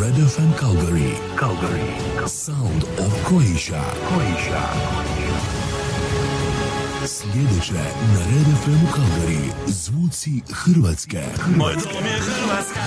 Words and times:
Red 0.00 0.14
FM 0.14 0.52
Calgary. 0.58 1.16
Calgary. 1.38 2.28
Sound 2.28 2.84
of 2.98 3.12
Croatia. 3.24 3.82
Croatia. 4.08 4.62
Sljedeće 7.06 7.72
na 8.12 8.18
Red 8.18 8.46
FM 8.64 8.86
Calgary. 8.96 9.52
Zvuci 9.66 10.42
Hrvatske. 10.52 11.22
Moj 11.56 11.72
dom 11.72 12.04
je 12.04 12.18
Hrvatska, 12.20 12.80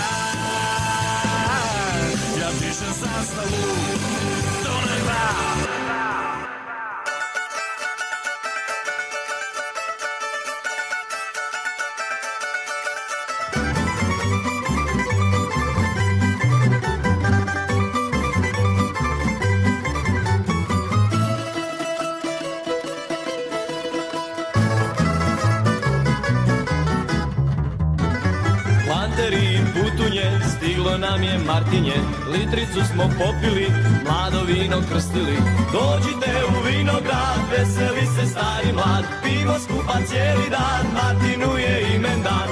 popili, 33.20 33.68
mlado 34.06 34.42
vino 34.44 34.78
krstili. 34.90 35.38
Dođite 35.78 36.32
u 36.50 36.54
vinograd, 36.68 37.42
veseli 37.52 38.06
se 38.16 38.24
stari 38.32 38.74
mlad, 38.74 39.06
pivo 39.24 39.56
skupa 39.64 39.98
cijeli 40.08 40.50
dan, 40.50 40.86
Martinu 40.98 41.58
je 41.58 41.96
imen 41.96 42.20
dan. 42.28 42.50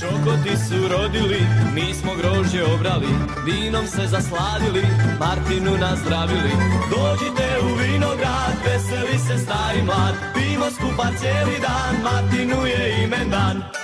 Čokoti 0.00 0.56
su 0.66 0.88
rodili, 0.88 1.40
mi 1.74 1.94
smo 1.94 2.12
grožđe 2.14 2.64
obrali, 2.64 3.12
vinom 3.44 3.86
se 3.86 4.06
zasladili, 4.06 4.84
Martinu 5.20 5.72
nazdravili. 5.78 6.52
Dođite 6.94 7.46
u 7.62 7.74
vinograd, 7.80 8.54
veseli 8.64 9.18
se 9.26 9.38
stari 9.44 9.82
mlad, 9.82 10.14
pimo 10.34 10.66
skupa 10.70 11.08
cijeli 11.18 11.56
dan, 11.66 11.94
Martinu 12.02 12.66
je 12.66 13.04
imen 13.04 13.30
dan. 13.30 13.81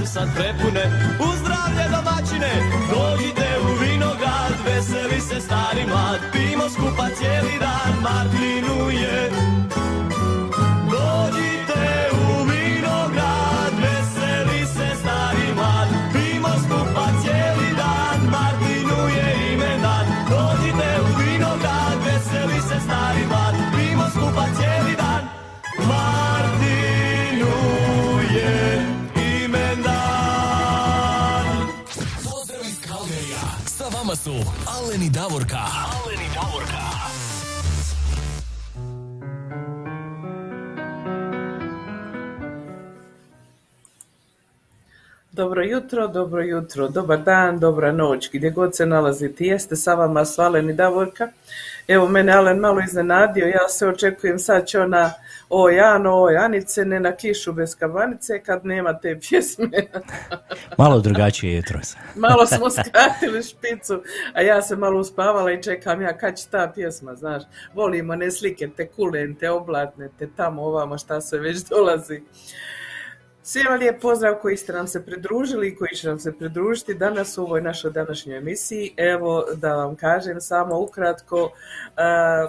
Su 0.00 0.06
sad 0.06 0.28
prepune, 0.34 0.84
u 1.20 1.28
zdravlje 1.40 1.84
domaćine, 1.96 2.52
Alen 35.00 35.08
i 35.08 35.12
Davorka. 35.12 35.56
Alen 35.56 36.20
i 36.20 36.28
Davorka. 36.34 36.89
Dobro 45.40 45.62
jutro, 45.62 46.08
dobro 46.08 46.42
jutro, 46.42 46.88
dobar 46.88 47.22
dan, 47.22 47.58
dobra 47.58 47.92
noć, 47.92 48.30
gdje 48.32 48.50
god 48.50 48.76
se 48.76 48.86
nalazite. 48.86 49.44
Jeste 49.44 49.76
sa 49.76 49.94
vama 49.94 50.24
su 50.24 50.42
Alen 50.42 50.70
i 50.70 50.72
Davorka. 50.72 51.28
Evo, 51.88 52.08
mene 52.08 52.32
Alen 52.32 52.58
malo 52.58 52.80
iznenadio, 52.80 53.46
ja 53.46 53.68
se 53.68 53.86
očekujem 53.86 54.38
sad 54.38 54.66
će 54.66 54.80
ona 54.80 55.12
oj 55.48 55.80
Ano, 55.80 56.22
oj 56.22 56.36
Anice, 56.36 56.84
ne 56.84 57.00
na 57.00 57.16
kišu 57.16 57.52
bez 57.52 57.76
kabanice 57.76 58.42
kad 58.42 58.64
nema 58.64 58.98
te 58.98 59.18
pjesme. 59.20 59.68
Malo 60.78 61.00
drugačije 61.00 61.56
jutros. 61.56 61.96
malo 62.26 62.46
smo 62.46 62.70
skratili 62.70 63.42
špicu, 63.42 64.02
a 64.32 64.42
ja 64.42 64.62
se 64.62 64.76
malo 64.76 65.00
uspavala 65.00 65.52
i 65.52 65.62
čekam 65.62 66.02
ja 66.02 66.18
kad 66.18 66.38
će 66.38 66.46
ta 66.50 66.72
pjesma, 66.74 67.14
znaš. 67.14 67.42
Volimo 67.74 68.16
ne 68.16 68.30
slike, 68.30 68.68
te 68.76 68.88
kulente, 68.88 69.50
oblatne, 69.50 70.08
te 70.18 70.28
tamo 70.36 70.62
ovamo 70.62 70.98
šta 70.98 71.20
se 71.20 71.38
već 71.38 71.58
dolazi. 71.58 72.22
Svima 73.42 73.70
lijep 73.70 74.00
pozdrav 74.00 74.34
koji 74.42 74.56
ste 74.56 74.72
nam 74.72 74.86
se 74.86 75.04
pridružili 75.04 75.68
i 75.68 75.76
koji 75.76 75.90
će 75.90 76.08
nam 76.08 76.18
se 76.18 76.38
pridružiti 76.38 76.94
danas 76.94 77.38
u 77.38 77.42
ovoj 77.42 77.62
našoj 77.62 77.90
današnjoj 77.90 78.38
emisiji. 78.38 78.94
Evo 78.96 79.44
da 79.56 79.76
vam 79.76 79.96
kažem 79.96 80.40
samo 80.40 80.80
ukratko 80.80 81.50
a, 81.96 82.46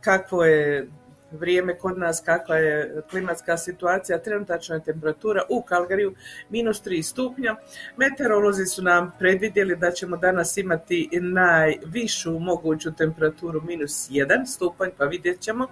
kakvo 0.00 0.44
je 0.44 0.88
vrijeme 1.30 1.78
kod 1.78 1.98
nas, 1.98 2.22
kakva 2.24 2.56
je 2.56 3.02
klimatska 3.10 3.56
situacija, 3.56 4.18
trenutačna 4.18 4.74
je 4.74 4.84
temperatura 4.84 5.42
u 5.48 5.62
Kalgariju 5.62 6.14
minus 6.48 6.82
3 6.84 7.02
stupnja. 7.02 7.56
Meteorolozi 7.96 8.66
su 8.66 8.82
nam 8.82 9.12
predvidjeli 9.18 9.76
da 9.76 9.90
ćemo 9.90 10.16
danas 10.16 10.56
imati 10.56 11.08
najvišu 11.12 12.38
moguću 12.38 12.92
temperaturu 12.92 13.60
minus 13.62 14.10
1 14.10 14.46
stupanj, 14.46 14.90
pa 14.98 15.04
vidjet 15.04 15.40
ćemo. 15.40 15.66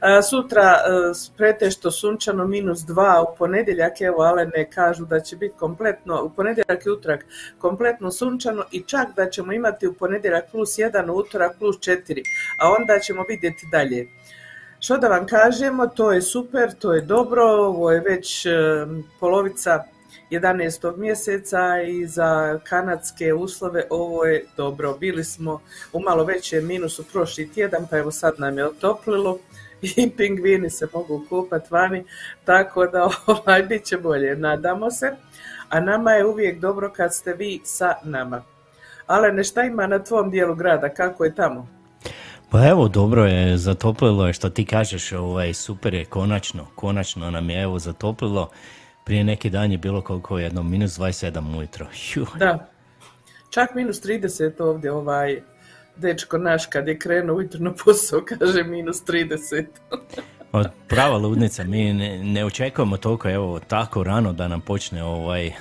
A, 0.00 0.22
Sutra 0.22 0.62
e, 0.62 0.76
pretešto 1.36 1.90
sunčano 1.90 2.46
minus 2.46 2.78
2, 2.78 3.22
u 3.22 3.36
ponedjeljak 3.38 4.00
evo 4.00 4.22
Alene 4.22 4.70
kažu 4.70 5.04
da 5.04 5.20
će 5.20 5.36
biti 5.36 5.54
kompletno, 5.58 6.22
u 6.22 6.30
ponedjeljak 6.30 6.86
i 6.86 6.90
utorak 6.90 7.26
kompletno 7.58 8.10
sunčano 8.10 8.64
i 8.72 8.80
čak 8.80 9.06
da 9.16 9.30
ćemo 9.30 9.52
imati 9.52 9.86
u 9.86 9.94
ponedjeljak 9.94 10.50
plus 10.50 10.70
1, 10.70 11.10
u 11.10 11.16
utorak 11.16 11.58
plus 11.58 11.76
4, 11.76 12.22
a 12.58 12.70
onda 12.78 12.98
ćemo 12.98 13.24
vidjeti 13.28 13.66
dalje. 13.72 14.06
Što 14.86 14.96
da 14.96 15.08
vam 15.08 15.26
kažemo, 15.26 15.86
to 15.86 16.12
je 16.12 16.22
super, 16.22 16.72
to 16.78 16.92
je 16.94 17.00
dobro, 17.00 17.42
ovo 17.42 17.92
je 17.92 18.00
već 18.00 18.46
polovica 19.20 19.84
11. 20.30 20.96
mjeseca 20.96 21.82
i 21.82 22.06
za 22.06 22.58
kanadske 22.64 23.34
uslove 23.34 23.84
ovo 23.90 24.24
je 24.24 24.44
dobro. 24.56 24.96
Bili 25.00 25.24
smo 25.24 25.60
u 25.92 26.00
malo 26.00 26.24
većem 26.24 26.66
minusu 26.66 27.04
prošli 27.12 27.52
tjedan, 27.52 27.86
pa 27.90 27.98
evo 27.98 28.10
sad 28.10 28.34
nam 28.38 28.58
je 28.58 28.66
otoplilo 28.66 29.38
i 29.96 30.10
pingvini 30.16 30.70
se 30.70 30.88
mogu 30.92 31.26
kupati 31.28 31.66
vani, 31.70 32.04
tako 32.44 32.86
da 32.86 33.08
ovaj, 33.26 33.62
bit 33.62 33.84
će 33.84 33.98
bolje, 33.98 34.36
nadamo 34.36 34.90
se. 34.90 35.16
A 35.68 35.80
nama 35.80 36.12
je 36.12 36.26
uvijek 36.26 36.60
dobro 36.60 36.92
kad 36.96 37.14
ste 37.14 37.32
vi 37.32 37.60
sa 37.64 37.94
nama. 38.04 38.42
Ale 39.06 39.44
šta 39.44 39.62
ima 39.62 39.86
na 39.86 39.98
tvom 39.98 40.30
dijelu 40.30 40.54
grada, 40.54 40.88
kako 40.88 41.24
je 41.24 41.34
tamo? 41.34 41.75
Pa 42.50 42.66
evo, 42.68 42.88
dobro 42.88 43.24
je, 43.24 43.58
zatoplilo 43.58 44.26
je 44.26 44.32
što 44.32 44.50
ti 44.50 44.64
kažeš, 44.64 45.12
ovaj, 45.12 45.54
super 45.54 45.94
je, 45.94 46.04
konačno, 46.04 46.66
konačno 46.74 47.30
nam 47.30 47.50
je 47.50 47.62
evo 47.62 47.78
zatoplilo. 47.78 48.50
Prije 49.04 49.24
neki 49.24 49.50
dan 49.50 49.72
je 49.72 49.78
bilo 49.78 50.00
koliko 50.00 50.38
jedno, 50.38 50.62
minus 50.62 50.98
27 50.98 51.58
ujutro. 51.58 51.86
Ju, 52.14 52.26
Da. 52.38 52.70
Čak 53.50 53.74
minus 53.74 54.02
30 54.02 54.62
ovdje 54.62 54.92
ovaj 54.92 55.42
dečko 55.96 56.38
naš 56.38 56.66
kad 56.66 56.88
je 56.88 56.98
krenuo 56.98 57.36
ujutro 57.36 57.60
na 57.60 57.72
posao 57.84 58.20
kaže 58.20 58.64
minus 58.64 59.04
30. 59.04 59.66
od- 60.56 60.70
prava 60.88 61.16
ludnica, 61.16 61.64
mi 61.64 61.92
ne, 61.92 62.24
ne 62.24 62.44
očekujemo 62.44 62.96
toliko, 62.96 63.30
evo, 63.30 63.60
tako 63.60 64.04
rano 64.04 64.32
da 64.32 64.48
nam 64.48 64.60
počne 64.60 65.04
ovaj, 65.04 65.52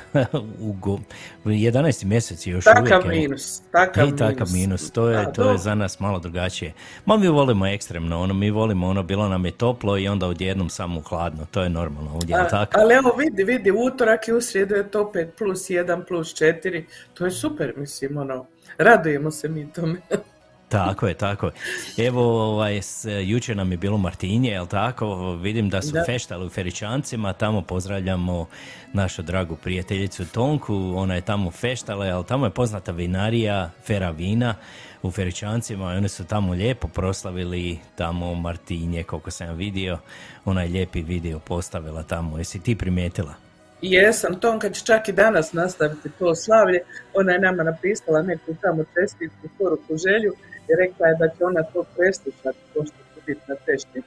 u 0.60 0.74
go- 0.74 1.00
11. 1.46 2.06
mjesec 2.06 2.48
je 2.48 2.52
još 2.52 2.66
uvijek. 2.68 2.90
Takav 2.90 3.02
evo. 3.02 3.10
minus, 3.12 3.62
takav 3.72 4.08
I 4.08 4.16
takav 4.16 4.48
minus, 4.54 4.92
to 4.92 5.10
je, 5.10 5.34
to 5.34 5.52
je 5.52 5.58
za 5.58 5.76
nas 5.76 6.00
malo 6.00 6.20
drugačije. 6.20 6.74
Ma 7.06 7.18
mi 7.18 7.28
volimo 7.28 7.68
ekstremno, 7.68 8.22
ono, 8.22 8.34
mi 8.34 8.50
volimo 8.52 8.88
ono, 8.88 9.04
bilo 9.04 9.30
nam 9.30 9.46
je 9.46 9.52
toplo 9.52 9.98
i 9.98 10.08
onda 10.08 10.28
odjednom 10.28 10.70
samo 10.70 11.02
hladno, 11.02 11.46
to 11.46 11.62
je 11.62 11.70
normalno 11.70 12.14
ovdje, 12.14 12.36
A- 12.36 12.48
tako? 12.48 12.80
Ali 12.80 12.94
evo 12.96 13.16
vidi, 13.18 13.44
vidi, 13.44 13.72
utorak 13.72 14.28
i 14.28 14.34
u 14.34 14.42
srijedu 14.42 14.76
je 14.76 14.92
to 14.92 15.02
opet 15.02 15.34
plus 15.38 15.60
1, 15.62 16.04
plus 16.04 16.34
4, 16.34 16.84
to 17.14 17.26
je 17.26 17.32
super, 17.32 17.74
mislim, 17.78 18.18
ono, 18.18 18.46
radujemo 18.78 19.32
se 19.32 19.50
mi 19.50 19.74
tome. 19.74 19.96
Tako 20.70 21.08
je, 21.08 21.14
tako 21.14 21.46
je. 21.46 22.08
Evo, 22.08 22.52
ovaj, 22.52 22.78
s, 22.78 23.06
jučer 23.24 23.58
nam 23.58 23.72
je 23.72 23.78
bilo 23.78 23.98
Martinje, 23.98 24.52
jel 24.52 24.68
tako? 24.68 25.36
Vidim 25.36 25.70
da 25.70 25.82
su 25.82 25.92
Da. 25.92 26.04
feštali 26.06 26.46
u 26.46 26.50
Feričancima, 26.50 27.34
tamo 27.34 27.62
pozdravljamo 27.62 28.48
našu 28.94 29.22
dragu 29.22 29.56
prijateljicu 29.56 30.26
Tonku, 30.26 30.94
ona 30.96 31.16
je 31.16 31.22
tamo 31.22 31.52
feštala, 31.52 32.06
ali 32.06 32.26
tamo 32.26 32.46
je 32.46 32.50
poznata 32.50 32.92
vinarija 32.92 33.72
Fera 33.84 34.10
Vina 34.10 34.56
u 35.02 35.12
Feričancima 35.12 35.94
i 35.94 35.98
oni 35.98 36.10
su 36.10 36.26
tamo 36.26 36.54
lijepo 36.54 36.88
proslavili 36.88 37.80
tamo 37.96 38.34
Martinje, 38.36 39.04
koliko 39.04 39.32
sam 39.32 39.56
vidio, 39.56 39.98
onaj 40.46 40.68
lijepi 40.68 41.02
video 41.02 41.40
postavila 41.40 42.04
tamo, 42.04 42.38
jesi 42.38 42.60
ti 42.60 42.76
primijetila? 42.76 43.34
Jesam, 43.82 44.40
Tonka 44.40 44.70
će 44.70 44.86
čak 44.86 45.10
i 45.10 45.12
danas 45.12 45.54
nastaviti 45.54 46.10
to 46.20 46.36
slavlje. 46.36 46.80
Ona 47.14 47.32
je 47.32 47.40
nama 47.40 47.64
napisala 47.64 48.22
neku 48.22 48.56
tamo 48.62 48.84
čestitku, 48.84 49.48
poruku, 49.58 49.98
želju 49.98 50.34
i 50.70 50.76
rekla 50.82 51.08
je 51.08 51.16
da 51.20 51.28
će 51.30 51.46
ona 51.46 51.64
to 51.64 51.86
preslušati, 51.96 52.60
to 52.74 52.84
što 52.86 52.98
će 53.14 53.22
biti 53.26 53.42
na 53.48 53.56
tešti. 53.56 54.02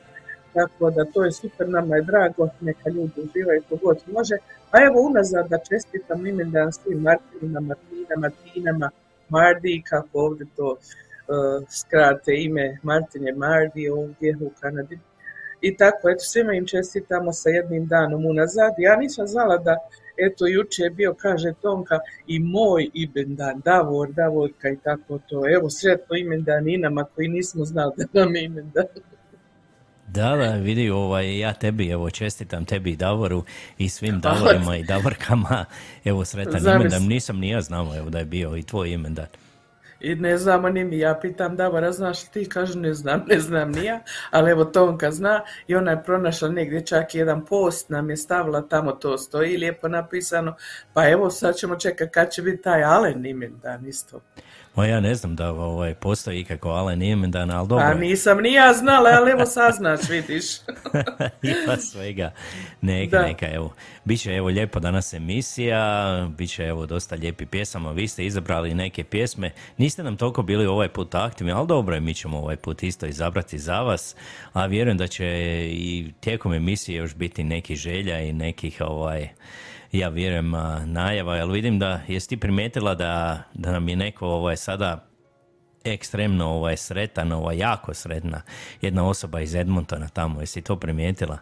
Tako 0.54 0.90
da 0.90 1.04
to 1.04 1.24
je 1.24 1.32
super, 1.32 1.68
nama 1.68 1.96
je 1.96 2.02
drago, 2.02 2.48
neka 2.60 2.90
ljudi 2.90 3.12
uživaju 3.16 3.62
kogod 3.68 3.98
može. 4.06 4.36
A 4.70 4.82
evo 4.82 5.00
unazad 5.00 5.48
da 5.48 5.58
čestitam 5.58 6.26
imendan 6.26 6.72
svim 6.72 6.98
Martinima, 6.98 7.60
Martinama, 7.60 8.30
Tinama, 8.30 8.90
Mardi, 9.28 9.82
kako 9.88 10.20
ovdje 10.20 10.46
to 10.56 10.68
uh, 10.70 11.68
skrate 11.68 12.32
ime 12.34 12.78
Martinje 12.82 13.32
Mardi 13.32 13.88
ovdje 13.88 14.36
u 14.40 14.50
Kanadi. 14.60 14.98
I 15.60 15.76
tako, 15.76 16.10
eto, 16.10 16.20
svima 16.20 16.52
im 16.54 16.66
čestitamo 16.66 17.32
sa 17.32 17.48
jednim 17.48 17.86
danom 17.86 18.26
unazad. 18.26 18.72
Ja 18.78 18.96
nisam 18.96 19.26
znala 19.26 19.56
da, 19.56 19.76
eto, 20.18 20.46
juče 20.46 20.82
je 20.82 20.90
bio, 20.90 21.14
kaže 21.14 21.52
Tonka, 21.62 21.98
i 22.26 22.38
moj 22.38 22.90
imendan, 22.94 23.60
Davor, 23.64 24.12
Davorka 24.12 24.68
i 24.68 24.76
tako 24.76 25.18
to. 25.28 25.42
Evo, 25.56 25.70
sretno 25.70 26.16
imendan 26.16 26.68
i 26.68 26.76
nama 26.76 27.04
koji 27.04 27.28
nismo 27.28 27.64
znali 27.64 27.92
da 27.96 28.24
nam 28.24 28.36
je 28.36 28.44
imendan. 28.44 28.84
Da, 30.06 30.36
da, 30.36 30.54
vidi, 30.54 30.90
ovaj, 30.90 31.38
ja 31.38 31.52
tebi, 31.54 31.88
evo, 31.88 32.10
čestitam 32.10 32.64
tebi 32.64 32.90
i 32.92 32.96
Davoru 32.96 33.44
i 33.78 33.88
svim 33.88 34.20
Davorima 34.20 34.76
i 34.76 34.84
Davorkama, 34.84 35.64
evo, 36.04 36.24
sretan 36.24 36.74
imendan, 36.74 37.02
nisam 37.02 37.38
ni 37.38 37.48
ja 37.48 37.60
znao, 37.60 37.96
evo, 37.96 38.10
da 38.10 38.18
je 38.18 38.24
bio 38.24 38.56
i 38.56 38.62
tvoj 38.62 38.90
imendan. 38.90 39.26
I 40.00 40.14
ne 40.14 40.38
znamo 40.38 40.68
ni 40.68 40.84
mi, 40.84 40.98
ja 40.98 41.18
pitam 41.22 41.56
Davora, 41.56 41.92
znaš 41.92 42.22
li 42.22 42.28
ti? 42.32 42.48
Kaže, 42.48 42.78
ne 42.78 42.94
znam, 42.94 43.24
ne 43.26 43.40
znam 43.40 43.70
ni 43.70 43.84
ja, 43.84 44.00
ali 44.30 44.50
evo 44.50 44.64
Tonka 44.64 45.10
zna 45.10 45.40
i 45.66 45.76
ona 45.76 45.90
je 45.90 46.02
pronašla 46.02 46.48
negdje 46.48 46.86
čak 46.86 47.14
jedan 47.14 47.44
post, 47.44 47.88
nam 47.88 48.10
je 48.10 48.16
stavila, 48.16 48.62
tamo 48.68 48.92
to 48.92 49.18
stoji 49.18 49.56
lijepo 49.56 49.88
napisano, 49.88 50.54
pa 50.92 51.08
evo 51.08 51.30
sad 51.30 51.56
ćemo 51.56 51.76
čekati 51.76 52.10
kad 52.10 52.30
će 52.30 52.42
biti 52.42 52.62
taj 52.62 52.84
Alen 52.84 53.26
imendan 53.26 53.86
isto. 53.86 54.20
Ma 54.78 54.86
ja 54.86 55.00
ne 55.00 55.14
znam 55.14 55.36
da 55.36 55.50
ovaj, 55.50 55.94
postoji 55.94 56.40
ikako 56.40 56.68
Alen 56.70 57.02
imendan, 57.02 57.50
ali 57.50 57.68
dobro 57.68 57.84
A 57.86 57.88
je. 57.88 57.98
nisam 57.98 58.38
ni 58.38 58.52
ja 58.52 58.72
znala, 58.72 59.10
ali 59.10 59.30
evo 59.30 59.46
saznaš, 59.46 60.00
vidiš. 60.08 60.44
Ima 61.64 61.76
svega. 61.76 62.32
Neka, 62.80 63.16
Da. 63.16 63.26
neka, 63.26 63.46
evo. 63.52 63.74
Biće 64.04 64.32
evo 64.34 64.48
lijepo 64.48 64.80
danas 64.80 65.12
emisija, 65.14 66.28
biće 66.38 66.64
evo 66.64 66.86
dosta 66.86 67.14
lijepi 67.14 67.46
pjesama, 67.46 67.92
vi 67.92 68.08
ste 68.08 68.26
izabrali 68.26 68.74
neke 68.74 69.04
pjesme, 69.04 69.50
niste 69.76 70.02
nam 70.02 70.16
toliko 70.16 70.42
bili 70.42 70.66
ovaj 70.66 70.88
put 70.88 71.14
aktivni, 71.14 71.52
ali 71.52 71.66
dobro 71.66 71.94
je, 71.94 72.00
mi 72.00 72.14
ćemo 72.14 72.38
ovaj 72.38 72.56
put 72.56 72.82
isto 72.82 73.06
izabrati 73.06 73.58
za 73.58 73.80
vas, 73.80 74.16
a 74.52 74.66
vjerujem 74.66 74.98
da 74.98 75.06
će 75.06 75.26
i 75.72 76.12
tijekom 76.20 76.52
emisije 76.52 76.96
još 76.96 77.14
biti 77.14 77.44
nekih 77.44 77.76
želja 77.76 78.20
i 78.20 78.32
nekih 78.32 78.76
ovaj, 78.80 79.28
ja 79.92 80.08
vjerujem 80.08 80.52
najava, 80.84 81.32
ali 81.32 81.52
vidim 81.52 81.78
da 81.78 82.00
jesi 82.08 82.28
ti 82.28 82.36
primijetila 82.36 82.94
da, 82.94 83.42
da 83.54 83.72
nam 83.72 83.88
je 83.88 83.96
neko 83.96 84.26
ovaj 84.26 84.56
sada 84.56 85.04
ekstremno 85.84 86.46
ovaj 86.46 86.76
sretan, 86.76 87.32
ovaj 87.32 87.58
jako 87.58 87.94
sretna 87.94 88.42
jedna 88.80 89.08
osoba 89.08 89.40
iz 89.40 89.54
Edmontona 89.54 90.08
tamo, 90.08 90.40
jesi 90.40 90.62
to 90.62 90.76
primijetila? 90.76 91.38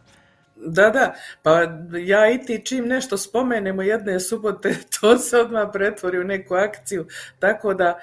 Da, 0.56 0.90
da, 0.90 1.14
pa 1.42 1.60
ja 2.06 2.30
i 2.30 2.38
ti 2.46 2.62
čim 2.64 2.86
nešto 2.86 3.16
spomenemo 3.16 3.82
jedne 3.82 4.20
subote, 4.20 4.74
to 5.00 5.18
se 5.18 5.38
odmah 5.38 5.68
pretvori 5.72 6.18
u 6.18 6.24
neku 6.24 6.54
akciju, 6.54 7.06
tako 7.38 7.74
da 7.74 7.98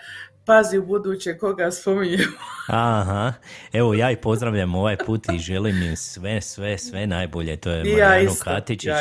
pazi 0.45 0.78
u 0.78 0.86
buduće 0.86 1.38
koga 1.38 1.72
spominjemo. 1.72 2.38
Aha, 2.68 3.34
evo 3.73 3.94
ja 3.94 4.12
i 4.12 4.16
pozdravljam 4.16 4.76
ovaj 4.76 4.97
put 4.97 5.26
i 5.33 5.40
želim 5.40 5.83
im 5.83 5.95
sve, 5.95 6.42
sve, 6.42 6.78
sve 6.78 7.07
najbolje. 7.07 7.57
To 7.57 7.71
je 7.71 7.78
ja 7.78 8.07
Marijanu 8.07 8.31
isto, 8.31 8.44
Katičić 8.44 8.88
ja 8.88 9.00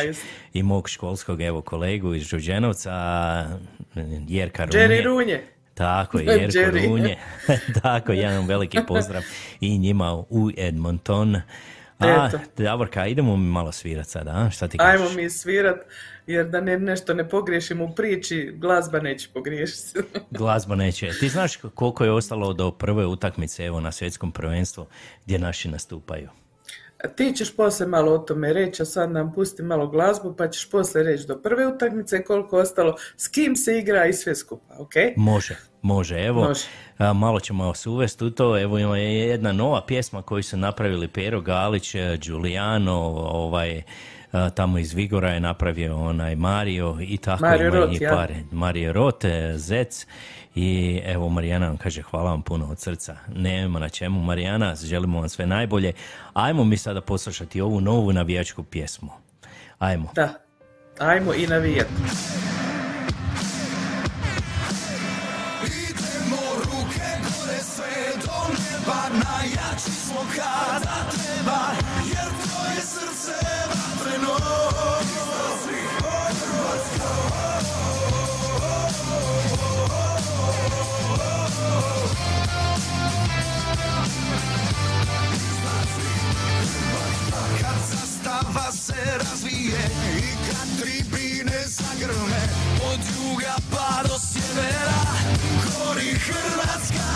i 0.52 0.62
mog 0.62 0.88
školskog 0.88 1.40
evo 1.42 1.62
kolegu 1.62 2.14
iz 2.14 2.28
Đurđenovca, 2.28 2.92
Jerka 4.28 4.64
Runje. 4.64 4.78
Jerry 4.78 5.04
Runje. 5.04 5.44
Tako 5.74 6.18
je, 6.18 6.24
Jerko 6.40 6.58
Jerry. 6.58 6.88
Runje. 6.88 7.18
Tako, 7.82 8.12
jedan 8.12 8.46
veliki 8.46 8.78
pozdrav 8.88 9.22
i 9.60 9.78
njima 9.78 10.14
u 10.14 10.50
Edmonton. 10.56 11.40
A. 11.98 12.30
Davorka, 12.56 13.06
idemo 13.06 13.36
mi 13.36 13.46
malo 13.46 13.72
svirat 13.72 14.06
sada, 14.06 14.30
a? 14.30 14.50
Šta 14.50 14.68
ti 14.68 14.78
kažeš? 14.78 15.00
Ajmo 15.00 15.16
mi 15.16 15.30
svirat, 15.30 15.76
jer 16.26 16.48
da 16.48 16.60
ne, 16.60 16.78
nešto 16.78 17.14
ne 17.14 17.28
pogriješim 17.28 17.80
u 17.80 17.94
priči, 17.94 18.52
glazba 18.56 19.00
neće 19.00 19.28
pogriješiti. 19.34 19.98
Glazba 20.30 20.74
neće. 20.74 21.10
Ti 21.20 21.28
znaš 21.28 21.56
koliko 21.56 22.04
je 22.04 22.12
ostalo 22.12 22.52
do 22.52 22.70
prve 22.70 23.06
utakmice 23.06 23.64
evo 23.64 23.80
na 23.80 23.92
svjetskom 23.92 24.32
prvenstvu 24.32 24.86
gdje 25.24 25.38
naši 25.38 25.68
nastupaju? 25.68 26.28
Ti 27.16 27.32
ćeš 27.36 27.56
poslije 27.56 27.86
malo 27.86 28.12
o 28.12 28.18
tome 28.18 28.52
reći, 28.52 28.82
a 28.82 28.84
sad 28.84 29.10
nam 29.10 29.32
pusti 29.32 29.62
malo 29.62 29.86
glazbu, 29.86 30.34
pa 30.38 30.48
ćeš 30.48 30.70
poslije 30.70 31.04
reći 31.04 31.26
do 31.26 31.38
prve 31.38 31.66
utakmice 31.66 32.24
koliko 32.24 32.58
ostalo, 32.58 32.96
s 33.16 33.28
kim 33.28 33.56
se 33.56 33.78
igra 33.78 34.06
i 34.06 34.12
sve 34.12 34.34
skupa, 34.34 34.74
ok? 34.78 34.92
Može, 35.16 35.56
može. 35.82 36.24
Evo, 36.24 36.42
Može. 36.42 36.64
a, 36.98 37.12
malo 37.12 37.40
ćemo 37.40 37.66
vas 37.66 37.86
uvesti 37.86 38.24
u 38.24 38.30
to. 38.30 38.58
Evo 38.58 38.78
ima 38.78 38.98
jedna 38.98 39.52
nova 39.52 39.86
pjesma 39.86 40.22
koju 40.22 40.42
su 40.42 40.56
napravili 40.56 41.08
Pero 41.08 41.40
Galić, 41.40 41.94
Giuliano, 42.18 42.98
ovaj, 43.16 43.82
tamo 44.54 44.78
iz 44.78 44.92
Vigora 44.92 45.30
je 45.30 45.40
napravio 45.40 45.96
onaj 45.96 46.36
Mario 46.36 46.96
i 47.00 47.16
tako 47.16 47.44
Mario 47.44 47.68
ima 47.68 47.76
Rot, 47.76 48.00
i 48.00 48.04
ja. 48.04 48.10
pare. 48.10 48.34
Mario 48.50 48.92
Rote, 48.92 49.52
Zec 49.56 50.06
i 50.54 51.00
evo 51.04 51.28
Marijana 51.28 51.66
vam 51.66 51.76
kaže 51.76 52.02
hvala 52.02 52.30
vam 52.30 52.42
puno 52.42 52.66
od 52.70 52.78
srca. 52.78 53.16
Nema 53.34 53.78
na 53.78 53.88
čemu 53.88 54.20
Marijana, 54.20 54.74
želimo 54.74 55.20
vam 55.20 55.28
sve 55.28 55.46
najbolje. 55.46 55.92
Ajmo 56.32 56.64
mi 56.64 56.76
sada 56.76 57.00
poslušati 57.00 57.60
ovu 57.60 57.80
novu 57.80 58.12
navijačku 58.12 58.62
pjesmu. 58.62 59.10
Ajmo. 59.78 60.08
Da. 60.14 60.34
Ajmo 60.98 61.34
i 61.34 61.46
navijati. 61.46 61.92
Zastava 88.52 88.72
se 88.72 89.18
razvije 89.18 89.78
I 90.18 90.46
kad 90.46 90.68
tribine 90.80 91.62
zagrme 91.66 92.42
Od 92.92 93.00
juga 93.16 93.54
pa 93.70 94.08
do 94.08 94.18
sjevera 94.18 95.02
Gori 95.64 96.14
Hrvatska. 96.14 97.12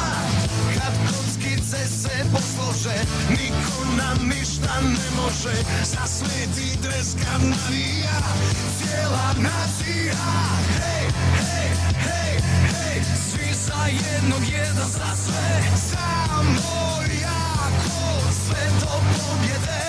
Kad 0.75 0.95
kockice 1.09 1.89
se 1.89 2.25
poslože 2.33 2.99
Niko 3.31 3.85
nam 3.97 4.29
ništa 4.29 4.81
ne 4.81 5.23
može. 5.23 5.57
Za 5.85 6.07
sveti 6.07 6.79
dres 6.83 7.15
kad 7.15 7.43
navija 7.43 8.19
Cijela 8.79 9.33
nacija. 9.37 10.23
Hej, 10.79 11.07
hej, 11.39 11.71
hej, 12.05 12.41
hej 12.71 13.03
Svi 13.31 13.55
za 13.55 13.87
jednog, 13.87 14.43
jedan 14.53 14.89
za 14.89 15.17
sve. 15.25 15.63
Samo 15.91 17.03
jako 17.23 18.33
Sve 18.47 18.67
do 18.81 18.93
pobjede. 19.17 19.87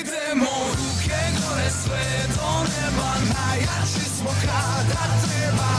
Idemo 0.00 0.69
sve 1.82 2.26
do 2.36 2.50
neba 2.70 3.10
Najjači 3.34 4.04
smo 4.16 4.30
kada 4.40 5.04
treba. 5.22 5.70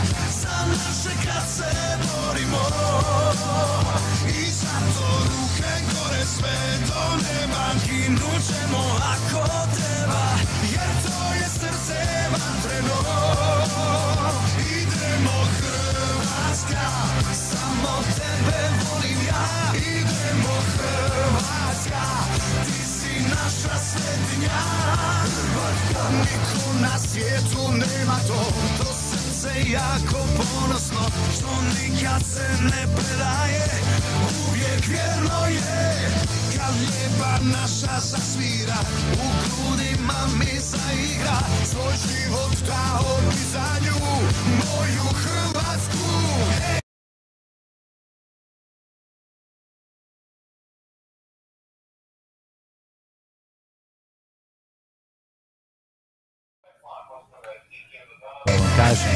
Za 0.41 0.58
naše 0.67 1.13
kad 1.25 1.50
se 1.50 1.72
borimo. 2.03 2.63
I 4.27 4.51
zato 4.51 5.08
ruke 5.24 5.74
gore 5.93 6.25
sve 6.25 6.58
do 6.88 7.03
neba 7.24 7.65
Ginut 7.86 8.41
ćemo 8.48 8.84
ako 9.13 9.48
treba 9.75 10.25
Jer 10.72 10.91
to 11.03 11.34
je 11.34 11.48
srce 11.50 12.00
vatreno. 12.31 12.98
Idemo 14.81 15.46
Hrvatska 15.58 16.88
Samo 17.34 18.03
tebe 18.15 18.60
volim 18.84 19.17
ja. 19.27 19.74
Idemo 19.75 20.55
Hrvatska 20.77 22.03
Ti 22.65 22.86
si 22.86 23.24
naša 23.29 23.77
svetinja 23.79 25.00
Niko 26.10 26.79
na 26.81 27.00
svijetu 27.00 27.62
nema 27.72 28.17
to. 28.27 28.43
To 28.77 28.93
srce 28.93 29.72
jako 29.72 30.20
ponosno 30.38 31.01
Što 31.38 31.50
nikad 31.77 32.22
se 32.34 32.63
ne 32.63 32.88
predaje 32.96 33.65
Uvijek 34.50 34.88
vjerno 34.88 35.46
je 35.48 36.10
Kad 36.58 36.75
lijepa 36.79 37.60
naša 37.60 38.00
zasvira. 38.00 38.77
U 39.13 39.27
grudima 39.41 40.20
mi 40.39 40.60
zaigra 40.60 41.39
Svoj 41.72 41.93
život 42.08 42.55
dao 42.67 43.17
bi 43.29 43.38
za 43.53 43.67
nju. 43.86 44.05
Moju 44.58 45.03
Hrvatsku 45.24 45.61
kažem. 58.91 59.12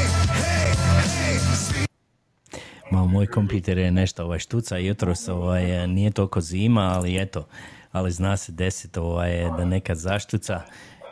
Ma, 2.90 3.04
moj 3.04 3.26
kompjuter 3.26 3.78
je 3.78 3.90
nešto 3.90 4.24
ovaj 4.24 4.38
štuca 4.38 4.76
jutros, 4.76 5.28
ovaj, 5.28 5.86
nije 5.86 6.10
toliko 6.10 6.40
zima, 6.40 6.80
ali 6.80 7.22
eto, 7.22 7.46
ali 7.92 8.10
zna 8.10 8.36
se 8.36 8.52
desiti 8.52 8.98
ovaj, 8.98 9.50
da 9.56 9.64
nekad 9.64 9.96
zaštuca, 9.96 10.60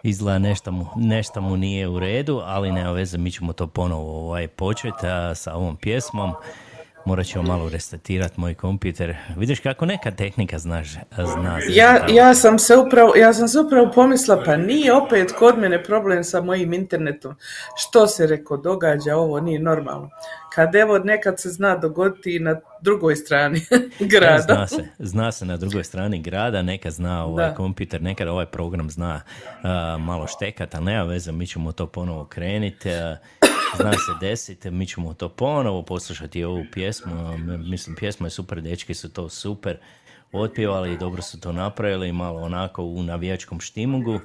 izgleda 0.02 0.38
nešto 0.38 0.72
mu, 0.72 0.86
nešto 0.96 1.40
mu 1.40 1.56
nije 1.56 1.88
u 1.88 1.98
redu, 1.98 2.40
ali 2.44 2.72
nema 2.72 2.92
veze, 2.92 3.18
mi 3.18 3.30
ćemo 3.30 3.52
to 3.52 3.66
ponovo 3.66 4.20
ovaj, 4.26 4.48
početi 4.48 5.06
sa 5.34 5.54
ovom 5.54 5.76
pjesmom. 5.76 6.32
Morat 7.06 7.26
ćemo 7.26 7.44
malo 7.44 7.68
restartirati 7.68 8.40
moj 8.40 8.54
kompjuter. 8.54 9.16
Vidiš 9.36 9.60
kako 9.60 9.86
neka 9.86 10.10
tehnika 10.10 10.58
znaš, 10.58 10.88
zna 11.16 11.58
Ja, 11.70 12.06
ja 12.08 12.34
sam 12.34 12.58
se 12.58 12.76
upravo, 12.76 13.12
ja 13.16 13.32
sam 13.32 13.48
se 13.48 13.60
upravo 13.60 13.90
pomisla, 13.94 14.42
pa 14.46 14.56
nije 14.56 14.92
opet 14.92 15.32
kod 15.32 15.58
mene 15.58 15.82
problem 15.82 16.24
sa 16.24 16.40
mojim 16.40 16.72
internetom. 16.72 17.34
Što 17.76 18.06
se 18.06 18.26
reko 18.26 18.56
događa, 18.56 19.16
ovo 19.16 19.40
nije 19.40 19.58
normalno. 19.60 20.10
Kad 20.54 20.74
evo 20.74 20.98
nekad 20.98 21.40
se 21.40 21.48
zna 21.50 21.76
dogoditi 21.76 22.36
i 22.36 22.38
na 22.38 22.60
drugoj 22.80 23.16
strani 23.16 23.60
grada. 24.12 24.42
Zna 24.42 24.66
se, 24.66 24.88
zna 24.98 25.32
se 25.32 25.44
na 25.44 25.56
drugoj 25.56 25.84
strani 25.84 26.22
grada, 26.22 26.62
nekad 26.62 26.92
zna 26.92 27.24
ovaj 27.24 27.48
Da. 27.48 27.54
kompjuter, 27.54 28.02
nekad 28.02 28.28
ovaj 28.28 28.46
program 28.46 28.90
zna 28.90 29.20
a, 29.62 29.96
malo 30.00 30.26
štekat, 30.26 30.74
ali 30.74 30.84
nema 30.84 31.02
veze, 31.04 31.32
mi 31.32 31.46
ćemo 31.46 31.72
to 31.72 31.86
ponovo 31.86 32.24
krenuti. 32.24 32.90
Zna 33.76 33.92
se 33.92 34.12
desiti, 34.20 34.70
mi 34.70 34.86
ćemo 34.86 35.14
to 35.14 35.28
ponovo 35.28 35.82
poslušati 35.82 36.44
ovu 36.44 36.64
pjesmu. 36.72 37.38
Mislim, 37.58 37.96
pjesma 37.96 38.26
je 38.26 38.30
super, 38.30 38.60
dečki 38.60 38.94
su 38.94 39.12
to 39.12 39.28
super 39.28 39.78
otpjevali 40.32 40.92
i 40.92 40.98
dobro 40.98 41.22
su 41.22 41.40
to 41.40 41.52
napravili, 41.52 42.12
malo 42.12 42.40
onako 42.40 42.82
u 42.82 43.02
navijačkom 43.02 43.60
štimungu. 43.60 44.20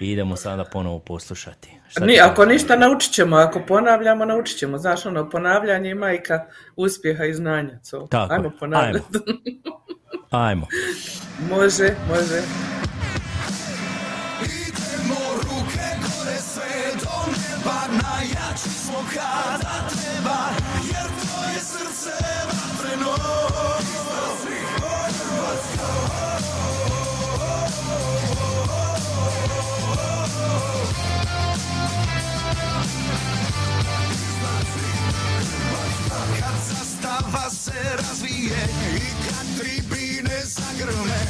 I 0.00 0.10
idemo 0.10 0.36
sada 0.36 0.64
ponovo 0.64 0.98
poslušati. 0.98 1.70
Šta 1.88 2.04
Ni, 2.04 2.20
ako 2.20 2.44
ništa 2.44 2.76
naučit 2.76 3.12
ćemo, 3.12 3.36
ako 3.36 3.60
ponavljamo, 3.68 4.24
naučit 4.24 4.58
ćemo. 4.58 4.78
Znaš, 4.78 5.06
ono, 5.06 5.30
ponavljanje 5.30 5.88
je 5.88 5.94
majka 5.94 6.46
uspjeha 6.76 7.24
i 7.24 7.34
znanja. 7.34 7.78
So, 7.82 8.06
Tako 8.06 8.34
ajmo 8.34 8.50
ponavljati. 8.60 9.18
Ajmo. 10.30 10.66
može, 11.50 11.94
može. 12.08 12.42
Do 17.64 17.70
neba 17.70 18.02
Najjači 18.02 18.68
smo 18.68 18.98
kada 19.14 19.88
treba 19.88 20.38
Jer 20.84 21.06
to 21.06 21.42
je 21.54 21.60
srce 21.60 22.24
vatreno 22.46 23.16
Kad 36.38 36.54
zastava 36.68 37.50
se 37.50 37.96
razvije 37.96 38.68
I 38.96 39.28
kad 39.28 39.46
tribine 39.58 40.40
zagrme 40.44 41.20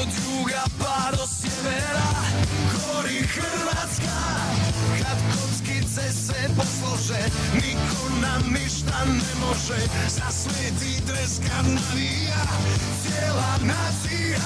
Od 0.00 0.08
juga 0.26 0.62
pa 0.78 1.16
do 1.16 1.26
sjevera 1.26 2.12
Gori 2.72 3.26
Hrvatska. 3.26 4.18
Kad 4.98 5.51
kockice 5.92 6.12
se 6.12 6.48
poslože 6.56 7.22
Niko 7.54 8.08
nam 8.20 8.52
ništa 8.52 9.04
ne 9.04 9.46
može. 9.46 9.80
Za 10.08 10.30
sveti 10.30 11.02
dres 11.06 11.38
kad 11.38 11.66
navija 11.66 12.44
Cijela 13.02 13.52
nacija. 13.60 14.38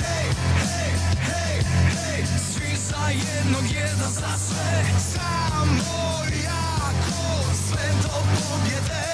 Hej, 0.00 0.26
hej, 0.58 0.92
hej, 1.26 1.62
hej 1.90 2.24
Svi 2.52 2.76
za 2.76 3.08
jednog, 3.08 3.64
jedan 3.74 4.12
za 4.12 4.38
sve. 4.38 4.84
Samo 5.12 6.24
jako 6.44 7.54
Sve 7.68 7.88
do 8.02 8.16
pobjede. 8.34 9.06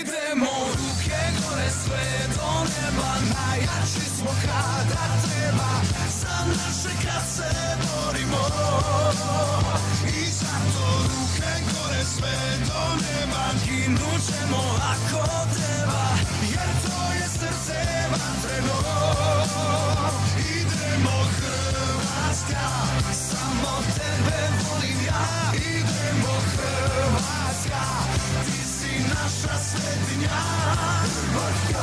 Idemo 0.00 0.54
ruke 0.68 1.20
gore 1.40 1.70
sve 1.84 2.04
do 2.36 2.50
neba. 2.60 3.12
Najjači 3.34 4.06
smo 4.16 4.30
kada 4.42 5.04
treba 5.22 5.72
Za 6.20 6.46
naše 6.46 7.06
kad 7.06 7.22
se 7.36 7.50
borimo. 7.82 8.42
I 10.06 10.30
zato 10.30 11.21
sve 12.04 12.36
do 12.66 12.82
neba 13.02 13.44
Ginut 13.64 14.22
ćemo 14.26 14.62
ako 14.92 15.22
treba 15.54 16.04
Jer 16.50 16.70
to 16.84 17.12
je 17.14 17.28
srce 17.28 17.80
vatreno. 18.10 18.78
Idemo 20.38 21.16
Hrvatska 21.36 22.68
Samo 23.12 23.82
tebe 23.94 24.38
volim 24.62 24.98
ja. 25.06 25.52
Idemo 25.54 26.34
Hrvatska 26.52 27.82
Ti 28.46 28.64
si 28.66 29.08
naša 29.08 29.58
svetinja 29.64 30.38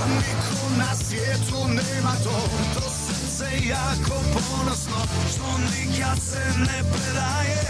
niko 0.09 0.69
na 0.77 0.95
svijetu 0.95 1.67
nema 1.67 2.13
to 2.23 2.49
To 2.73 3.08
srce 3.39 3.67
jako 3.67 4.15
ponosno 4.33 5.01
Što 5.33 5.47
nikad 5.57 6.17
se 6.19 6.59
ne 6.59 6.83
predaje 6.91 7.61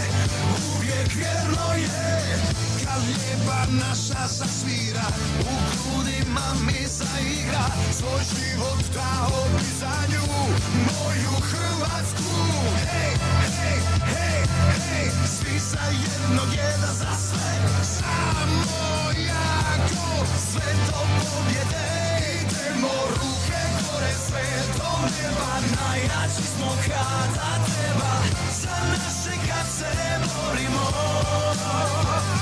Uvijek 0.76 1.14
vjerno 1.14 1.74
je. 1.76 2.38
Kad 2.84 3.02
lijepa 3.06 3.86
naša 3.86 4.26
zasvira 4.26 5.06
U 5.40 5.54
grudima 5.70 6.54
mi 6.66 6.86
zaigra 6.86 7.64
Svoj 7.92 8.22
život 8.34 8.84
dao 8.94 9.44
bi 9.58 9.64
za 9.80 9.96
nju 10.12 10.26
Moju 10.86 11.34
Hrvatsku. 11.50 12.34
Hej, 12.90 13.14
hej, 13.62 13.80
hej, 14.04 14.44
hej 14.90 15.10
Svi 15.26 15.58
za 15.58 15.84
jednog 15.84 16.48
jedan 16.56 16.94
za 16.94 17.16
sve 17.28 17.84
Samo 17.84 19.10
jako 19.28 20.26
Sve 20.52 20.72
do 20.86 21.00
pobjede. 21.20 21.90
Ruke 22.80 23.39
do 24.78 24.92
neba 25.14 25.50
Najjači 25.76 26.44
smo 26.52 26.70
kada 26.86 27.50
treba 27.66 28.12
Za 28.62 28.76
naše 28.90 29.34
kad 29.48 29.66
se 29.78 29.92
borimo. 30.26 30.86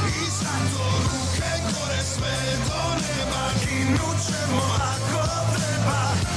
I 0.09 0.31
zato 0.39 0.87
ruke 1.05 1.53
gore 1.65 2.03
sve 2.15 2.37
do 2.67 2.83
neba 3.03 3.45
Ginut 3.61 4.17
ćemo 4.27 4.63
ako 4.93 5.23
treba 5.55 6.28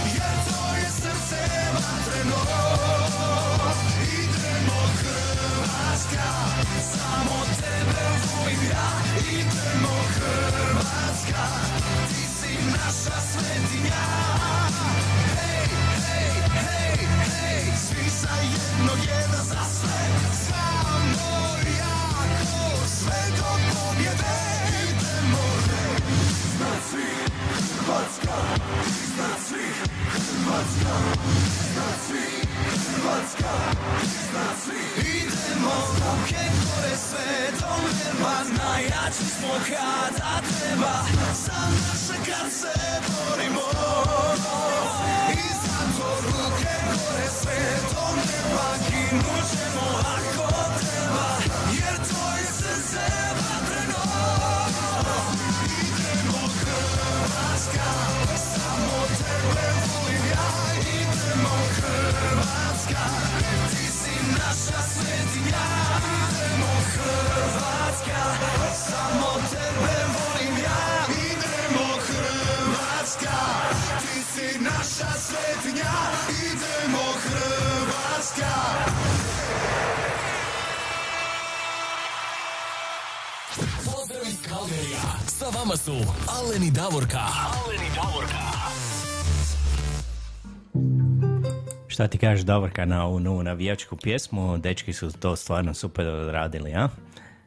Šta 92.02 92.08
ti 92.08 92.18
kažeš 92.18 92.46
Davorka 92.46 92.86
na 92.86 93.06
ovu 93.06 93.20
novu 93.20 93.44
navijačku 93.44 93.96
pjesmu? 93.96 94.58
Dečki 94.58 94.94
su 94.94 95.12
to 95.20 95.36
stvarno 95.36 95.74
super 95.74 96.08
odradili, 96.08 96.74
a? 96.74 96.90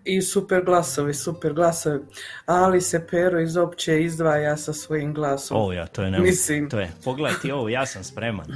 I 0.05 0.23
super 0.23 0.65
glasovi, 0.65 1.15
super 1.15 1.53
glasovi. 1.53 2.01
Ali 2.47 2.81
se 2.81 3.07
Pero 3.11 3.41
iz 3.41 3.57
opće 3.57 4.03
izdvaja 4.03 4.57
sa 4.57 4.73
svojim 4.73 5.15
glasom. 5.15 5.57
O 5.61 5.73
ja, 5.73 5.87
to 5.87 6.03
je 6.03 6.11
ne... 6.11 6.19
Mislim. 6.19 6.71
To 6.71 6.81
je, 6.81 6.91
pogledaj 7.05 7.39
ti 7.43 7.53
ovo, 7.53 7.69
ja 7.69 7.87
sam 7.87 8.05
spreman. 8.05 8.47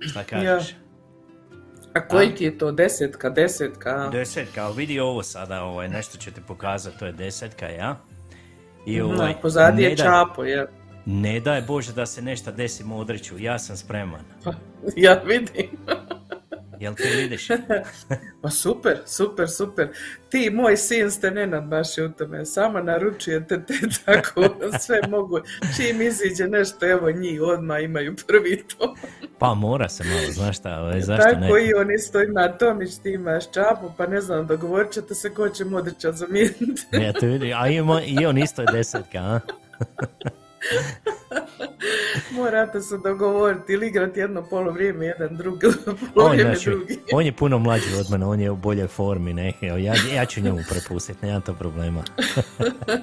Šta 0.00 0.24
kažeš? 0.24 0.74
A 1.94 2.08
koji 2.08 2.34
ti 2.34 2.44
je 2.44 2.58
to? 2.58 2.72
Desetka, 2.72 3.30
desetka? 3.30 4.08
Desetka, 4.12 4.64
ali 4.64 4.76
vidi 4.76 5.00
ovo 5.00 5.22
sada, 5.22 5.62
ovaj, 5.62 5.88
nešto 5.88 6.18
ću 6.18 6.30
ti 6.30 6.40
pokazati, 6.46 6.98
to 6.98 7.06
je 7.06 7.12
desetka, 7.12 7.68
ja? 7.68 8.00
I 8.86 9.00
ovaj, 9.00 9.34
pozadi 9.42 9.82
ne 9.82 9.88
je 9.88 9.96
daj- 9.96 10.02
Čapo, 10.02 10.44
je. 10.44 10.66
Ne 11.06 11.40
daj 11.40 11.62
Bože 11.62 11.92
da 11.92 12.06
se 12.06 12.22
nešto 12.22 12.52
desi 12.52 12.84
Modriću, 12.84 13.38
ja 13.38 13.58
sam 13.58 13.76
spreman. 13.76 14.20
Pa, 14.44 14.52
ja 14.96 15.22
vidim. 15.24 15.70
Jel 16.80 16.94
ti 16.94 17.02
vidiš? 17.16 17.48
Pa 18.42 18.50
super, 18.50 18.98
super, 19.06 19.48
super. 19.48 19.88
Ti, 20.30 20.50
moj 20.50 20.76
sin, 20.76 21.10
ste 21.10 21.30
nenadmaši 21.30 22.02
u 22.02 22.12
tome. 22.12 22.44
Samo 22.44 22.80
naručujete 22.80 23.62
te 23.66 23.74
tako, 24.04 24.56
sve 24.80 25.00
mogu. 25.08 25.40
Čim 25.76 26.02
iziđe 26.02 26.48
nešto, 26.48 26.86
evo 26.86 27.10
njih 27.10 27.42
odmah 27.42 27.82
imaju 27.82 28.16
prvi 28.26 28.64
to. 28.68 28.94
Pa 29.38 29.54
mora 29.54 29.88
se 29.88 30.04
malo, 30.04 30.32
znaš 30.32 30.58
šta, 30.58 30.80
ovaj, 30.80 31.00
zašto 31.00 31.24
tako 31.24 31.40
ne? 31.40 31.66
i 31.66 31.74
on 31.74 31.92
isto 31.92 32.22
ima 32.22 32.48
Tomić, 32.48 32.98
ti 33.02 33.10
imaš 33.10 33.50
Čapu, 33.50 33.92
pa 33.96 34.06
ne 34.06 34.20
znam, 34.20 34.46
dogovorit 34.46 34.92
ćete 34.92 35.14
se 35.14 35.34
ko 35.34 35.48
će 35.48 35.64
Modrića 35.64 36.12
zamijeniti. 36.12 36.82
Ja 36.92 37.12
te 37.12 37.26
vidim, 37.26 37.52
a 37.56 37.68
i 38.06 38.26
on 38.26 38.38
isto 38.38 38.62
je 38.62 38.68
desetka, 38.72 39.18
a? 39.18 39.40
Morate 42.36 42.80
se 42.80 42.98
dogovoriti 42.98 43.72
ili 43.72 43.86
igrati 43.86 44.20
jedno 44.20 44.42
polovrijeme, 44.42 45.06
jedan 45.06 45.36
drugi, 45.36 45.66
On, 45.86 45.96
polovrijeme 46.14 46.54
znači, 46.54 46.70
drugi. 46.70 46.98
on 47.12 47.26
je 47.26 47.32
puno 47.32 47.58
mlađi 47.58 47.94
od 48.00 48.10
mene, 48.10 48.26
on 48.26 48.40
je 48.40 48.50
u 48.50 48.56
boljoj 48.56 48.86
formi, 48.86 49.34
ne, 49.34 49.52
ja, 49.62 49.94
ja 50.14 50.24
ću 50.26 50.40
njemu 50.40 50.58
prepustiti, 50.70 51.26
nema 51.26 51.40
to 51.40 51.54
problema. 51.54 52.04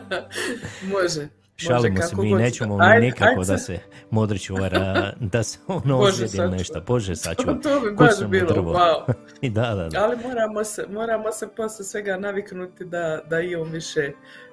Može. 0.94 1.28
Šalimo 1.56 1.96
može 1.96 2.08
se, 2.08 2.16
mi 2.16 2.34
nećemo 2.34 2.78
Ajde, 2.82 3.06
nikako 3.06 3.30
ajde 3.30 3.40
da 3.40 3.46
sad. 3.46 3.66
se 3.66 3.80
Modrić 4.12 4.50
uvara, 4.50 5.14
da 5.20 5.44
se 5.44 5.60
ono 5.68 5.98
Bože 5.98 6.10
ozlijedi 6.10 6.38
ili 6.38 6.58
nešto. 6.58 6.82
Bože 6.88 7.16
sačuva. 7.16 7.54
To 7.54 7.80
bi 7.80 7.92
baš 7.92 8.26
bilo, 8.28 8.54
drvo. 8.54 8.74
wow. 8.74 9.14
I 9.42 9.50
da, 9.50 9.76
da, 9.76 9.90
da. 9.90 10.04
Ali 10.04 10.18
moramo 10.24 10.64
se, 10.64 10.86
moramo 10.90 11.32
se 11.32 11.48
posle 11.58 11.86
svega 11.86 12.18
naviknuti 12.18 12.86
da, 12.86 13.22
da 13.30 13.40
i 13.40 13.56
on 13.56 13.72
više 13.72 14.12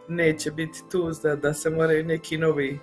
neće 0.08 0.50
biti 0.50 0.78
tu, 0.90 1.10
da, 1.22 1.36
da 1.36 1.54
se 1.54 1.70
moraju 1.70 2.04
neki 2.04 2.38
novi 2.38 2.80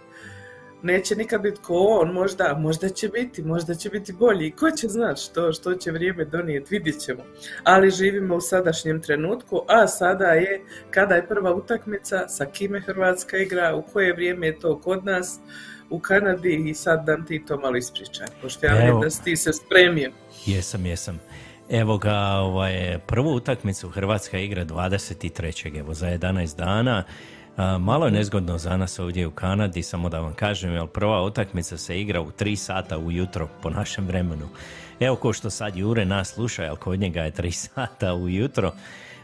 neće 0.82 1.16
nikad 1.16 1.42
biti 1.42 1.62
ko 1.62 1.74
on, 1.74 2.14
možda, 2.14 2.58
možda 2.60 2.90
će 2.90 3.08
biti, 3.10 3.44
možda 3.44 3.76
će 3.76 3.90
biti 3.90 4.14
bolji. 4.14 4.52
Ko 4.52 4.72
će 4.72 4.88
znati 4.88 5.22
što, 5.22 5.54
što 5.54 5.74
će 5.74 5.92
vrijeme 5.92 6.26
donijeti, 6.26 6.68
vidjet 6.70 7.00
ćemo. 7.00 7.24
Ali 7.64 7.92
živimo 7.92 8.36
u 8.36 8.42
sadašnjem 8.42 9.02
trenutku, 9.02 9.62
a 9.68 9.88
sada 9.88 10.26
je, 10.26 10.62
kada 10.92 11.16
je 11.16 11.28
prva 11.28 11.54
utakmica, 11.54 12.28
sa 12.28 12.46
kime 12.46 12.82
Hrvatska 12.82 13.38
igra, 13.38 13.76
u 13.76 13.82
koje 13.94 14.14
vrijeme 14.14 14.48
je 14.48 14.60
to 14.60 14.80
kod 14.80 15.06
nas, 15.06 15.40
u 15.90 16.00
Kanadi 16.00 16.64
i 16.70 16.74
sad 16.74 17.08
nam 17.08 17.26
ti 17.26 17.46
to 17.48 17.58
malo 17.58 17.78
ispričaj, 17.78 18.28
pošto 18.42 18.66
ja 18.66 18.74
vidim 18.74 19.02
da 19.02 19.10
si 19.10 19.24
ti 19.24 19.36
se 19.36 19.54
spremio. 19.54 20.12
Jesam, 20.46 20.86
jesam. 20.86 21.20
Evo 21.70 21.98
ga, 21.98 22.18
ovaj, 22.20 23.00
prvu 23.08 23.34
utakmicu 23.34 23.90
Hrvatska 23.90 24.40
igra 24.40 24.66
23. 24.66 25.80
evo 25.80 25.94
za 25.94 26.08
11 26.08 26.58
dana. 26.58 27.04
Malo 27.80 28.06
je 28.06 28.12
nezgodno 28.12 28.58
za 28.58 28.78
nas 28.78 29.00
ovdje 29.00 29.28
u 29.28 29.32
Kanadi, 29.32 29.84
samo 29.84 30.10
da 30.10 30.20
vam 30.20 30.34
kažem, 30.34 30.74
jer 30.74 30.88
prva 30.88 31.24
utakmica 31.24 31.78
se 31.78 32.02
igra 32.02 32.22
u 32.22 32.32
3 32.32 32.56
sata 32.56 32.98
ujutro 32.98 33.48
po 33.62 33.70
našem 33.70 34.08
vremenu. 34.08 34.48
Evo 35.00 35.16
ko 35.16 35.34
što 35.34 35.50
sad 35.50 35.76
Jure 35.76 36.06
nas 36.06 36.34
sluša, 36.34 36.64
jer 36.64 36.76
kod 36.76 37.00
njega 37.00 37.22
je 37.22 37.32
3 37.32 37.52
sata 37.68 38.14
ujutro, 38.14 38.72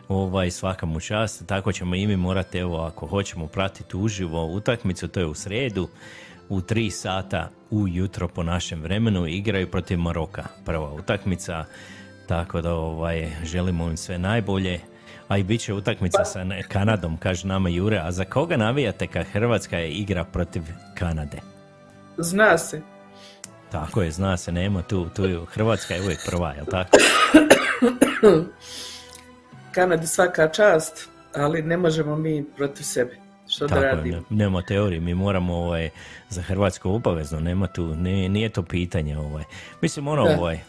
ovaj, 0.08 0.52
svaka 0.52 0.86
mu 0.86 1.00
čast, 1.00 1.48
tako 1.48 1.72
ćemo 1.72 1.96
i 1.96 2.08
mi 2.08 2.18
morati, 2.18 2.58
evo, 2.58 2.78
ako 2.78 3.08
hoćemo 3.08 3.48
pratiti 3.48 3.98
uživo 3.98 4.46
utakmicu, 4.46 5.08
to 5.08 5.20
je 5.20 5.26
u 5.26 5.34
sredu, 5.34 5.88
u 6.50 6.62
3 6.62 6.90
sata 6.90 7.50
ujutro 7.72 8.28
po 8.28 8.44
našem 8.44 8.82
vremenu 8.82 9.28
igraju 9.28 9.72
protiv 9.72 10.00
Maroka. 10.00 10.44
Prva 10.66 10.94
utakmica, 10.94 11.66
tako 12.28 12.62
da 12.62 12.74
ovaj, 12.74 13.32
želimo 13.44 13.90
im 13.90 13.98
sve 13.98 14.18
najbolje. 14.18 14.93
A 15.34 15.38
i 15.38 15.44
bit 15.44 15.62
će 15.62 15.74
utakmica 15.74 16.26
sa 16.26 16.44
ne- 16.44 16.64
Kanadom, 16.64 17.18
kaže 17.18 17.48
nama 17.48 17.70
Jure. 17.70 17.98
A 17.98 18.12
za 18.12 18.26
koga 18.26 18.58
navijate 18.58 19.08
kad 19.08 19.26
Hrvatska 19.26 19.78
je 19.78 19.92
igra 19.92 20.24
protiv 20.24 20.64
Kanade? 20.96 21.38
Zna 22.18 22.58
se. 22.58 22.82
Tako 23.72 24.02
je, 24.02 24.12
zna 24.12 24.38
se, 24.38 24.52
nema 24.52 24.82
tu, 24.82 25.10
tu 25.10 25.26
je, 25.26 25.40
Hrvatska 25.48 25.94
je 25.94 26.02
uvijek 26.02 26.20
prva, 26.26 26.54
jel 26.54 26.66
tako? 26.66 26.98
Kanadi 29.72 30.08
svaka 30.08 30.48
čast, 30.48 31.10
ali 31.36 31.62
ne 31.62 31.78
možemo 31.78 32.16
mi 32.16 32.46
protiv 32.48 32.84
sebe. 32.84 33.18
Što 33.48 33.68
da 33.68 33.76
Tako 33.76 33.86
je, 33.86 33.92
radim? 33.92 34.12
ne- 34.12 34.22
nema 34.38 34.62
teorije, 34.62 35.00
mi 35.00 35.14
moramo 35.14 35.56
ovaj, 35.56 35.90
za 36.30 36.42
Hrvatsku 36.42 36.92
obavezno, 36.92 37.40
nema 37.40 37.68
tu, 37.68 37.96
nije, 37.96 38.30
nije 38.30 38.50
to 38.50 38.64
pitanje. 38.64 39.18
Ovaj. 39.18 39.44
Mislim, 39.82 40.08
ono, 40.08 40.24
Da. 40.24 40.38
ovaj, 40.40 40.60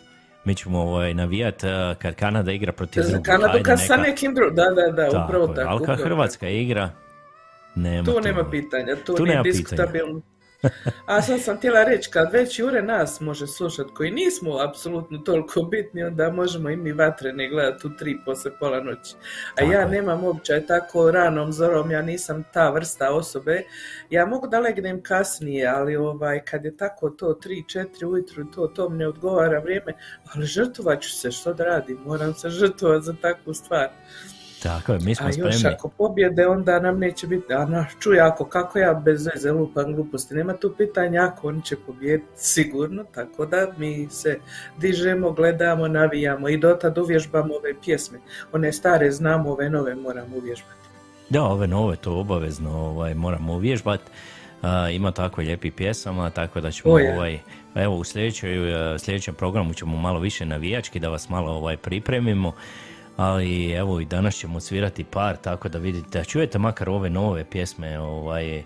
mi 0.44 0.54
ćemo 0.54 0.80
ovaj, 0.80 1.14
navijat 1.14 1.64
a, 1.64 1.94
kad 1.98 2.14
Kanada 2.14 2.52
igra 2.52 2.72
protiv 2.72 3.02
drugog. 3.02 3.22
Kanadu 3.24 3.52
ajde, 3.52 3.62
kad 3.62 3.80
sa 3.80 3.96
neka- 3.96 4.02
nekim 4.02 4.34
drugim, 4.34 4.54
da, 4.56 4.64
da, 4.64 4.92
da, 4.92 5.10
Tako 5.10 5.24
upravo 5.24 5.46
tako. 5.46 5.68
ali 5.68 5.84
kad 5.86 6.02
Hrvatska 6.02 6.48
igra, 6.48 6.90
nema 7.74 8.04
Tu 8.04 8.12
tu, 8.12 8.20
nema 8.20 8.50
pitanja, 8.50 8.96
tu, 8.96 9.14
Tu 9.14 9.26
nema 9.26 9.42
diskutabilno. 9.42 10.20
A 11.06 11.22
sad 11.22 11.42
sam 11.42 11.56
htjela 11.56 11.84
reći, 11.84 12.10
kad 12.10 12.32
već 12.32 12.58
Jure 12.58 12.82
nas 12.82 13.20
može 13.20 13.46
slušati, 13.46 13.94
koji 13.94 14.10
nismo 14.10 14.58
apsolutno 14.68 15.18
toliko 15.18 15.62
bitni, 15.62 16.04
onda 16.04 16.30
možemo 16.30 16.70
i 16.70 16.76
mi 16.76 16.92
vatrene 16.92 17.48
gledati 17.48 17.86
u 17.86 17.96
tri 17.96 18.16
posle 18.24 18.50
pola 18.58 18.80
noći. 18.80 19.14
A 19.14 19.54
Tako 19.56 19.72
ja 19.72 19.88
nemam 19.88 20.24
običaj 20.24 20.66
tako 20.66 21.10
ranom 21.10 21.52
zorom, 21.52 21.90
ja 21.90 22.02
nisam 22.02 22.44
ta 22.52 22.70
vrsta 22.70 23.10
osobe. 23.10 23.62
Ja 24.10 24.26
mogu 24.26 24.46
da 24.48 24.60
legnem 24.60 25.02
kasnije, 25.02 25.66
ali 25.66 25.96
ovaj, 25.96 26.44
kad 26.44 26.64
je 26.64 26.76
tako 26.76 27.10
to 27.10 27.34
tri, 27.34 27.64
četiri 27.68 28.06
ujutru, 28.06 28.44
to, 28.44 28.66
to 28.66 28.88
mi 28.88 28.98
ne 28.98 29.08
odgovara 29.08 29.58
vrijeme, 29.58 29.92
ali 30.34 30.46
žrtvovat 30.46 31.02
ću 31.02 31.10
se, 31.10 31.30
što 31.30 31.54
da 31.54 31.64
radim, 31.64 31.98
moram 32.06 32.34
se 32.34 32.48
žrtvovati 32.48 33.04
za 33.04 33.14
takvu 33.22 33.54
stvar. 33.54 33.88
Tako 34.64 34.92
je, 34.92 34.98
mi 35.02 35.14
smo 35.14 35.26
A 35.26 35.28
još 35.28 35.36
spremni. 35.36 35.76
ako 35.76 35.88
pobjede, 35.88 36.46
onda 36.46 36.80
nam 36.80 36.98
neće 36.98 37.26
biti, 37.26 37.52
a 37.54 37.84
čuj, 38.00 38.20
ako 38.20 38.44
kako 38.44 38.78
ja 38.78 38.94
bez 38.94 39.26
veze 39.34 39.52
lupam 39.52 39.94
gluposti, 39.94 40.34
nema 40.34 40.52
tu 40.56 40.74
pitanja 40.78 41.22
ako 41.22 41.48
oni 41.48 41.62
će 41.62 41.76
pobijediti 41.86 42.28
sigurno, 42.36 43.04
tako 43.14 43.46
da 43.46 43.66
mi 43.76 44.08
se 44.10 44.38
dižemo, 44.78 45.32
gledamo, 45.32 45.88
navijamo 45.88 46.48
i 46.48 46.56
dotad 46.56 46.98
uvježbamo 46.98 47.54
ove 47.54 47.74
pjesme. 47.84 48.18
One 48.52 48.72
stare 48.72 49.10
znamo, 49.10 49.50
ove 49.50 49.70
nove 49.70 49.94
moramo 49.94 50.36
uvježbati. 50.36 50.84
Da, 51.30 51.42
ove 51.42 51.66
nove 51.66 51.96
to 51.96 52.12
obavezno 52.18 52.70
ovaj, 52.70 53.14
moramo 53.14 53.52
uvježbat. 53.54 54.00
A, 54.62 54.90
ima 54.90 55.10
tako 55.12 55.40
lijepih 55.40 55.72
pjesama, 55.72 56.30
tako 56.30 56.60
da 56.60 56.70
ćemo 56.70 56.94
O, 56.94 56.98
je. 56.98 57.14
ovaj, 57.14 57.38
evo 57.74 57.96
u 57.96 58.04
sljedećoj, 58.04 58.94
e, 58.94 58.98
sljedećem 58.98 59.34
programu 59.34 59.74
ćemo 59.74 59.96
malo 59.96 60.20
više 60.20 60.46
navijački 60.46 61.00
da 61.00 61.08
vas 61.08 61.28
malo 61.28 61.52
ovaj 61.52 61.76
pripremimo. 61.76 62.52
Ali 63.16 63.70
evo 63.70 64.00
i 64.00 64.04
danas 64.04 64.34
ćemo 64.34 64.60
svirati 64.60 65.04
par, 65.04 65.36
tako 65.36 65.68
da 65.68 65.78
vidite, 65.78 66.18
da 66.18 66.24
čujete 66.24 66.58
makar 66.58 66.88
ove 66.88 67.10
nove 67.10 67.44
pjesme, 67.44 67.98
ovaj, 67.98 68.62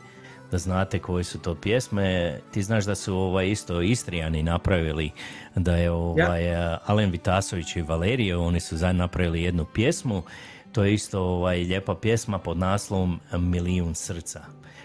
da 0.50 0.58
znate 0.58 0.98
koje 0.98 1.24
su 1.24 1.38
to 1.38 1.54
pjesme. 1.54 2.38
Ti 2.52 2.62
znaš 2.62 2.84
da 2.84 2.94
su 2.94 3.16
ovaj 3.16 3.48
isto 3.48 3.82
Istrijani 3.82 4.42
napravili, 4.42 5.10
da 5.54 5.76
je 5.76 5.90
ovaj 5.90 6.56
Alen 6.86 7.10
Vitasović 7.10 7.76
i 7.76 7.82
Valerije, 7.82 8.36
oni 8.36 8.60
su 8.60 8.76
zajedno 8.76 9.04
napravili 9.04 9.42
jednu 9.42 9.64
pjesmu. 9.74 10.22
To 10.72 10.84
je 10.84 10.94
isto 10.94 11.22
ovaj 11.22 11.58
lijepa 11.58 11.94
pjesma 11.94 12.38
pod 12.38 12.58
naslovom 12.58 13.20
Milijun 13.32 13.94
srca. 13.94 14.40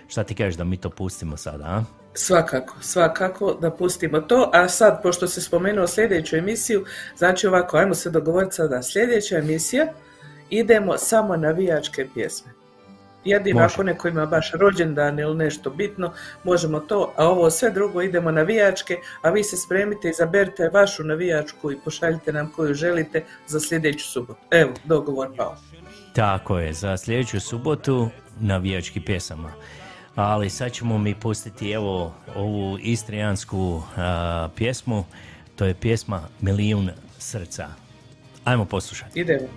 Šta 0.08 0.23
ti 0.23 0.36
kažeš 0.36 0.56
da 0.56 0.63
mi 0.63 0.78
to 0.78 0.89
pustimo 0.89 1.38
sada, 1.38 1.63
a? 1.63 2.02
Svakako, 2.13 2.76
svakako 2.82 3.58
da 3.62 3.71
pustimo 3.71 4.21
to, 4.21 4.49
a 4.54 4.67
sad, 4.69 5.02
pošto 5.04 5.28
se 5.28 5.41
spomenuo 5.41 5.88
sljedeću 5.88 6.36
emisiju, 6.36 6.86
znači 7.17 7.47
ovako, 7.47 7.78
ajmo 7.78 7.93
se 7.93 8.10
dogovoriti 8.10 8.56
sada, 8.56 8.84
sljedeća 8.84 9.38
emisija, 9.38 9.86
idemo 10.49 10.97
samo 10.97 11.36
navijačke 11.38 12.08
pjesme. 12.13 12.52
Jedino 13.26 13.62
ako 13.62 13.84
neko 13.84 14.08
ima 14.08 14.26
baš 14.26 14.52
rođendan 14.54 15.19
ili 15.19 15.36
nešto 15.36 15.69
bitno, 15.69 16.13
možemo 16.43 16.80
to, 16.80 17.13
a 17.17 17.28
ovo 17.28 17.52
sve 17.52 17.69
drugo 17.69 18.02
idemo 18.02 18.32
navijačke, 18.32 18.97
a 19.21 19.30
vi 19.30 19.43
se 19.43 19.58
spremite, 19.58 20.10
izaberite 20.10 20.69
vašu 20.73 21.04
navijačku 21.04 21.71
i 21.71 21.80
pošaljite 21.86 22.34
nam 22.34 22.52
koju 22.56 22.73
želite 22.73 23.23
za 23.47 23.60
sljedeću 23.60 24.12
subotu. 24.12 24.39
Evo, 24.52 24.71
dogovor 24.84 25.30
pao. 25.38 25.56
Tako 26.13 26.60
je, 26.60 26.73
za 26.73 26.97
sljedeću 26.97 27.39
subotu 27.39 28.10
navijački 28.39 29.02
pjesama. 29.02 29.52
Ali 30.15 30.49
sad 30.49 30.71
ćemo 30.71 30.97
mi 30.97 31.15
pustiti 31.15 31.71
evo 31.71 32.13
ovu 32.36 32.78
istrijansku 32.82 33.82
a, 33.97 34.49
pjesmu, 34.56 35.06
to 35.56 35.65
je 35.65 35.73
pjesma 35.73 36.21
Milijun 36.41 36.89
srca. 37.17 37.67
Ajmo 38.43 38.65
poslušati. 38.65 39.19
Idemo. 39.19 39.47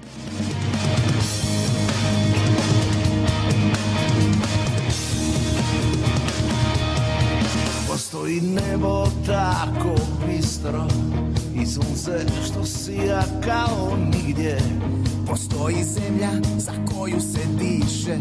Postoji 7.89 8.41
nebo 8.41 9.07
tako 9.27 9.95
bistro 10.27 10.87
I 11.63 11.67
sunce 11.67 12.27
što 12.47 12.65
sija 12.65 13.23
kao 13.45 13.97
nigdje 13.97 14.59
Postoji 15.27 15.85
zemlja 15.85 16.31
za 16.57 16.73
koju 16.95 17.21
se 17.21 17.41
diše, 17.59 18.17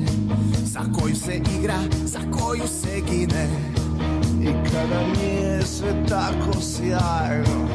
za 0.63 0.79
koju 0.99 1.15
se 1.15 1.41
igra, 1.59 1.77
za 2.05 2.19
koju 2.31 2.67
se 2.67 3.01
gine. 3.09 3.47
I 4.41 4.69
kada 4.71 5.01
nije 5.07 5.61
sve 5.65 6.05
tako 6.09 6.61
sjajno 6.61 7.67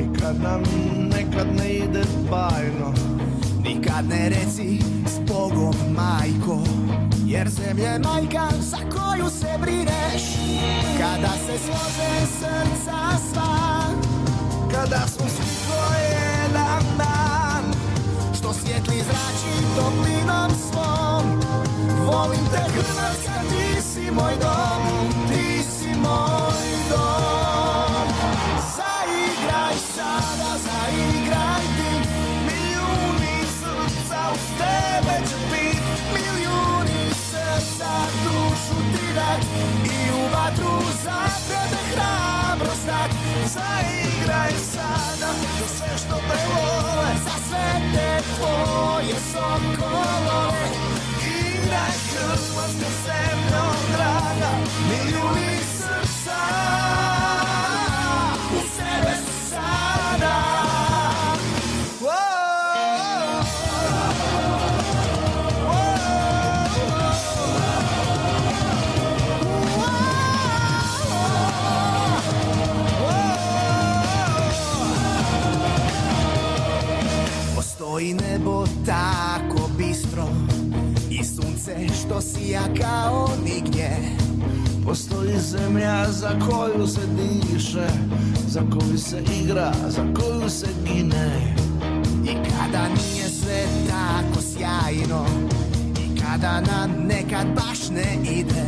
I 0.00 0.18
kad 0.20 0.40
nam 0.42 0.62
nekad 1.08 1.46
ne 1.56 1.74
ide 1.74 2.02
bajno 2.30 2.94
Nikad 3.64 4.08
ne 4.08 4.28
reci 4.28 4.78
s 5.06 5.18
Bogom 5.28 5.74
majko, 5.96 6.62
jer 7.24 7.48
zemlja 7.48 7.98
majka 7.98 8.48
za 8.60 8.76
koju 8.76 9.30
se 9.30 9.58
brineš. 9.60 10.22
Kada 10.98 11.32
se 11.46 11.58
slože 11.66 12.26
srca 12.38 13.18
sva, 13.32 13.80
Kada 14.72 15.06
smo 15.06 15.26
svi 15.28 15.44
ko 15.66 15.94
jedan 15.94 16.82
dan 16.98 17.45
što 18.46 18.54
svijetli 18.54 18.96
zrači 18.96 19.54
toplinom 19.76 20.50
svom. 20.70 21.24
Volim 22.06 22.44
te 22.52 22.62
Hrvatska, 22.72 23.40
ti 23.50 23.82
si 23.82 24.10
moj 24.10 24.32
dom, 24.40 24.82
ti 25.28 25.62
si 25.62 25.88
moj 25.88 26.68
dom. 26.90 28.06
Zaigraj 28.76 29.74
sada, 29.94 30.52
zaigraj 30.66 31.64
ti, 31.76 31.92
Milijuni 32.46 33.36
srca 33.58 34.20
uz 34.32 34.44
tebe 34.58 35.16
će 35.28 35.36
bit 35.50 35.82
milijuni 36.14 37.14
srca 37.30 37.92
dušu 38.24 38.76
ti 38.92 39.06
dat 39.14 39.40
i 39.84 40.10
u 40.12 40.22
vatru 40.34 40.78
za 41.04 41.20
tebe 41.48 41.80
hrabrost 41.90 42.86
dat. 42.86 43.05
Što 82.06 82.20
sija 82.20 82.62
kao 82.80 83.28
nigdje. 83.44 83.90
Postoji 84.84 85.38
zemlja 85.38 86.06
za 86.10 86.30
koju 86.48 86.86
se 86.86 87.00
diše 87.16 87.86
Za 88.48 88.60
koju 88.60 88.98
se 88.98 89.22
igra, 89.42 89.72
za 89.88 90.02
koju 90.14 90.50
se 90.50 90.66
gine. 90.84 91.54
I 92.24 92.34
kada 92.34 92.88
nije 92.88 93.28
sve 93.28 93.64
tako 93.88 94.42
sjajno 94.42 95.26
I 96.00 96.20
kada 96.20 96.60
nam 96.60 96.90
nekad 97.06 97.46
baš 97.54 97.88
ne 97.90 98.18
ide. 98.38 98.64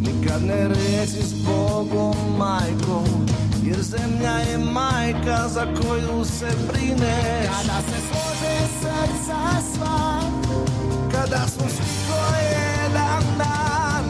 Nikad 0.00 0.42
ne 0.42 0.68
reci 0.68 1.22
s 1.22 1.32
Bogom 1.46 2.16
majkom 2.38 3.26
Jer 3.62 3.82
zemlja 3.82 4.36
je 4.50 4.58
majka 4.58 5.48
za 5.48 5.64
koju 5.64 6.24
se 6.24 6.48
brineš 6.68 7.46
Kada 7.46 7.80
se 7.88 8.00
slože 8.08 8.56
srca 8.80 9.62
sva 9.74 10.15
Kada 11.30 11.46
smo 11.46 11.68
svi 11.68 11.84
ko 12.08 12.18
jedan 12.38 13.22
dan. 13.38 14.04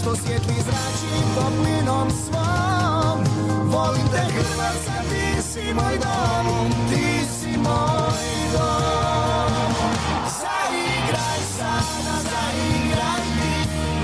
Što 0.00 0.16
svijetli 0.16 0.54
zrači 0.54 1.14
toplinom 1.34 2.10
svom. 2.10 3.18
Volim 3.64 4.08
te 4.12 4.22
Hrvatska, 4.32 5.02
ti 5.10 5.42
si 5.42 5.74
moj 5.74 5.98
dom. 5.98 6.70
Ti 6.90 7.26
si 7.40 7.58
moj 7.58 8.26
dom. 8.52 9.70
Zaigraj 10.40 11.40
sada, 11.56 12.16
zaigraj 12.30 13.22
ti. 13.36 13.54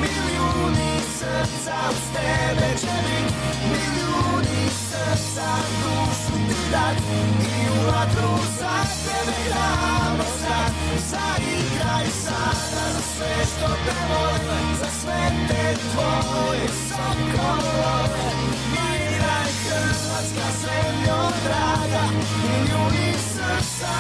Milijuni 0.01 1.01
srca 1.19 1.77
uz 1.91 2.03
tebe 2.15 2.69
će 2.81 2.95
bit. 3.05 3.35
Milijuni 3.71 4.69
srca 4.89 5.49
dušu 5.83 6.32
ti 6.32 6.32
dat 6.73 6.97
I 7.41 7.69
u 7.71 7.87
vatru 7.87 8.35
za 8.59 8.77
tebe 9.05 9.33
hrabrost 9.45 10.43
dat 10.49 10.73
Zaigraj 11.11 12.07
sada 12.25 12.85
za 12.95 13.03
sve 13.15 13.35
što 13.53 13.69
te 13.85 13.95
vole, 14.09 14.59
za 14.81 14.91
sve 15.01 15.31
te 15.49 15.75
tvoje 15.93 16.69
sokolove. 16.89 18.25
Miraj 18.73 19.51
Hrvatska 19.63 20.49
zemljo 20.63 21.19
draga, 21.45 22.05
milijuni 22.43 23.13
srca, 23.33 23.95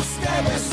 uz 0.00 0.08
tebe 0.22 0.69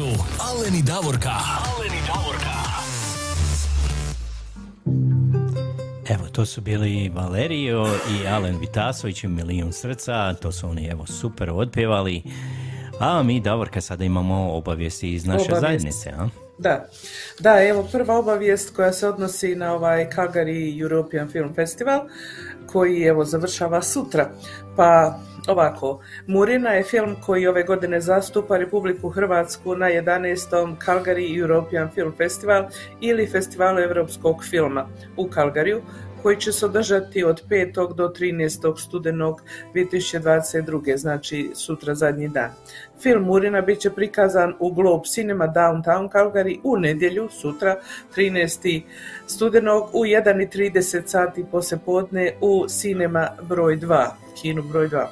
su 0.00 0.06
Alen 0.50 0.74
i 0.74 0.82
Davorka. 0.82 1.30
Alen 1.30 1.92
i 1.92 2.02
Davorka. 2.06 2.54
Evo, 6.08 6.28
to 6.32 6.46
su 6.46 6.60
bili 6.60 7.08
Valerio 7.14 7.86
i 7.86 8.26
Alen 8.26 8.58
Vitasović 8.58 9.24
i 9.24 9.28
Milijun 9.28 9.72
srca, 9.72 10.34
to 10.34 10.52
su 10.52 10.68
oni 10.68 10.86
evo 10.86 11.06
super 11.06 11.50
otpjevali. 11.50 12.22
A 13.00 13.22
mi, 13.22 13.40
Davorka, 13.40 13.80
sada 13.80 14.04
imamo 14.04 14.52
obavijesti 14.52 15.14
iz 15.14 15.26
naše 15.26 15.44
Obavijest. 15.44 15.60
zajednice, 15.60 16.10
a? 16.10 16.28
Da, 16.58 16.88
da, 17.38 17.64
evo 17.64 17.88
prva 17.92 18.18
obavijest 18.18 18.76
koja 18.76 18.92
se 18.92 19.08
odnosi 19.08 19.54
na 19.54 19.74
ovaj 19.74 20.10
Calgary 20.10 20.82
European 20.82 21.28
Film 21.28 21.54
Festival 21.54 22.00
koji 22.66 23.02
evo 23.02 23.24
završava 23.24 23.82
sutra. 23.82 24.30
Pa 24.76 25.20
ovako, 25.48 26.00
Murina 26.26 26.70
je 26.70 26.82
film 26.82 27.16
koji 27.26 27.46
ove 27.46 27.62
godine 27.62 28.00
zastupa 28.00 28.56
Republiku 28.56 29.08
Hrvatsku 29.08 29.76
na 29.76 29.86
11. 29.86 30.76
Calgary 30.86 31.40
European 31.40 31.90
Film 31.94 32.12
Festival 32.16 32.64
ili 33.00 33.26
Festivalu 33.26 33.78
europskog 33.78 34.44
filma 34.50 34.88
u 35.16 35.28
Calgaryju 35.28 35.80
koji 36.22 36.36
će 36.36 36.52
se 36.52 36.66
održati 36.66 37.24
od 37.24 37.42
5. 37.48 37.94
do 37.94 38.08
13. 38.08 38.78
studenog 38.78 39.42
2022. 39.74 40.96
znači 40.96 41.50
sutra 41.54 41.94
zadnji 41.94 42.28
dan. 42.28 42.50
Film 43.02 43.22
Murina 43.22 43.60
bit 43.60 43.80
će 43.80 43.90
prikazan 43.90 44.54
u 44.58 44.72
Globe 44.72 45.04
Cinema 45.04 45.46
Downtown 45.46 46.10
Calgary 46.12 46.58
u 46.64 46.76
nedjelju, 46.76 47.28
sutra 47.30 47.80
13. 48.16 48.82
studenog 49.26 49.90
u 49.92 50.04
1.30 50.04 51.02
sati 51.06 51.44
poslijepodne 51.50 52.32
u 52.40 52.66
Cinema 52.68 53.28
broj 53.42 53.76
2, 53.76 54.08
kinu 54.42 54.62
broj 54.62 54.88
2. 54.88 55.06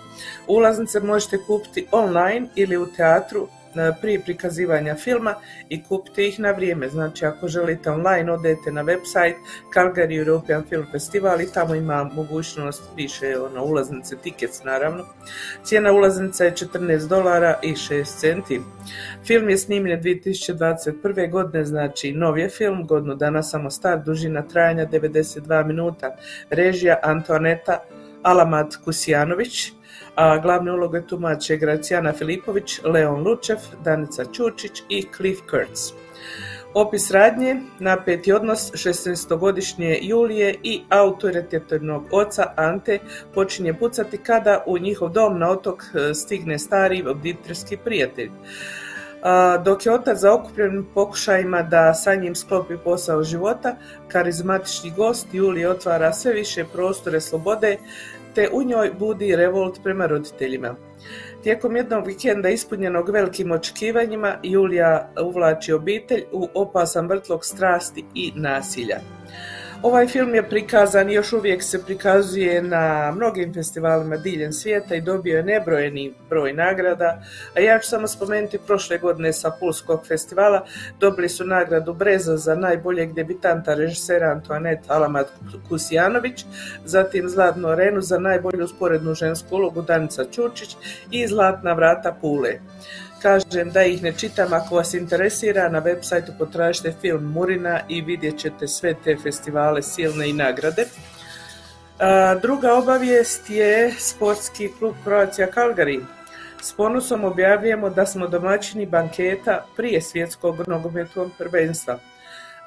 Ulaznice 0.46 1.00
možete 1.00 1.38
kupiti 1.46 1.86
online 1.92 2.48
ili 2.54 2.76
u 2.76 2.86
teatru 2.86 3.48
e, 3.74 3.92
prije 4.00 4.20
prikazivanja 4.20 4.94
filma 4.94 5.34
i 5.68 5.82
kupite 5.82 6.26
ih 6.26 6.40
na 6.40 6.50
vrijeme. 6.50 6.88
Znači 6.88 7.26
ako 7.26 7.48
želite 7.48 7.90
online 7.90 8.32
odete 8.32 8.72
na 8.72 8.84
website 8.84 9.34
Calgary 9.74 10.18
European 10.18 10.64
Film 10.68 10.86
Festival 10.92 11.40
i 11.40 11.52
tamo 11.52 11.74
ima 11.74 12.04
mogućnost, 12.04 12.82
piše 12.96 13.38
ono, 13.40 13.64
ulaznice, 13.64 14.16
tickets 14.16 14.64
naravno. 14.64 15.04
Cijena 15.62 15.92
ulaznica 15.92 16.44
je 16.44 16.52
14 16.52 17.08
dolara 17.08 17.58
i 17.62 17.72
6 17.72 18.20
centi. 18.20 18.60
Film 19.26 19.50
je 19.50 19.58
snimljen 19.58 20.02
2021. 20.02 21.30
godine, 21.30 21.64
znači 21.64 22.12
nov 22.12 22.38
je 22.38 22.48
film, 22.48 22.86
godinu 22.86 23.14
dana 23.14 23.42
samo 23.42 23.70
star, 23.70 24.02
dužina 24.04 24.42
trajanja 24.42 24.86
92 24.86 25.66
minuta. 25.66 26.16
Režija 26.50 27.00
Antoaneta 27.02 27.78
Alamat 28.22 28.76
Kusijanović, 28.84 29.72
a 30.14 30.38
glavne 30.38 30.72
uloge 30.72 31.06
tumače 31.06 31.56
Gracijana 31.56 32.12
Filipović, 32.12 32.80
Leon 32.84 33.22
Lučev, 33.22 33.58
Danica 33.84 34.24
Čučić 34.32 34.82
i 34.88 35.06
Cliff 35.16 35.40
Kurtz. 35.50 35.92
Opis 36.74 37.10
radnje, 37.10 37.56
napeti 37.78 38.32
odnos 38.32 38.72
16-godišnje 38.72 39.98
Julije 40.02 40.54
i 40.62 40.82
autoritativnog 40.88 42.02
oca 42.12 42.52
Ante 42.56 42.98
počinje 43.34 43.74
pucati 43.74 44.18
kada 44.18 44.64
u 44.66 44.78
njihov 44.78 45.08
dom 45.08 45.38
na 45.38 45.50
otok 45.50 45.82
e, 45.82 46.14
stigne 46.14 46.58
stari 46.58 47.04
obditerski 47.06 47.76
prijatelj. 47.76 48.30
Dok 49.64 49.86
je 49.86 49.92
otac 49.92 50.18
zaokupljen 50.18 50.84
pokušajima 50.94 51.62
da 51.62 51.94
sa 51.94 52.14
njim 52.14 52.34
sklopi 52.34 52.76
posao 52.84 53.22
života, 53.22 53.76
karizmatični 54.08 54.90
gost 54.96 55.26
Julije 55.32 55.70
otvara 55.70 56.12
sve 56.12 56.32
više 56.32 56.64
prostore 56.72 57.20
slobode, 57.20 57.78
te 58.34 58.48
u 58.52 58.62
njoj 58.62 58.90
budi 58.98 59.36
revolt 59.36 59.80
prema 59.82 60.06
roditeljima. 60.06 60.74
Tijekom 61.42 61.76
jednog 61.76 62.06
vikenda 62.06 62.48
ispunjenog 62.48 63.10
velikim 63.10 63.52
očekivanjima, 63.52 64.34
Julija 64.42 65.10
uvlači 65.22 65.72
obitelj 65.72 66.24
u 66.32 66.48
opasan 66.54 67.08
vrtlog 67.08 67.44
strasti 67.44 68.04
i 68.14 68.32
nasilja. 68.34 68.98
Ovaj 69.82 70.06
film 70.06 70.34
je 70.34 70.48
prikazan 70.48 71.10
i 71.10 71.14
još 71.14 71.32
uvijek 71.32 71.62
se 71.62 71.84
prikazuje 71.84 72.62
na 72.62 73.12
mnogim 73.16 73.54
festivalima 73.54 74.16
diljem 74.16 74.52
svijeta 74.52 74.94
i 74.94 75.00
dobio 75.00 75.36
je 75.36 75.42
nebrojeni 75.42 76.14
broj 76.30 76.52
nagrada, 76.52 77.22
a 77.56 77.60
ja 77.60 77.78
ću 77.78 77.88
samo 77.88 78.06
spomenuti 78.06 78.58
prošle 78.66 78.98
godine 78.98 79.32
sa 79.32 79.50
Pulskog 79.60 80.06
festivala 80.06 80.66
dobili 81.00 81.28
su 81.28 81.44
nagradu 81.46 81.92
Breza 81.92 82.36
za 82.36 82.54
najboljeg 82.54 83.12
debitanta 83.12 83.74
režisera 83.74 84.30
Antoanet 84.30 84.78
Alamat 84.88 85.26
Kusijanović, 85.68 86.44
zatim 86.84 87.28
Zlatnu 87.28 87.68
arenu 87.68 88.00
za 88.00 88.18
najbolju 88.18 88.68
sporednu 88.68 89.14
žensku 89.14 89.56
ulogu 89.56 89.82
Danica 89.82 90.24
Ćurčić 90.32 90.76
i 91.10 91.26
Zlatna 91.26 91.72
vrata 91.72 92.16
Pule. 92.20 92.58
Kažem 93.22 93.70
da 93.70 93.82
ih 93.82 94.02
ne 94.02 94.12
čitam, 94.12 94.52
ako 94.52 94.76
vas 94.76 94.94
interesira 94.94 95.68
na 95.68 95.78
web 95.78 95.98
sajtu 96.02 96.32
potražite 96.38 96.92
film 97.00 97.24
Murina 97.24 97.80
i 97.88 98.00
vidjet 98.02 98.38
ćete 98.38 98.68
sve 98.68 98.94
te 99.04 99.16
festivale 99.22 99.82
silne 99.82 100.28
i 100.30 100.32
nagrade. 100.32 100.84
Druga 102.42 102.74
obavijest 102.74 103.50
je 103.50 103.94
sportski 103.98 104.68
klub 104.78 104.94
Croatia 105.04 105.48
Calgary. 105.54 106.00
S 106.62 106.72
ponosom 106.72 107.24
objavljujemo 107.24 107.90
da 107.90 108.06
smo 108.06 108.28
domaćini 108.28 108.86
banketa 108.86 109.64
prije 109.76 110.02
svjetskog 110.02 110.68
nogometnog 110.68 111.30
prvenstva. 111.38 111.98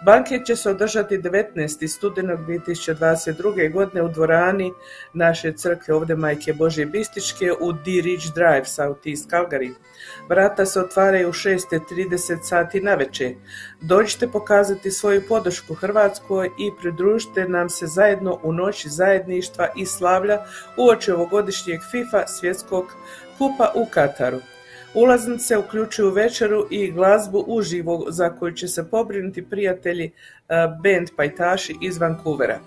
Banket 0.05 0.45
će 0.45 0.55
se 0.55 0.69
održati 0.69 1.17
19. 1.17 1.87
studenog 1.87 2.39
2022. 2.39 3.71
godine 3.71 4.01
u 4.01 4.09
dvorani 4.09 4.71
naše 5.13 5.53
crkve 5.53 5.93
ovdje 5.93 6.15
Majke 6.15 6.53
Božje 6.53 6.85
Bističke 6.85 7.51
u 7.59 7.71
D 7.71 7.79
Ridge 7.85 8.25
Drive, 8.35 8.65
South 8.65 9.07
East 9.07 9.29
Calgary. 9.29 9.73
Vrata 10.29 10.65
se 10.65 10.79
otvaraju 10.79 11.29
u 11.29 11.33
6.30 11.33 12.43
sati 12.43 12.81
na 12.81 12.95
večer. 12.95 13.35
Dođite 13.81 14.27
pokazati 14.27 14.91
svoju 14.91 15.21
podršku 15.27 15.73
Hrvatskoj 15.73 16.47
i 16.47 16.71
pridružite 16.81 17.49
nam 17.49 17.69
se 17.69 17.87
zajedno 17.87 18.39
u 18.43 18.53
noći 18.53 18.89
zajedništva 18.89 19.67
i 19.75 19.85
slavlja 19.85 20.45
uoči 20.77 21.11
ovogodišnjeg 21.11 21.79
FIFA 21.91 22.27
svjetskog 22.27 22.85
kupa 23.37 23.71
u 23.75 23.85
Kataru. 23.85 24.39
Ulaznice 24.93 25.57
uključuju 25.57 26.09
večeru 26.09 26.67
i 26.69 26.91
glazbu 26.91 27.43
uživo 27.47 28.05
za 28.09 28.29
koju 28.29 28.51
će 28.51 28.67
se 28.67 28.89
pobrinuti 28.89 29.41
prijatelji 29.49 30.05
e, 30.05 30.11
band 30.83 31.09
Pajtaši 31.15 31.75
iz 31.81 31.97
Vancouvera. 31.97 32.59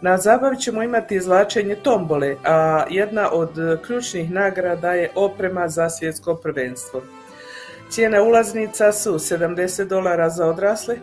Na 0.00 0.18
zabavi 0.18 0.56
ćemo 0.56 0.82
imati 0.82 1.14
izvlačenje 1.14 1.74
tombole, 1.74 2.36
a 2.44 2.84
jedna 2.90 3.32
od 3.32 3.50
ključnih 3.86 4.30
nagrada 4.30 4.92
je 4.92 5.10
oprema 5.14 5.68
za 5.68 5.90
svjetsko 5.90 6.34
prvenstvo. 6.34 7.02
Cijene 7.90 8.20
ulaznica 8.20 8.92
su 8.92 9.14
70 9.14 9.84
dolara 9.84 10.30
za 10.30 10.46
odrasle, 10.46 10.96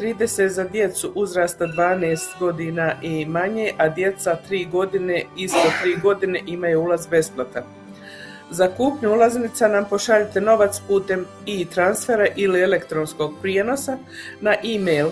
30 0.00 0.46
za 0.46 0.64
djecu 0.64 1.12
uzrasta 1.14 1.66
12 1.66 2.38
godina 2.38 2.94
i 3.02 3.26
manje, 3.26 3.72
a 3.78 3.88
djeca 3.88 4.36
3 4.50 4.70
godine, 4.70 5.24
isto 5.36 5.68
3 5.84 6.02
godine 6.02 6.42
imaju 6.46 6.80
ulaz 6.80 7.06
besplatan. 7.06 7.81
Za 8.52 8.68
kupnju 8.76 9.12
ulaznica 9.12 9.68
nam 9.68 9.84
pošaljite 9.90 10.40
novac 10.40 10.80
putem 10.88 11.26
i-transfera 11.46 12.26
ili 12.36 12.62
elektronskog 12.62 13.34
prijenosa 13.42 13.98
na 14.40 14.54
e-mail 14.64 15.10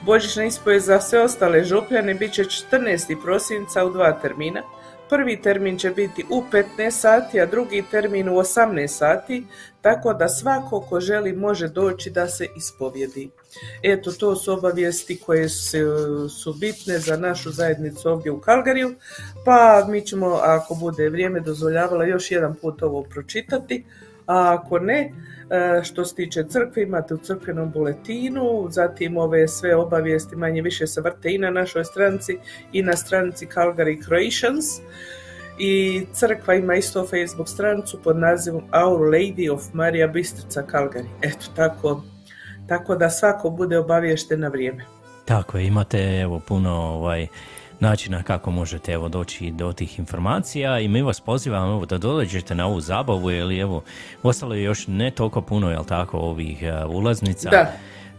Božićna 0.06 0.46
ispovjed 0.46 0.82
za 0.82 1.00
sve 1.00 1.22
ostale 1.22 1.64
župljane 1.64 2.14
bit 2.14 2.34
će 2.34 2.44
14. 2.44 3.24
prosinca 3.24 3.86
u 3.86 3.90
dva 3.90 4.12
termina. 4.12 4.62
Prvi 5.10 5.42
termin 5.42 5.78
će 5.78 5.90
biti 5.90 6.26
u 6.30 6.44
15 6.78 6.92
sati, 6.92 7.40
a 7.40 7.46
drugi 7.46 7.84
termin 7.92 8.30
u 8.30 8.32
18 8.32 8.88
sati, 8.88 9.44
tako 9.82 10.14
da 10.14 10.30
svako 10.30 10.82
ko 10.82 11.00
želi 11.00 11.34
može 11.34 11.68
doći 11.68 12.10
da 12.10 12.28
se 12.28 12.48
ispovjedi. 12.58 13.30
Eto, 13.84 14.12
to 14.12 14.36
su 14.36 14.54
obavijesti 14.54 15.20
koje 15.26 15.50
su, 15.50 16.54
bitne 16.60 17.00
za 17.00 17.18
našu 17.18 17.52
zajednicu 17.52 18.10
ovdje 18.10 18.32
u 18.32 18.42
Kalgariju, 18.42 18.96
pa 19.46 19.88
mi 19.90 20.06
ćemo, 20.06 20.40
ako 20.44 20.76
bude 20.76 21.10
vrijeme 21.10 21.40
dozvoljavalo, 21.40 22.04
još 22.04 22.32
jedan 22.32 22.56
put 22.56 22.84
ovo 22.84 23.04
pročitati, 23.04 23.86
a 24.26 24.58
ako 24.60 24.80
ne, 24.80 25.14
što 25.84 26.06
se 26.06 26.16
tiče 26.16 26.44
crkve, 26.44 26.84
imate 26.84 27.14
u 27.14 27.18
crkvenom 27.18 27.72
buletinu, 27.72 28.68
zatim 28.70 29.18
ove 29.18 29.48
sve 29.48 29.76
obavijesti 29.76 30.36
manje 30.36 30.62
više 30.62 30.88
se 30.88 31.02
vrte 31.02 31.34
i 31.34 31.38
na 31.38 31.50
našoj 31.50 31.86
stranici 31.86 32.38
i 32.72 32.82
na 32.82 32.96
stranici 32.96 33.48
Calgary 33.48 34.06
Croatians. 34.06 34.66
I 35.60 36.06
crkva 36.14 36.54
ima 36.54 36.76
isto 36.76 37.08
Facebook 37.08 37.50
stranicu 37.50 38.00
pod 38.04 38.18
nazivom 38.18 38.64
Our 38.64 39.00
Lady 39.00 39.54
of 39.54 39.74
Maria 39.74 40.08
Bistrica 40.08 40.64
Calgary. 40.72 41.08
Eto, 41.22 41.46
tako, 41.56 42.04
tako 42.68 42.96
da 42.96 43.10
svako 43.10 43.50
bude 43.50 43.78
obaviješten 43.78 44.40
na 44.40 44.48
vrijeme. 44.48 44.86
Tako 45.26 45.58
je, 45.58 45.68
imate 45.68 46.20
evo 46.22 46.42
puno 46.48 46.72
ovaj, 46.72 47.28
načina 47.80 48.24
kako 48.24 48.52
možete 48.52 48.92
evo 48.92 49.10
doći 49.10 49.52
do 49.52 49.74
tih 49.74 50.00
informacija 50.00 50.80
i 50.80 50.88
mi 50.88 51.02
vas 51.02 51.20
pozivamo 51.20 51.74
evo, 51.74 51.86
da 51.86 51.98
dođete 51.98 52.56
na 52.56 52.68
ovu 52.68 52.82
zabavu 52.82 53.32
jer 53.32 53.52
evo 53.52 53.84
ostalo 54.24 54.56
je 54.56 54.64
još 54.64 54.88
ne 54.88 55.12
toliko 55.12 55.42
puno 55.42 55.72
jel 55.72 55.84
tako 55.84 56.18
ovih 56.18 56.64
eh, 56.64 56.86
ulaznica. 56.86 57.50
Da. 57.50 57.72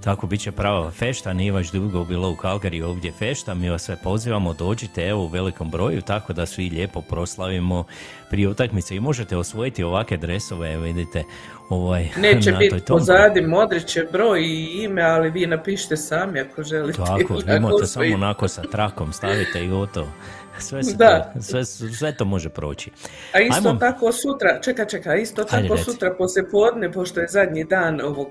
Tako 0.04 0.26
bit 0.26 0.40
će 0.40 0.52
prava 0.52 0.90
fešta, 0.90 1.32
nije 1.32 1.52
baš 1.52 1.70
dugo 1.70 2.04
bilo 2.04 2.30
u 2.30 2.36
Kalgari 2.36 2.82
ovdje 2.82 3.12
fešta, 3.12 3.54
mi 3.54 3.70
vas 3.70 3.82
sve 3.82 3.96
pozivamo, 3.96 4.54
dođite 4.54 5.06
evo 5.06 5.22
u 5.22 5.26
velikom 5.26 5.70
broju, 5.70 6.02
tako 6.02 6.32
da 6.32 6.46
svi 6.46 6.70
lijepo 6.70 7.00
proslavimo 7.00 7.84
prije 8.30 8.48
utakmice 8.48 8.96
i 8.96 9.00
možete 9.00 9.36
osvojiti 9.36 9.84
ovakve 9.84 10.16
dresove, 10.16 10.76
vidite, 10.76 11.24
ovaj, 11.68 12.08
Neće 12.22 12.52
na 12.52 12.58
biti 12.58 12.82
pozadi 12.86 13.40
modriće 13.40 14.06
broj 14.12 14.40
i 14.42 14.82
ime, 14.82 15.02
ali 15.02 15.30
vi 15.30 15.46
napišite 15.46 15.96
sami 15.96 16.40
ako 16.40 16.62
želite. 16.62 16.98
Tako, 16.98 17.34
osvojite. 17.34 17.86
samo 17.86 18.14
onako 18.14 18.48
sa 18.48 18.62
trakom 18.62 19.12
stavite 19.12 19.64
i 19.64 19.68
gotovo. 19.68 20.08
Sve, 20.60 20.82
se 20.82 20.96
Da. 20.96 21.32
to, 21.34 21.42
sve, 21.42 21.64
sve 21.64 22.16
to 22.16 22.24
može 22.24 22.48
proći. 22.48 22.90
A 23.32 23.40
isto 23.40 23.68
Ajmo. 23.68 23.80
tako 23.80 24.12
sutra, 24.12 24.60
čeka, 24.60 24.84
čeka, 24.84 25.14
isto 25.14 25.42
Ajde, 25.42 25.68
tako 25.68 25.74
reci. 25.74 25.90
sutra 25.90 26.14
poslije 26.18 26.50
podne, 26.50 26.92
pošto 26.92 27.20
je 27.20 27.26
zadnji 27.28 27.64
dan 27.64 28.00
ovog 28.00 28.28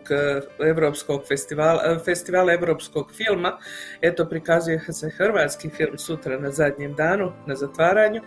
Europskog 0.60 1.22
festivala, 1.28 1.82
eh, 1.86 1.98
festivala 2.06 2.54
Europskog 2.54 3.12
filma, 3.14 3.58
eto 4.02 4.26
prikazuje 4.30 4.80
se 4.90 5.10
hrvatski 5.10 5.70
film 5.70 5.98
sutra 5.98 6.40
na 6.40 6.52
zadnjem 6.52 6.94
danu, 6.96 7.32
na 7.46 7.56
zatvaranju, 7.56 8.22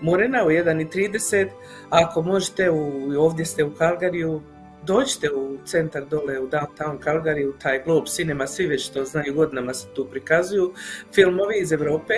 Murena 0.00 0.44
u 0.44 0.48
1.30, 0.48 1.48
ako 1.90 2.22
možete, 2.22 2.70
u, 2.70 3.12
ovdje 3.18 3.44
ste 3.44 3.64
u 3.64 3.74
Kalgariju, 3.74 4.42
dođite 4.86 5.30
u 5.30 5.58
centar 5.64 6.04
dole 6.04 6.40
u 6.40 6.48
downtown 6.48 6.98
Calgary, 7.04 7.48
u 7.48 7.52
taj 7.52 7.82
Globe 7.84 8.06
Cinema, 8.06 8.46
svi 8.46 8.66
već 8.66 8.88
to 8.88 9.04
znaju, 9.04 9.34
godinama 9.34 9.74
se 9.74 9.86
tu 9.94 10.04
prikazuju 10.10 10.72
filmovi 11.14 11.58
iz 11.58 11.72
Europe, 11.72 12.14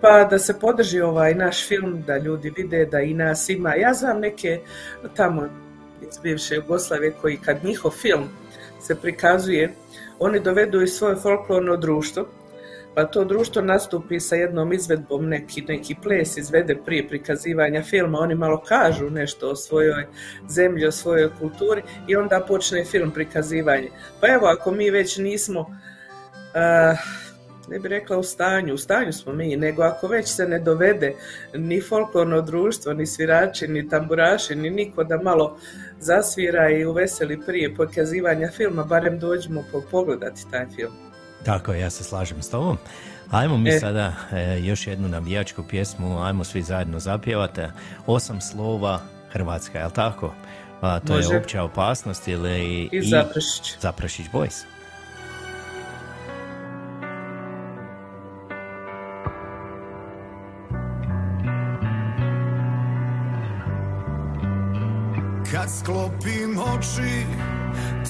pa 0.00 0.24
da 0.24 0.38
se 0.38 0.60
podrži 0.60 1.00
ovaj 1.00 1.34
naš 1.34 1.68
film, 1.68 2.02
da 2.06 2.18
ljudi 2.18 2.52
vide 2.56 2.86
da 2.86 3.00
i 3.00 3.14
nas 3.14 3.48
ima. 3.48 3.74
Ja 3.74 3.94
znam 3.94 4.20
neke 4.20 4.60
tamo 5.16 5.48
iz 6.02 6.18
bivše 6.22 6.54
Jugoslavije 6.54 7.12
koji 7.20 7.36
kad 7.36 7.64
njihov 7.64 7.90
film 7.90 8.28
se 8.80 8.94
prikazuje, 8.94 9.74
oni 10.18 10.40
dovedu 10.40 10.82
i 10.82 10.88
svoje 10.88 11.16
folklorno 11.16 11.76
društvo, 11.76 12.28
pa 12.94 13.04
to 13.04 13.24
društvo 13.24 13.62
nastupi 13.62 14.20
sa 14.20 14.36
jednom 14.36 14.72
izvedbom, 14.72 15.28
neki, 15.28 15.62
neki 15.62 15.96
ples 16.02 16.36
izvede 16.36 16.76
prije 16.84 17.08
prikazivanja 17.08 17.82
filma, 17.82 18.18
oni 18.18 18.34
malo 18.34 18.62
kažu 18.68 19.10
nešto 19.10 19.50
o 19.50 19.56
svojoj 19.56 20.06
zemlji, 20.48 20.86
o 20.86 20.92
svojoj 20.92 21.30
kulturi 21.38 21.82
i 22.06 22.16
onda 22.16 22.44
počne 22.48 22.84
film 22.84 23.10
prikazivanje. 23.10 23.88
Pa 24.20 24.28
evo, 24.28 24.46
ako 24.46 24.70
mi 24.70 24.90
već 24.90 25.18
nismo, 25.18 25.66
a, 26.54 26.94
ne 27.68 27.78
bi 27.78 27.88
rekla 27.88 28.18
u 28.18 28.22
stanju, 28.22 28.74
u 28.74 28.78
stanju 28.78 29.12
smo 29.12 29.32
mi, 29.32 29.56
nego 29.56 29.82
ako 29.82 30.06
već 30.06 30.28
se 30.28 30.48
ne 30.48 30.58
dovede 30.58 31.14
ni 31.54 31.80
folklorno 31.80 32.40
društvo, 32.40 32.92
ni 32.92 33.06
svirači, 33.06 33.68
ni 33.68 33.88
tamburaši, 33.88 34.54
ni 34.54 34.70
niko 34.70 35.04
da 35.04 35.22
malo 35.22 35.58
zasvira 36.00 36.70
i 36.70 36.84
uveseli 36.84 37.40
prije 37.46 37.74
pokazivanja 37.74 38.48
filma, 38.50 38.84
barem 38.84 39.18
dođemo 39.18 39.64
po- 39.72 39.82
pogledati 39.90 40.50
taj 40.50 40.66
film. 40.76 41.11
Tako 41.44 41.72
je, 41.72 41.80
ja 41.80 41.90
se 41.90 42.04
slažem 42.04 42.42
s 42.42 42.50
tobom. 42.50 42.78
Ajmo 43.30 43.56
mi 43.56 43.70
E. 43.70 43.78
sada 43.80 44.12
e, 44.32 44.60
još 44.60 44.86
jednu 44.86 45.08
navijačku 45.08 45.62
pjesmu, 45.62 46.22
ajmo 46.22 46.44
svi 46.44 46.62
zajedno 46.62 46.98
zapjevati. 46.98 47.60
Osam 48.06 48.40
slova 48.40 49.00
Hrvatska, 49.30 49.78
jel 49.78 49.90
tako? 49.90 50.34
A, 50.80 51.00
to 51.00 51.12
Može. 51.12 51.34
je 51.34 51.38
opća 51.38 51.62
opasnost 51.62 52.28
ili 52.28 52.88
I 52.92 53.02
Zaprešić. 53.02 53.76
Zaprašić 53.80 54.26
Boys. 54.32 54.64
Kad 65.52 65.70
sklopim 65.80 66.58
oči, 66.76 67.26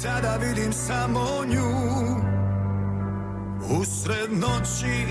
tada 0.02 0.36
vidim 0.36 0.72
samo 0.72 1.44
nju 1.46 2.32
Usred 3.70 4.32
noći, 4.32 5.06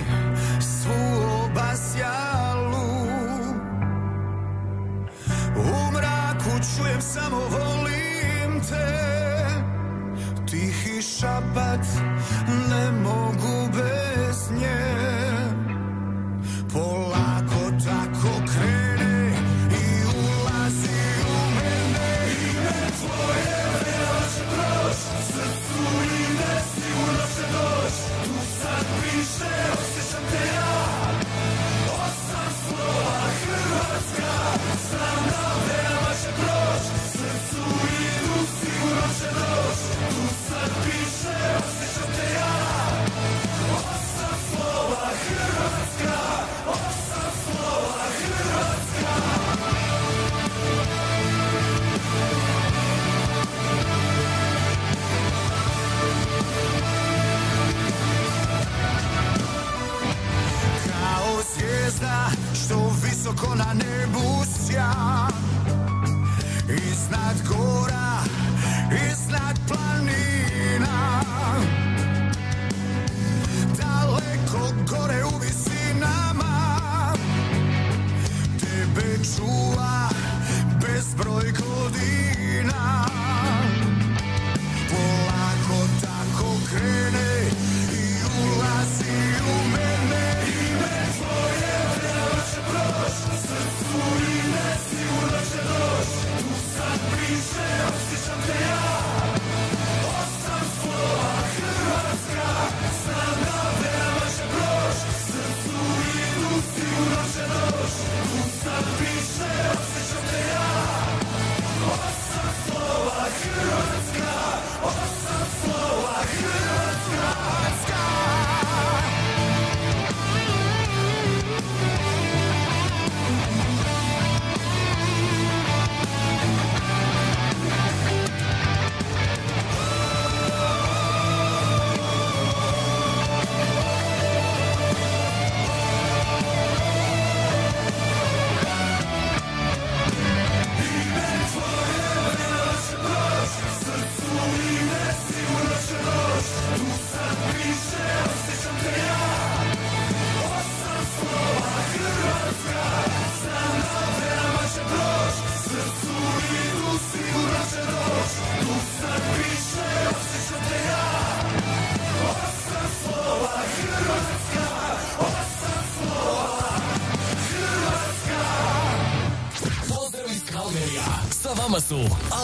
svu 0.60 1.22
obasjalu. 1.46 2.92
U 5.56 5.92
mraku 5.92 6.50
čujem 6.76 7.02
samo 7.02 7.38
volim 7.38 8.62
te. 8.70 9.02
Tihi 10.50 11.02
šapat, 11.02 11.86
ne 12.70 12.92
mogu 12.92 13.70
bez 13.74 14.52
nje. 14.60 14.82
Polako 16.74 17.11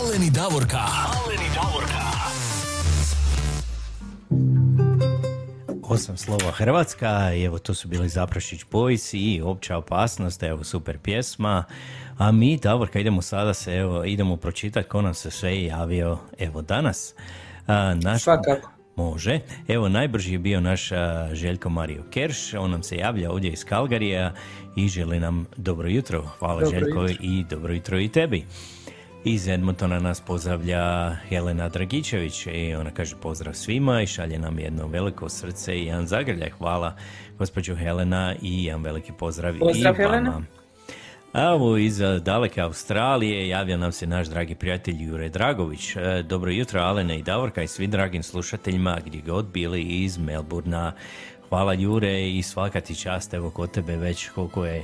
Aleni 0.08 0.30
Davorka. 0.30 0.78
Aleni 0.78 1.49
Davorka. 1.55 2.03
Osam 5.84 6.18
slova 6.18 6.51
Hrvatska, 6.51 7.34
i 7.34 7.43
evo 7.43 7.60
to 7.60 7.74
su 7.74 7.88
bili 7.88 8.10
Zaprašić 8.10 8.66
Boys 8.72 9.18
i 9.18 9.41
Opća 9.41 9.78
opasnost, 9.78 10.43
evo 10.43 10.64
super 10.64 10.97
pjesma. 10.97 11.64
A 12.18 12.32
mi, 12.32 12.58
Davorka, 12.58 12.99
idemo 12.99 13.22
sada 13.22 13.53
se, 13.53 13.76
evo, 13.76 14.05
idemo 14.05 14.38
pročitati 14.38 14.89
ko 14.89 15.01
nam 15.01 15.14
se 15.14 15.32
sve 15.32 15.64
javio, 15.64 16.18
evo 16.39 16.62
danas. 16.62 17.14
A, 17.68 17.93
naš, 17.93 18.24
Svakako. 18.24 18.70
Može. 18.95 19.39
Evo, 19.68 19.89
najbrži 19.89 20.32
je 20.32 20.39
bio 20.39 20.62
naš 20.62 20.91
a, 20.91 21.30
Željko 21.34 21.70
Mario 21.70 22.03
Kerš, 22.10 22.53
on 22.53 22.72
nam 22.72 22.84
se 22.84 22.97
javlja 22.97 23.32
ovdje 23.32 23.51
iz 23.51 23.66
Kalgarija 23.66 24.34
i 24.76 24.88
želi 24.88 25.20
nam 25.20 25.47
dobro 25.58 25.88
jutro. 25.88 26.24
Hvala 26.39 26.62
Dobro 26.62 26.80
Željko 26.80 27.01
jutro. 27.01 27.18
i 27.20 27.45
dobro 27.49 27.74
jutro 27.74 27.99
i 27.99 28.10
tebi. 28.10 28.45
Iz 29.30 29.48
Edmontona 29.48 30.00
nas 30.00 30.22
pozdravlja 30.22 31.16
Jelena 31.30 31.70
Dragičević 31.70 32.48
i 32.48 32.76
ona 32.76 32.92
kaže 32.92 33.16
pozdrav 33.22 33.54
svima 33.54 34.02
i 34.02 34.08
šalje 34.08 34.40
nam 34.40 34.60
jedno 34.60 34.88
veliko 34.88 35.30
srce 35.30 35.80
i 35.80 35.86
jedan 35.86 36.08
zagrljaj. 36.08 36.50
Hvala 36.50 36.96
gospođo 37.38 37.76
Helena 37.76 38.36
i 38.42 38.64
jedan 38.64 38.84
veliki 38.84 39.12
pozdrav 39.20 39.54
Pozdrav, 39.60 39.96
i 39.96 40.04
vama. 40.04 40.10
Helena. 40.10 40.42
A 41.34 41.54
Evo 41.54 41.78
iz 41.78 41.98
daleke 42.22 42.62
Australije 42.62 43.48
javlja 43.48 43.78
nam 43.78 43.92
se 43.92 44.08
naš 44.08 44.28
dragi 44.28 44.56
prijatelj 44.56 45.04
Jure 45.04 45.30
Dragović. 45.30 45.96
E, 45.96 46.24
Dobro 46.24 46.52
jutro 46.52 46.82
Alene 46.82 47.20
i 47.20 47.24
Davorka 47.24 47.64
i 47.64 47.68
svim 47.68 47.92
dragim 47.92 48.24
slušateljima 48.24 49.00
gdje 49.06 49.22
god 49.22 49.46
bili 49.46 49.82
iz 49.82 50.18
Melburna. 50.18 50.94
Hvala 51.50 51.74
Jure 51.74 52.30
i 52.30 52.44
svaka 52.44 52.82
ti 52.82 52.96
čast 52.96 53.34
evo 53.34 53.50
kod 53.50 53.72
tebe 53.72 53.98
već 53.98 54.30
koliko 54.30 54.66
je 54.66 54.84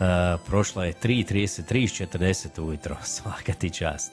Uh, 0.00 0.40
prošlo 0.46 0.84
je 0.84 0.92
3.33, 1.02 2.06
40 2.18 2.60
ujutro, 2.62 2.96
svaka 3.16 3.52
ti 3.52 3.70
čast. 3.70 4.12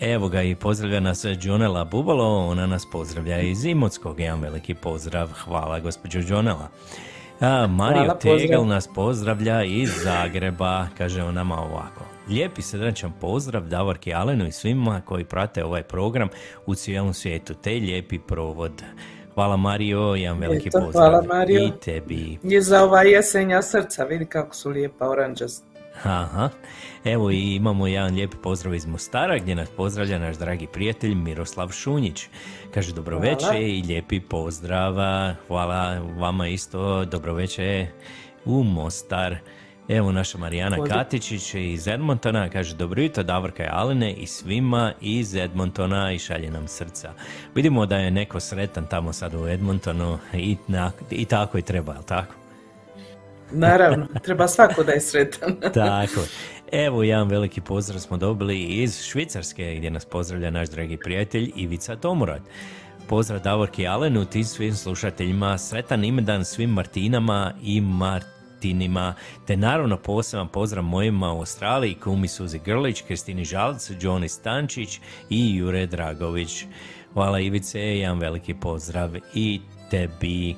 Evo 0.00 0.28
ga 0.28 0.42
i 0.42 0.54
pozdravlja 0.54 1.00
nas 1.00 1.24
Džonela 1.24 1.84
Bubalo, 1.84 2.46
ona 2.46 2.66
nas 2.66 2.86
pozdravlja 2.92 3.40
iz 3.40 3.64
Imotskog, 3.64 4.20
jedan 4.20 4.40
veliki 4.40 4.74
pozdrav, 4.74 5.28
hvala 5.32 5.80
gospođo 5.80 6.20
Džonela. 6.20 6.68
A, 7.40 7.66
Mario 7.66 8.02
Hvala, 8.02 8.14
pozdrav. 8.14 8.38
Tegel 8.38 8.66
nas 8.66 8.88
pozdravlja 8.94 9.64
iz 9.64 9.90
Zagreba, 10.04 10.86
kaže 10.98 11.22
on 11.22 11.34
nama 11.34 11.60
ovako. 11.60 12.04
Lijepi 12.28 12.62
srdačan 12.62 13.12
pozdrav 13.20 13.62
Davorki 13.68 14.14
Alenu 14.14 14.46
i 14.46 14.52
svima 14.52 15.00
koji 15.00 15.24
prate 15.24 15.64
ovaj 15.64 15.82
program 15.82 16.28
u 16.66 16.74
cijelom 16.74 17.14
svijetu, 17.14 17.54
te 17.54 17.70
lijepi 17.70 18.18
provod. 18.18 18.82
Hvala 19.34 19.56
Mario, 19.56 20.14
jedan 20.14 20.38
veliki 20.38 20.68
Eto, 20.68 20.80
pozdrav 20.80 21.10
hvala, 21.10 21.22
Mario. 21.22 21.60
i 21.62 21.70
tebi. 21.84 22.38
Je 22.42 22.62
za 22.62 22.84
ova 22.84 23.02
jesenja 23.02 23.62
srca, 23.62 24.04
vidi 24.04 24.26
kako 24.26 24.54
su 24.56 24.70
lijepa 24.70 25.08
oranđast. 25.08 25.64
Aha. 26.02 26.48
Evo 27.04 27.30
i 27.30 27.54
imamo 27.54 27.86
jedan 27.86 28.14
lijep 28.14 28.34
pozdrav 28.42 28.74
iz 28.74 28.86
Mostara 28.86 29.38
gdje 29.38 29.54
nas 29.54 29.68
pozdravlja 29.76 30.18
naš 30.18 30.36
dragi 30.36 30.66
prijatelj 30.72 31.14
Miroslav 31.14 31.68
Šunjić. 31.68 32.28
Kaže 32.74 32.94
dobro 32.94 33.18
Hvala. 33.20 33.32
večer 33.34 33.62
i 33.62 33.82
lijepi 33.88 34.20
pozdrav. 34.20 34.94
Hvala 35.48 35.98
vama 36.18 36.48
isto. 36.48 37.04
Dobro 37.04 37.34
večer 37.34 37.86
u 38.44 38.62
Mostar. 38.62 39.36
Evo 39.88 40.12
naša 40.12 40.38
Marijana 40.38 40.76
Pozdrav. 40.76 40.98
Katičić 40.98 41.54
iz 41.54 41.88
Edmontona 41.88 42.48
kaže 42.48 42.76
dobro 42.76 43.02
jutro 43.02 43.22
Davorka 43.22 43.64
i 43.64 43.68
Alene 43.70 44.12
i 44.12 44.26
svima 44.26 44.92
iz 45.00 45.34
Edmontona 45.34 46.12
i 46.12 46.18
šalje 46.18 46.50
nam 46.50 46.68
srca. 46.68 47.12
Vidimo 47.54 47.86
da 47.86 47.96
je 47.96 48.10
neko 48.10 48.40
sretan 48.40 48.86
tamo 48.86 49.12
sad 49.12 49.34
u 49.34 49.46
Edmontonu 49.48 50.18
i, 50.34 50.56
na- 50.68 50.92
i 51.10 51.24
tako 51.24 51.58
i 51.58 51.62
treba, 51.62 51.92
jel 51.92 52.02
tako? 52.02 52.34
Naravno, 53.52 54.06
treba 54.24 54.48
svako 54.48 54.82
da 54.82 54.92
je 54.92 55.00
sretan. 55.00 55.56
Tako. 55.74 56.20
Evo 56.72 57.02
jedan 57.02 57.28
veliki 57.28 57.60
pozdrav 57.60 58.00
smo 58.00 58.16
dobili 58.16 58.62
iz 58.62 59.02
Švicarske 59.02 59.74
gdje 59.74 59.90
nas 59.90 60.04
pozdravlja 60.04 60.50
naš 60.50 60.68
dragi 60.68 60.96
prijatelj 60.96 61.52
Ivica 61.56 61.96
Tomurad. 61.96 62.40
Pozdrav 63.08 63.40
Davorki 63.40 63.86
Alenu, 63.86 64.24
ti 64.24 64.44
svim 64.44 64.74
slušateljima, 64.74 65.58
sretan 65.58 66.04
imendan 66.04 66.44
svim 66.44 66.70
Martinama 66.70 67.52
i 67.62 67.80
Martinima, 68.62 69.14
te 69.46 69.56
naravno 69.56 69.96
poseban 69.96 70.48
pozdrav 70.48 70.84
mojima 70.84 71.32
u 71.32 71.38
Australiji, 71.38 71.94
Kumi 71.94 72.28
Suzi 72.28 72.58
Grlić, 72.64 73.02
Kristini 73.02 73.44
Žalac, 73.44 73.90
Johnny 73.90 74.28
Stančić 74.28 75.00
i 75.30 75.56
Jure 75.56 75.86
Dragović. 75.86 76.64
Hvala 77.12 77.40
Ivice, 77.40 77.80
jedan 77.80 78.18
veliki 78.18 78.54
pozdrav 78.54 79.10
i 79.34 79.60
tebi. 79.90 80.56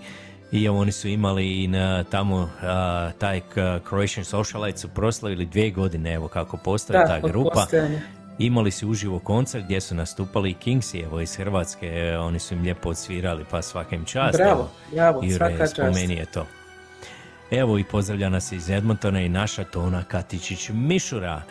I 0.53 0.69
oni 0.69 0.93
su 0.93 1.09
imali 1.09 1.65
i 1.65 1.69
na 1.69 2.05
tamo 2.05 2.49
a, 2.63 3.11
taj 3.19 3.41
Croatian 3.89 4.25
Socialite 4.25 4.79
su 4.79 4.89
proslavili 4.89 5.47
dvije 5.47 5.71
godine, 5.71 6.13
evo 6.15 6.29
kako 6.29 6.57
postoji 6.57 6.99
Da, 6.99 7.07
ta 7.07 7.29
grupa. 7.29 7.51
postojanja. 7.55 8.01
Imali 8.39 8.71
su 8.71 8.89
uživo 8.89 9.19
koncert 9.19 9.65
gdje 9.65 9.81
su 9.81 9.95
nastupali 9.95 10.51
i 10.51 10.55
Kingsi, 10.55 10.99
evo 11.01 11.21
iz 11.21 11.37
Hrvatske, 11.37 11.87
e, 11.87 12.19
oni 12.19 12.39
su 12.39 12.55
im 12.55 12.63
lijepo 12.63 12.89
odsvirali, 12.89 13.45
pa 13.51 13.63
svaka 13.63 13.97
im 13.97 14.05
čast. 14.05 14.37
Bravo, 14.39 14.51
evo. 14.53 14.71
bravo, 14.93 15.21
Jure, 15.23 15.37
svaka 15.37 15.67
čast. 15.67 15.77
to. 16.35 16.47
Evo 17.51 17.79
i 17.79 17.85
pozdravlja 17.85 18.29
nas 18.29 18.53
iz 18.53 18.71
Edmontona 18.71 19.21
i 19.21 19.29
naša 19.29 19.65
Tona 19.65 20.05
Katičić 20.05 20.71
Mišura. 20.73 21.43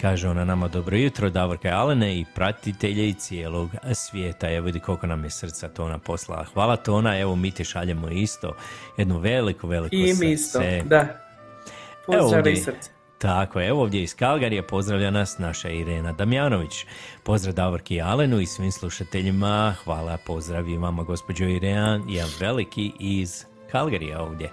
Kaže 0.00 0.28
ona 0.28 0.44
nama 0.44 0.68
dobro 0.68 0.96
jutro, 0.96 1.30
Davorka 1.30 1.68
i 1.68 1.72
Alene 1.72 2.18
i 2.18 2.24
pratitelje 2.34 3.08
i 3.08 3.14
cijelog 3.14 3.70
svijeta. 3.94 4.50
Evo 4.50 4.66
vidi 4.66 4.80
koliko 4.80 5.06
nam 5.06 5.24
je 5.24 5.30
srca 5.30 5.68
Tona 5.68 5.98
poslala. 5.98 6.44
Hvala 6.44 6.76
Tona, 6.76 7.18
evo 7.18 7.36
mi 7.36 7.50
ti 7.50 7.64
šaljemo 7.64 8.08
isto 8.08 8.56
jedno 8.96 9.18
veliko, 9.18 9.66
veliko 9.66 9.96
I 9.96 10.14
srce. 10.14 10.24
mi 10.24 10.32
isto, 10.32 10.60
da. 10.84 11.06
Pozdrav 12.06 12.46
i 12.46 12.56
srce. 12.56 12.90
Tako 13.18 13.60
je, 13.60 13.68
evo 13.68 13.82
ovdje 13.82 14.02
iz 14.02 14.14
Kalgarije 14.14 14.66
pozdravlja 14.66 15.10
nas 15.10 15.38
naša 15.38 15.70
Irena 15.70 16.12
Damjanović. 16.12 16.86
Pozdrav 17.22 17.54
Davorki 17.54 17.94
i 17.94 18.00
Alenu 18.00 18.40
i 18.40 18.46
svim 18.46 18.72
slušateljima. 18.72 19.74
Hvala, 19.84 20.18
pozdrav 20.26 20.68
i 20.68 20.76
vama 20.76 21.02
gospođo 21.02 21.44
Irena, 21.44 22.00
jedan 22.08 22.30
veliki 22.40 22.92
iz 22.98 23.44
Kalgarija 23.70 24.22
ovdje. 24.22 24.50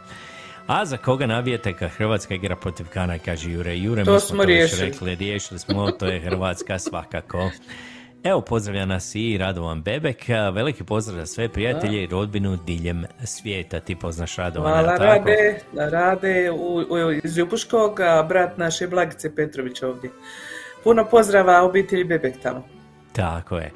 A 0.69 0.85
za 0.85 0.97
koga 0.97 1.25
navijete 1.25 1.73
kad 1.73 1.89
Hrvatska 1.89 2.33
igra 2.33 2.55
protiv 2.55 2.87
Kana, 2.93 3.19
kaže 3.19 3.51
Jure. 3.51 3.77
Jure, 3.77 4.03
To 4.03 4.13
mi 4.13 4.19
smo 4.19 4.27
smo 4.27 4.43
to 4.43 4.47
već 4.47 4.47
riješili. 4.47 4.89
rekli, 4.89 5.15
riješili 5.15 5.59
smo, 5.59 5.91
to 5.91 6.05
je 6.05 6.19
Hrvatska 6.19 6.79
svakako. 6.79 7.49
Evo, 8.23 8.41
pozdravlja 8.41 8.85
nas 8.85 9.15
i 9.15 9.37
Radovan 9.37 9.81
Bebek. 9.81 10.27
Veliki 10.53 10.83
pozdrav 10.83 11.19
za 11.19 11.25
sve 11.25 11.49
prijatelje 11.49 12.03
i 12.03 12.07
rodbinu 12.07 12.57
diljem 12.65 13.05
svijeta. 13.23 13.79
Ti 13.79 13.95
poznaš 13.95 14.35
Radovan, 14.35 14.71
Hvala 14.71 14.97
tako? 14.97 15.03
Rade, 15.03 15.59
da 15.73 15.89
rade 15.89 16.51
u, 16.51 16.77
u, 16.77 17.11
iz 17.23 17.37
Ljubuškog, 17.37 17.99
a 17.99 18.23
brat 18.23 18.57
naše 18.57 18.87
Blagice 18.87 19.35
Petrović 19.35 19.81
ovdje. 19.81 20.09
Puno 20.83 21.05
pozdrava 21.05 21.61
obitelji 21.63 22.03
Bebek 22.03 22.41
tamo. 22.43 22.63
Tako 23.11 23.57
je. 23.57 23.71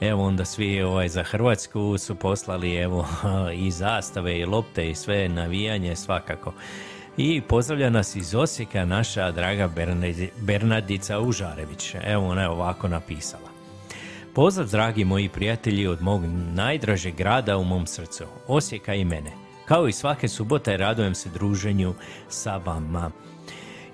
Evo 0.00 0.24
onda 0.24 0.44
svi 0.44 0.82
ovaj, 0.82 1.08
za 1.08 1.22
Hrvatsku 1.22 1.98
su 1.98 2.14
poslali 2.14 2.74
evo 2.74 3.06
i 3.66 3.70
zastave 3.70 4.38
i 4.38 4.44
lopte 4.44 4.90
i 4.90 4.94
sve 4.94 5.28
navijanje 5.28 5.96
svakako. 5.96 6.52
I 7.16 7.40
pozdravlja 7.40 7.90
nas 7.90 8.16
iz 8.16 8.34
Osijeka 8.34 8.84
naša 8.84 9.30
draga 9.30 9.68
Bernadi- 9.68 10.30
Bernardica 10.40 11.20
Užarević. 11.20 11.94
Evo 12.04 12.28
ona 12.28 12.42
je 12.42 12.48
ovako 12.48 12.88
napisala. 12.88 13.48
Pozdrav 14.34 14.68
dragi 14.68 15.04
moji 15.04 15.28
prijatelji 15.28 15.86
od 15.86 16.02
mog 16.02 16.22
najdražeg 16.54 17.14
grada 17.14 17.56
u 17.56 17.64
mom 17.64 17.86
srcu, 17.86 18.24
Osijeka 18.46 18.94
i 18.94 19.04
mene. 19.04 19.30
Kao 19.64 19.88
i 19.88 19.92
svake 19.92 20.28
subote 20.28 20.76
radujem 20.76 21.14
se 21.14 21.28
druženju 21.28 21.94
sa 22.28 22.56
vama. 22.56 23.10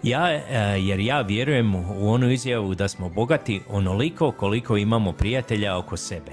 Ja, 0.03 0.31
e, 0.31 0.43
jer 0.81 1.01
ja 1.01 1.21
vjerujem 1.21 1.75
u 1.75 2.13
onu 2.13 2.31
izjavu 2.31 2.75
da 2.75 2.89
smo 2.89 3.09
bogati 3.09 3.61
onoliko 3.69 4.33
koliko 4.33 4.77
imamo 4.77 5.13
prijatelja 5.13 5.79
oko 5.79 5.97
sebe. 5.97 6.33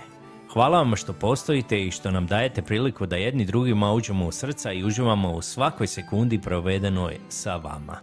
Hvala 0.53 0.77
vam 0.77 0.95
što 0.95 1.13
postojite 1.13 1.85
i 1.85 1.91
što 1.91 2.11
nam 2.11 2.27
dajete 2.27 2.61
priliku 2.61 3.05
da 3.05 3.15
jedni 3.15 3.45
drugima 3.45 3.93
uđemo 3.93 4.27
u 4.27 4.31
srca 4.31 4.71
i 4.71 4.83
uživamo 4.83 5.31
u 5.31 5.41
svakoj 5.41 5.87
sekundi 5.87 6.41
provedenoj 6.41 7.17
sa 7.29 7.55
vama. 7.55 7.99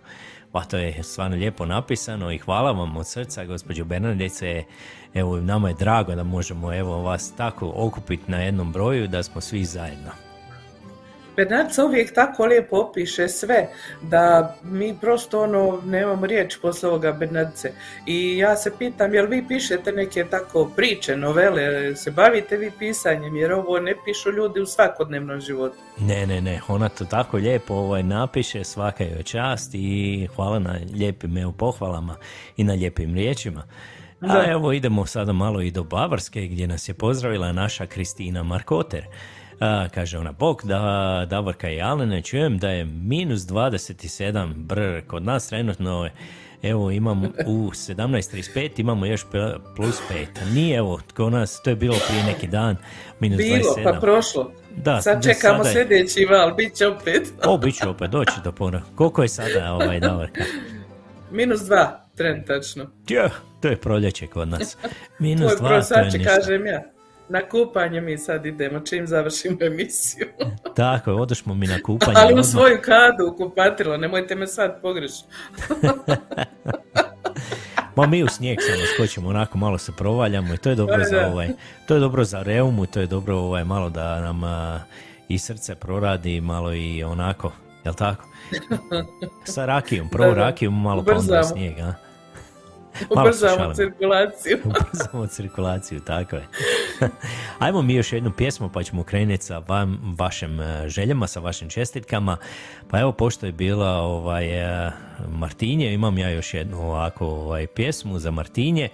Pa 0.53 0.65
to 0.65 0.77
je 0.77 1.03
stvarno 1.03 1.37
lijepo 1.37 1.67
napisano 1.67 2.33
i 2.33 2.39
hvala 2.39 2.73
vam 2.73 2.97
od 2.97 3.09
srca, 3.09 3.45
gospođo 3.45 3.85
Bernardice. 3.85 4.65
Evo, 5.15 5.41
nama 5.41 5.69
je 5.69 5.75
drago 5.75 6.15
da 6.15 6.25
možemo 6.25 6.75
evo, 6.75 7.03
vas 7.03 7.33
tako 7.37 7.73
okupiti 7.77 8.31
na 8.31 8.39
jednom 8.39 8.73
broju 8.73 9.09
da 9.09 9.23
smo 9.23 9.41
svi 9.41 9.65
zajedno. 9.65 10.26
Bernardica 11.37 11.85
uvijek 11.85 12.15
tako 12.15 12.47
lijepo 12.47 12.77
opiše 12.77 13.29
sve, 13.29 13.69
da 14.03 14.57
mi 14.65 14.97
prosto 15.01 15.43
ono, 15.43 15.83
nemamo 15.87 16.27
riječ 16.27 16.59
posle 16.63 16.89
ovoga 16.89 17.13
Bernardice. 17.13 17.73
I 18.07 18.39
ja 18.39 18.57
se 18.57 18.73
pitam, 18.79 19.15
jel 19.15 19.27
vi 19.27 19.45
pišete 19.49 19.93
neke 19.93 20.25
tako 20.25 20.71
priče, 20.77 21.17
novele, 21.17 21.97
se 21.97 22.11
bavite 22.11 22.57
vi 22.57 22.73
pisanjem, 22.79 23.37
jer 23.37 23.53
ovo 23.53 23.81
ne 23.81 23.95
pišu 24.05 24.31
ljudi 24.31 24.61
u 24.61 24.67
svakodnevnom 24.67 25.41
životu. 25.41 25.77
Ne, 26.01 26.27
ne, 26.27 26.41
ne, 26.41 26.61
ona 26.69 26.89
to 26.89 27.05
tako 27.05 27.37
lijepo 27.37 27.75
ovaj, 27.75 28.03
napiše, 28.03 28.65
svaka 28.65 29.05
joj 29.05 29.23
čast 29.23 29.75
i 29.75 30.29
hvala 30.37 30.59
na 30.59 30.79
lijepim 30.93 31.39
evo, 31.39 31.53
pohvalama 31.53 32.17
i 32.57 32.65
na 32.65 32.73
lijepim 32.73 33.15
riječima. 33.15 33.63
A 34.21 34.45
evo 34.51 34.73
idemo 34.73 35.07
sada 35.07 35.33
malo 35.33 35.63
i 35.63 35.71
do 35.71 35.85
Bavarske 35.85 36.47
gdje 36.47 36.67
nas 36.67 36.89
je 36.89 36.95
pozdravila 36.95 37.53
naša 37.53 37.87
Kristina 37.87 38.43
Markoter. 38.43 39.07
A, 39.61 39.89
kaže 39.89 40.19
ona, 40.19 40.33
bok 40.33 40.65
da 40.65 40.81
Davorka 41.31 41.71
i 41.71 41.81
Alene, 41.81 42.23
čujem 42.23 42.59
da 42.59 42.71
je 42.71 42.85
minus 42.85 43.41
27 43.41 44.55
brr, 44.55 45.01
kod 45.07 45.23
nas 45.23 45.49
trenutno 45.49 46.05
je 46.05 46.13
Evo 46.63 46.91
imamo 46.91 47.27
u 47.47 47.71
17.35 47.71 48.71
imamo 48.77 49.07
još 49.07 49.25
plus 49.77 50.01
5. 50.11 50.55
Nije 50.55 50.77
evo, 50.77 51.01
kod 51.17 51.33
nas, 51.33 51.63
to 51.63 51.71
je 51.71 51.77
bilo 51.77 51.97
prije 52.09 52.25
neki 52.25 52.47
dan, 52.47 52.77
minus 53.21 53.37
Bilo, 53.39 53.75
27. 53.77 53.85
pa 53.85 54.01
prošlo. 54.01 54.53
Da, 54.77 55.03
Sad 55.03 55.23
čekamo 55.25 55.65
sada 55.65 55.69
je- 55.71 55.87
sljedeći 55.87 56.25
val, 56.25 56.55
bit 56.55 56.75
će 56.75 56.87
opet. 56.87 57.33
O, 57.45 57.59
bit 57.59 57.75
će 57.75 57.89
opet, 57.89 58.11
doći 58.11 58.33
do 58.45 58.53
pora. 58.53 58.83
Koliko 58.95 59.23
je 59.23 59.29
sada 59.29 59.73
ovaj 59.73 60.01
Davorka? 60.01 60.45
Minus 61.31 61.61
dva, 61.61 62.05
trenutačno. 62.17 62.87
Tja, 63.07 63.31
to 63.61 63.69
je 63.69 63.77
proljeće 63.77 64.27
kod 64.27 64.49
nas. 64.49 64.77
Minus 65.19 65.57
Tvoj 65.57 65.69
dva, 65.69 65.81
to 65.83 65.99
je 65.99 66.05
ništa. 66.05 66.19
kažem 66.31 66.67
ja. 66.67 66.83
Na 67.29 67.49
kupanje 67.49 68.01
mi 68.01 68.19
sad 68.19 68.47
idemo, 68.47 68.81
čim 68.81 69.07
završimo 69.07 69.57
emisiju. 69.61 70.27
Tako 70.77 71.11
je, 71.11 71.17
odošmo 71.17 71.55
mi 71.55 71.67
na 71.67 71.83
kupanje. 71.87 72.17
Ali 72.17 72.41
u 72.41 72.43
svoju 72.43 72.79
kadu 72.83 73.27
u 73.27 73.37
kupatilo, 73.37 73.97
nemojte 73.97 74.35
me 74.35 74.47
sad 74.47 74.83
pogrešiti. 74.83 75.29
Ma 77.97 78.07
mi 78.07 78.23
u 78.23 78.29
snijeg 78.29 78.59
samo 78.61 78.87
skočimo, 78.95 79.29
onako 79.29 79.59
malo 79.59 79.79
se 79.79 79.93
provaljamo 79.97 80.55
i 80.55 80.57
to 80.57 80.69
je 80.71 80.75
dobro 80.75 81.05
za 81.11 81.27
ovaj, 81.27 81.49
to 81.89 81.95
je 81.95 82.01
dobro 82.01 82.25
za 82.25 82.43
reumu, 82.43 82.87
to 82.87 83.01
je 83.01 83.07
dobro 83.07 83.37
ovaj, 83.37 83.65
malo 83.65 83.91
da 83.91 84.21
nam 84.21 84.45
a, 84.45 84.81
i 85.29 85.39
srce 85.39 85.75
proradi, 85.75 86.41
malo 86.41 86.75
i 86.75 87.05
onako, 87.05 87.53
jel 87.85 87.95
tako? 87.95 88.29
Sa 89.55 89.67
rakijom, 89.67 90.09
prvo 90.09 90.35
rakijom, 90.35 90.83
malo 90.83 91.05
pa 91.05 91.13
onda 91.13 91.43
snijeg, 91.43 91.79
a? 91.79 91.95
Ubrzamo 93.11 93.75
cirkulaciju. 93.75 94.59
Ubrzamo 94.65 95.27
cirkulaciju, 95.27 96.01
tako 96.01 96.37
je. 96.37 96.47
Ajmo 97.59 97.83
mi 97.83 97.95
još 97.95 98.13
jednu 98.13 98.33
pjesmu 98.37 98.69
pa 98.69 98.83
ćemo 98.83 99.03
krenuti 99.03 99.45
sa 99.45 99.59
vam, 99.59 100.15
vašim 100.19 100.61
e, 100.61 100.89
željama, 100.89 101.27
sa 101.27 101.41
vašim 101.41 101.71
čestitkama. 101.71 102.37
Pa 102.91 103.01
evo, 103.01 103.13
pošto 103.13 103.47
je 103.47 103.53
bila 103.53 103.91
ovaj, 103.91 104.47
e, 104.87 104.91
Martinje, 105.29 105.95
imam 105.95 106.19
ja 106.19 106.31
još 106.31 106.55
jednu 106.55 106.81
ovako 106.81 107.27
ovaj, 107.27 107.67
pjesmu 107.67 108.19
za 108.19 108.31
Martinje. 108.31 108.89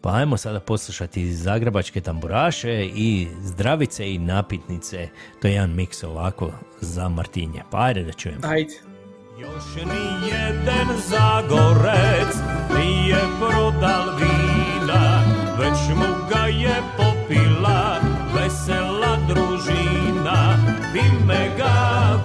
Pa 0.00 0.14
ajmo 0.14 0.36
sada 0.36 0.60
poslušati 0.60 1.32
zagrebačke 1.32 2.00
tamburaše 2.00 2.84
i 2.94 3.28
zdravice 3.42 4.14
i 4.14 4.18
napitnice. 4.18 5.08
To 5.42 5.48
je 5.48 5.54
jedan 5.54 5.74
miks 5.74 6.04
ovako 6.04 6.50
za 6.80 7.08
Martinje. 7.08 7.62
Pa 7.70 7.78
ajde 7.84 8.02
da 8.02 8.12
čujem. 8.12 8.38
Ajde. 8.42 8.93
Još 9.38 9.74
ni 9.76 10.28
jedan 10.28 10.86
Zagorec 11.08 12.36
nije 12.78 13.18
prodal 13.38 14.16
vina, 14.18 15.22
već 15.58 15.96
mu 15.96 16.28
ga 16.30 16.46
je 16.46 16.82
popila 16.96 18.00
vesela 18.34 19.16
družina. 19.28 20.58
Pime 20.92 21.50
ga, 21.58 21.74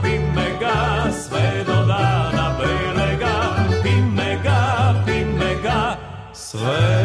pime 0.04 0.50
ga, 0.60 1.12
sve 1.12 1.64
do 1.66 1.86
dana 1.86 2.58
belega, 2.60 3.56
pime 3.84 4.40
ga, 4.44 4.94
pime 5.06 5.56
ga, 5.64 5.98
sve 6.34 6.99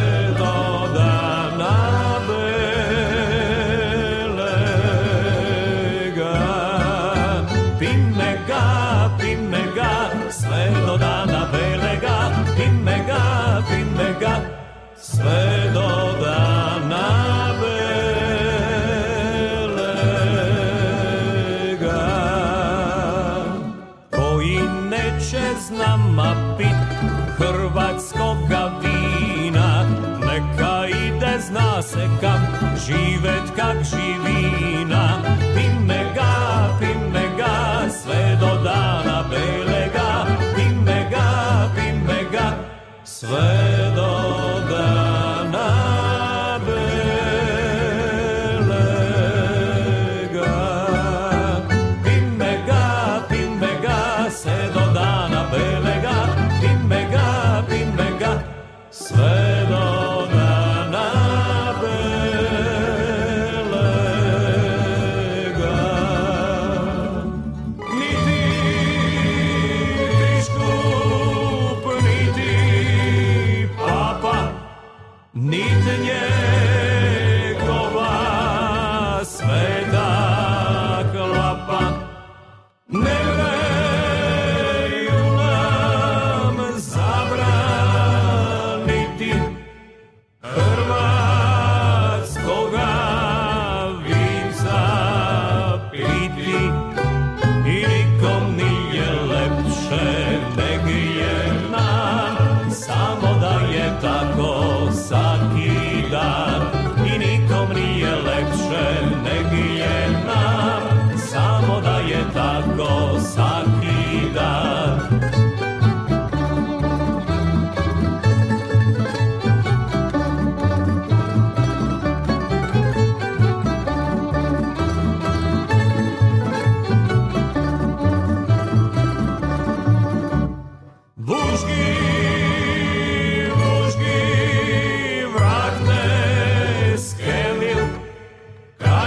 živet 32.87 33.49
kak 33.57 33.76
živina. 33.85 35.22
Pime 35.55 36.12
ga, 36.14 36.32
pime 36.80 37.24
ga, 37.39 37.89
sve 37.89 38.37
do 38.41 38.53
dana 38.64 39.24
belega, 39.30 40.26
pime 40.57 41.09
ga, 41.11 41.28
pime 41.76 42.20
ga, 42.32 42.49
sve 43.05 43.74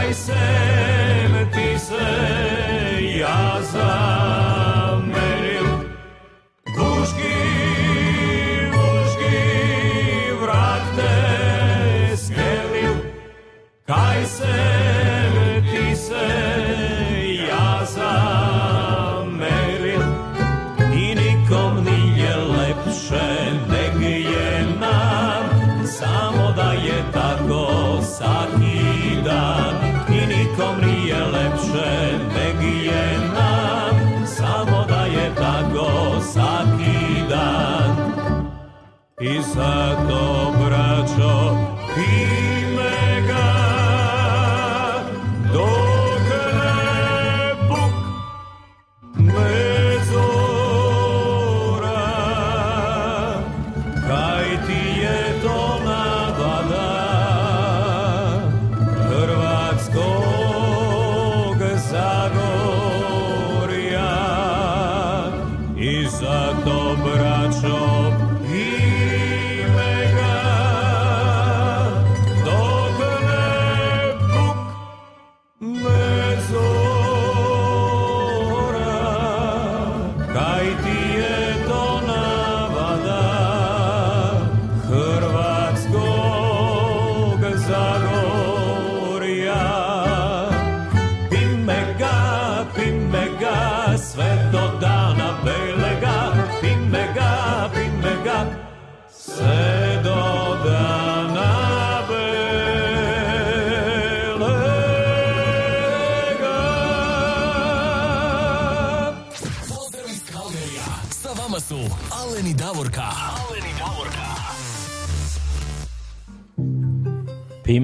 I 0.08 0.14
said. 0.14 0.66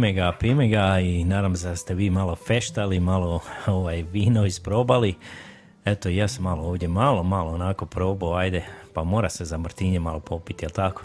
Pime 0.03 0.13
ga, 0.13 0.31
pime 0.39 0.67
ga 0.67 0.99
i 0.99 1.25
se 1.55 1.69
da 1.69 1.75
ste 1.75 1.93
vi 1.93 2.09
malo 2.09 2.35
feštali, 2.35 2.99
malo 2.99 3.39
ovaj, 3.67 4.03
vino 4.11 4.45
isprobali. 4.45 5.15
Eto, 5.85 6.09
ja 6.09 6.27
sam 6.27 6.43
malo 6.43 6.63
ovdje, 6.63 6.87
malo, 6.87 7.23
malo 7.23 7.51
onako 7.51 7.85
probao, 7.85 8.35
ajde, 8.35 8.63
pa 8.93 9.03
mora 9.03 9.29
se 9.29 9.45
za 9.45 9.57
Martinje 9.57 9.99
malo 9.99 10.19
popiti, 10.19 10.65
jel 10.65 10.71
tako? 10.71 11.01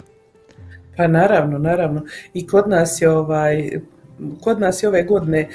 Pa 0.97 1.07
naravno, 1.07 1.57
naravno. 1.57 2.01
I 2.33 2.47
kod 2.47 2.69
nas 2.69 3.01
je 3.01 3.09
ovaj 3.09 3.79
kod 4.41 4.59
nas 4.59 4.83
je 4.83 4.89
ove 4.89 5.03
godine 5.03 5.39
e, 5.39 5.47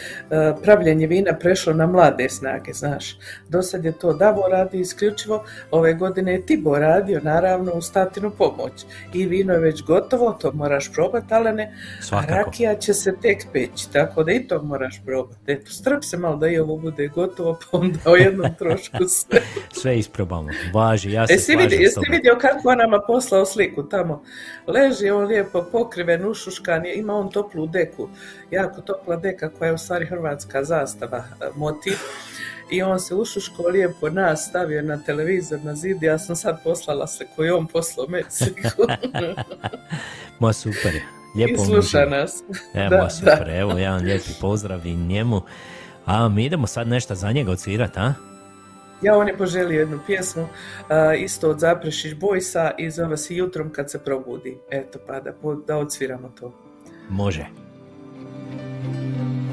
pravljenje 0.62 1.06
vina 1.06 1.32
prešlo 1.40 1.72
na 1.72 1.86
mlade 1.86 2.28
snage, 2.28 2.72
znaš. 2.72 3.18
Do 3.48 3.62
sad 3.62 3.84
je 3.84 3.92
to 3.92 4.12
Davo 4.12 4.48
radio 4.48 4.80
isključivo, 4.80 5.44
ove 5.70 5.94
godine 5.94 6.32
je 6.32 6.46
Tibo 6.46 6.78
radio, 6.78 7.20
naravno, 7.22 7.72
u 7.72 7.82
statinu 7.82 8.30
pomoć. 8.30 8.72
I 9.12 9.26
vino 9.26 9.52
je 9.52 9.58
već 9.58 9.82
gotovo, 9.82 10.32
to 10.32 10.52
moraš 10.52 10.92
probati, 10.92 11.26
ali 11.30 11.52
ne, 11.52 11.74
a 12.10 12.26
rakija 12.26 12.74
će 12.74 12.94
se 12.94 13.14
tek 13.22 13.46
peći, 13.52 13.92
tako 13.92 14.24
da 14.24 14.32
i 14.32 14.46
to 14.46 14.62
moraš 14.62 15.02
probati. 15.04 15.38
Eto, 15.46 15.70
strp 15.70 16.04
se 16.04 16.16
malo 16.16 16.36
da 16.36 16.48
i 16.48 16.58
ovo 16.58 16.76
bude 16.76 17.08
gotovo, 17.08 17.58
pa 17.60 17.78
onda 17.78 17.98
o 18.04 18.16
jednom 18.16 18.54
trošku 18.58 19.04
sve. 19.08 19.40
Sve 19.72 19.98
isprobamo, 19.98 20.48
važi, 20.74 21.12
ja 21.12 21.26
se 21.26 21.32
Jesi 21.32 21.56
vidio, 21.56 21.78
jesi 21.80 22.00
vidio 22.10 22.36
kako 22.40 22.68
on 22.68 22.78
nama 22.78 23.00
poslao 23.06 23.44
sliku 23.44 23.88
tamo? 23.88 24.22
Leži 24.66 25.10
on 25.10 25.26
lijepo 25.26 25.64
pokriven, 25.72 26.26
ušuškan, 26.26 26.86
ima 26.94 27.14
on 27.14 27.30
toplu 27.30 27.66
deku, 27.66 28.08
jako 28.54 28.80
topla 28.80 29.16
deka 29.16 29.50
koja 29.50 29.68
je 29.68 29.74
u 29.74 29.78
stvari 29.78 30.06
hrvatska 30.06 30.64
zastava 30.64 31.18
e, 31.18 31.46
motiv. 31.56 31.94
I 32.70 32.82
on 32.82 33.00
se 33.00 33.14
ušuškao 33.14 33.66
lijepo 33.68 34.10
nas, 34.10 34.46
stavio 34.48 34.82
na 34.82 34.96
televizor 34.96 35.58
na 35.64 35.74
zid, 35.74 36.02
ja 36.02 36.18
sam 36.18 36.36
sad 36.36 36.62
poslala 36.64 37.06
sliku 37.06 37.44
i 37.44 37.50
on 37.50 37.66
poslao 37.66 38.06
meni 38.08 38.24
sliku. 38.28 38.82
Ma 40.40 40.52
super, 40.52 40.94
je. 40.94 41.02
I 41.36 41.44
lijepo 41.44 41.64
sluša 41.64 42.06
nas. 42.06 42.42
E, 42.74 42.88
Da, 42.88 43.02
ma 43.02 43.10
super, 43.10 43.44
da. 43.46 43.56
evo 43.56 43.78
jedan 43.78 44.02
lijepi 44.02 44.30
pozdrav 44.40 44.86
i 44.86 44.96
njemu. 44.96 45.40
A 46.06 46.28
mi 46.28 46.44
idemo 46.44 46.66
sad 46.66 46.88
nešto 46.88 47.14
za 47.14 47.32
njega 47.32 47.50
odsvirat, 47.50 47.96
a? 47.96 48.14
Ja 49.02 49.16
on 49.16 49.28
je 49.28 49.36
poželio 49.36 49.80
jednu 49.80 49.98
pjesmu, 50.06 50.48
a, 50.88 51.14
isto 51.14 51.50
od 51.50 51.58
Zaprešić 51.58 52.14
Bojsa 52.14 52.70
i 52.78 52.90
zove 52.90 53.16
se 53.16 53.34
Jutrom 53.34 53.70
kad 53.70 53.90
se 53.90 54.04
probudi. 54.04 54.58
Eto 54.70 54.98
pa 55.06 55.20
da, 55.20 55.32
da 55.66 55.76
odsviramo 55.76 56.28
to. 56.40 56.52
Može. 57.08 57.46
Jutro 58.84 59.43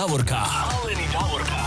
Davorka. 0.00 0.36
Alen 0.36 0.98
i 0.98 1.08
Davorka. 1.12 1.60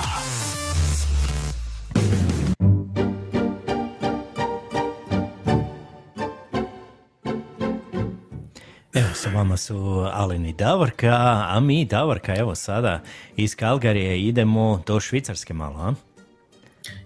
Evo, 8.94 9.14
sa 9.14 9.30
vama 9.30 9.58
su 9.58 10.06
Alen 10.14 10.46
i 10.46 10.54
Davorka, 10.54 11.10
a 11.50 11.60
mi 11.60 11.86
Davorka, 11.86 12.36
evo 12.36 12.56
sada 12.56 13.02
iz 13.36 13.56
Kalgarije 13.56 14.22
idemo 14.22 14.84
do 14.88 15.00
Švicarske 15.00 15.54
malo, 15.54 15.80
a? 15.80 15.94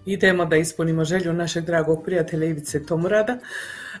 Idemo 0.06 0.44
da 0.44 0.56
ispunimo 0.56 1.04
želju 1.04 1.32
našeg 1.32 1.64
dragog 1.64 2.04
prijatelja 2.04 2.46
Ivice 2.46 2.86
Tomurada. 2.86 3.38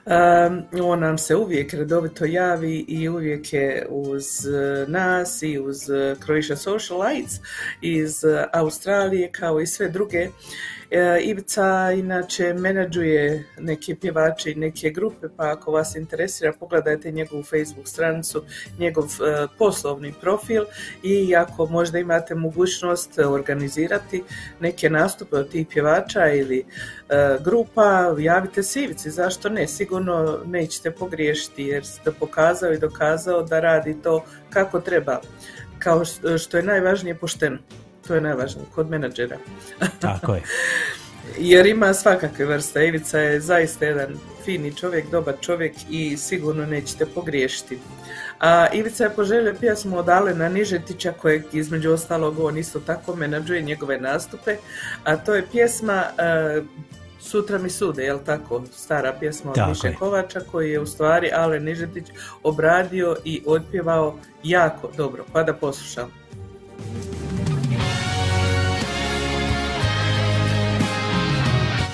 Um, 0.08 0.64
on 0.80 1.00
nam 1.00 1.18
se 1.18 1.36
uvijek 1.36 1.72
redovito 1.72 2.24
javi 2.24 2.84
i 2.88 3.08
uvijek 3.08 3.52
je 3.52 3.86
uz 3.90 4.46
eh, 4.46 4.86
nas 4.88 5.42
i 5.42 5.58
uz 5.58 5.90
eh, 5.90 6.16
Croatia 6.24 6.56
Socialites 6.56 7.40
iz 7.80 8.24
eh, 8.24 8.44
Australije 8.52 9.30
kao 9.32 9.60
i 9.60 9.66
sve 9.66 9.88
druge. 9.88 10.28
E, 10.90 11.20
Ivica 11.22 11.92
inače 11.92 12.54
menadžuje 12.54 13.44
neke 13.58 13.96
pjevače 13.96 14.50
i 14.50 14.54
neke 14.54 14.90
grupe, 14.90 15.28
pa 15.36 15.50
ako 15.50 15.72
vas 15.72 15.96
interesira 15.96 16.52
pogledajte 16.60 17.10
njegovu 17.10 17.42
Facebook 17.42 17.88
stranicu, 17.88 18.42
njegov 18.78 19.04
e, 19.04 19.46
poslovni 19.58 20.14
profil 20.20 20.64
i 21.02 21.36
ako 21.36 21.66
možda 21.66 21.98
imate 21.98 22.34
mogućnost 22.34 23.18
organizirati 23.18 24.22
neke 24.60 24.90
nastupe 24.90 25.36
od 25.36 25.50
tih 25.50 25.66
pjevača 25.66 26.28
ili 26.28 26.58
e, 26.58 26.64
grupa, 27.44 28.14
javite 28.18 28.62
se 28.62 28.82
Ivici, 28.82 29.10
zašto 29.10 29.48
ne? 29.48 29.68
Sigurno 29.68 30.40
nećete 30.46 30.90
pogriješiti 30.90 31.62
jer 31.62 31.86
ste 31.86 32.12
pokazao 32.12 32.72
i 32.72 32.78
dokazao 32.78 33.42
da 33.42 33.60
radi 33.60 34.02
to 34.02 34.24
kako 34.50 34.80
treba, 34.80 35.20
kao 35.78 36.04
što 36.38 36.56
je 36.56 36.62
najvažnije 36.62 37.14
pošteno. 37.14 37.58
To 38.08 38.14
je 38.14 38.20
najvažnije 38.20 38.66
kod 38.74 38.90
menadžera. 38.90 39.36
Tako 40.00 40.34
je. 40.34 40.42
Jer 41.38 41.66
ima 41.66 41.94
svakakve 41.94 42.44
vrste. 42.44 42.86
Ivica 42.86 43.18
je 43.18 43.40
zaista 43.40 43.84
jedan 43.84 44.16
fini 44.44 44.74
čovjek, 44.74 45.10
dobar 45.10 45.34
čovjek 45.40 45.72
i 45.90 46.16
sigurno 46.16 46.66
nećete 46.66 47.06
pogriješiti. 47.06 47.78
A 48.40 48.66
Ivica 48.72 49.04
je 49.04 49.10
poželio 49.10 49.54
pjesmu 49.60 49.98
od 49.98 50.08
Alena 50.08 50.48
Nižetića 50.48 51.12
kojeg 51.12 51.42
između 51.52 51.92
ostalog 51.92 52.38
on 52.38 52.58
isto 52.58 52.80
tako 52.80 53.16
menadžuje 53.16 53.62
njegove 53.62 54.00
nastupe, 54.00 54.56
a 55.04 55.16
to 55.16 55.34
je 55.34 55.46
pjesma 55.52 56.04
e, 56.18 56.62
Sutra 57.20 57.58
mi 57.58 57.70
sude, 57.70 58.04
jel 58.04 58.18
tako? 58.26 58.62
Stara 58.72 59.12
pjesma 59.20 59.50
od 59.50 59.68
Miše. 59.68 59.94
Kovača 59.94 60.40
koji 60.40 60.70
je 60.70 60.80
u 60.80 60.86
stvari 60.86 61.30
Alen 61.34 61.64
Nižetić 61.64 62.06
obradio 62.42 63.16
i 63.24 63.42
otpjevao 63.46 64.18
jako 64.42 64.90
dobro. 64.96 65.24
Pa 65.32 65.42
da 65.42 65.54
poslušam. 65.54 66.10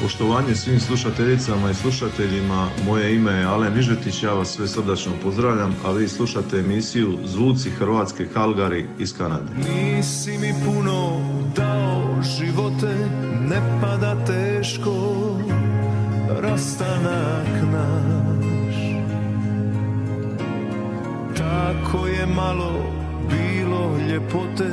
Poštovanje 0.04 0.54
svim 0.54 0.80
slušateljicama 0.80 1.70
i 1.70 1.74
slušateljima, 1.74 2.68
moje 2.86 3.14
ime 3.14 3.32
je 3.32 3.44
Alen 3.44 3.74
Nižetić, 3.74 4.22
ja 4.22 4.32
vas 4.32 4.48
sve 4.48 4.68
srdačno 4.68 5.12
pozdravljam, 5.22 5.76
a 5.84 5.90
vi 5.90 6.08
slušate 6.08 6.58
emisiju 6.58 7.18
Zvuci 7.24 7.70
Hrvatske 7.70 8.26
Kalgari 8.34 8.86
iz 8.98 9.16
Kanade. 9.18 9.52
Nisi 9.56 10.38
mi 10.38 10.54
puno 10.64 11.20
dao 11.56 12.22
živote, 12.22 13.08
ne 13.48 13.80
pada 13.80 14.24
teško, 14.24 14.92
rastanak 16.40 17.48
naš. 17.72 18.76
Tako 21.36 22.06
je 22.06 22.26
malo 22.26 22.72
bilo 23.30 23.98
ljepote, 24.08 24.70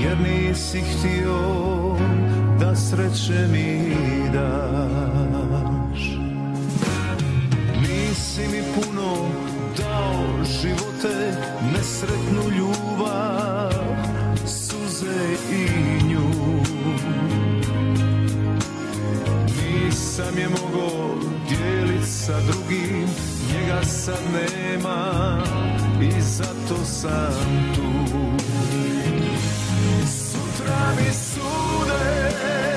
jer 0.00 0.16
nisi 0.20 0.80
htio 0.80 1.38
da 2.60 2.76
sreće 2.76 3.46
mi 3.52 3.94
daš. 4.32 6.00
Nisi 7.80 8.40
mi 8.40 8.62
puno 8.74 9.28
dao 9.78 10.44
živote, 10.44 11.36
nesretnu 11.72 12.50
ljubav, 12.56 13.96
suze 14.46 15.36
i 15.52 15.68
nju. 16.04 16.30
Nisam 19.46 20.38
je 20.38 20.48
mogao 20.48 21.14
dijelit 21.48 22.06
sa 22.06 22.40
drugim, 22.40 23.06
njega 23.52 23.84
sad 23.84 24.20
nema 24.32 25.42
i 26.02 26.20
zato 26.20 26.84
sam 26.84 27.72
tu. 27.74 27.87
Mi 30.96 31.12
sude, 31.12 32.67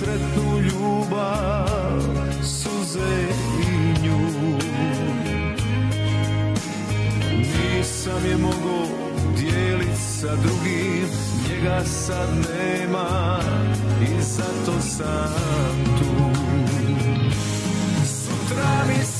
nesretnu 0.00 0.60
ljubav, 0.60 2.00
suze 2.42 3.28
i 3.60 4.02
nju. 4.02 4.18
Nisam 7.36 8.26
je 8.30 8.36
mogo 8.36 8.86
dijelit 9.36 9.98
sa 9.98 10.36
drugim, 10.36 11.08
njega 11.48 11.84
sad 11.84 12.28
nema 12.28 13.38
i 14.02 14.22
zato 14.22 14.80
sam 14.80 15.84
tu. 15.98 16.40
Sutra 18.06 18.84
mi 18.88 19.04
sude, 19.04 19.19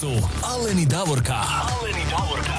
su 0.00 0.06
Aleni 0.44 0.86
Davorka. 0.86 1.34
Aleni 1.34 2.04
Davorka. 2.10 2.58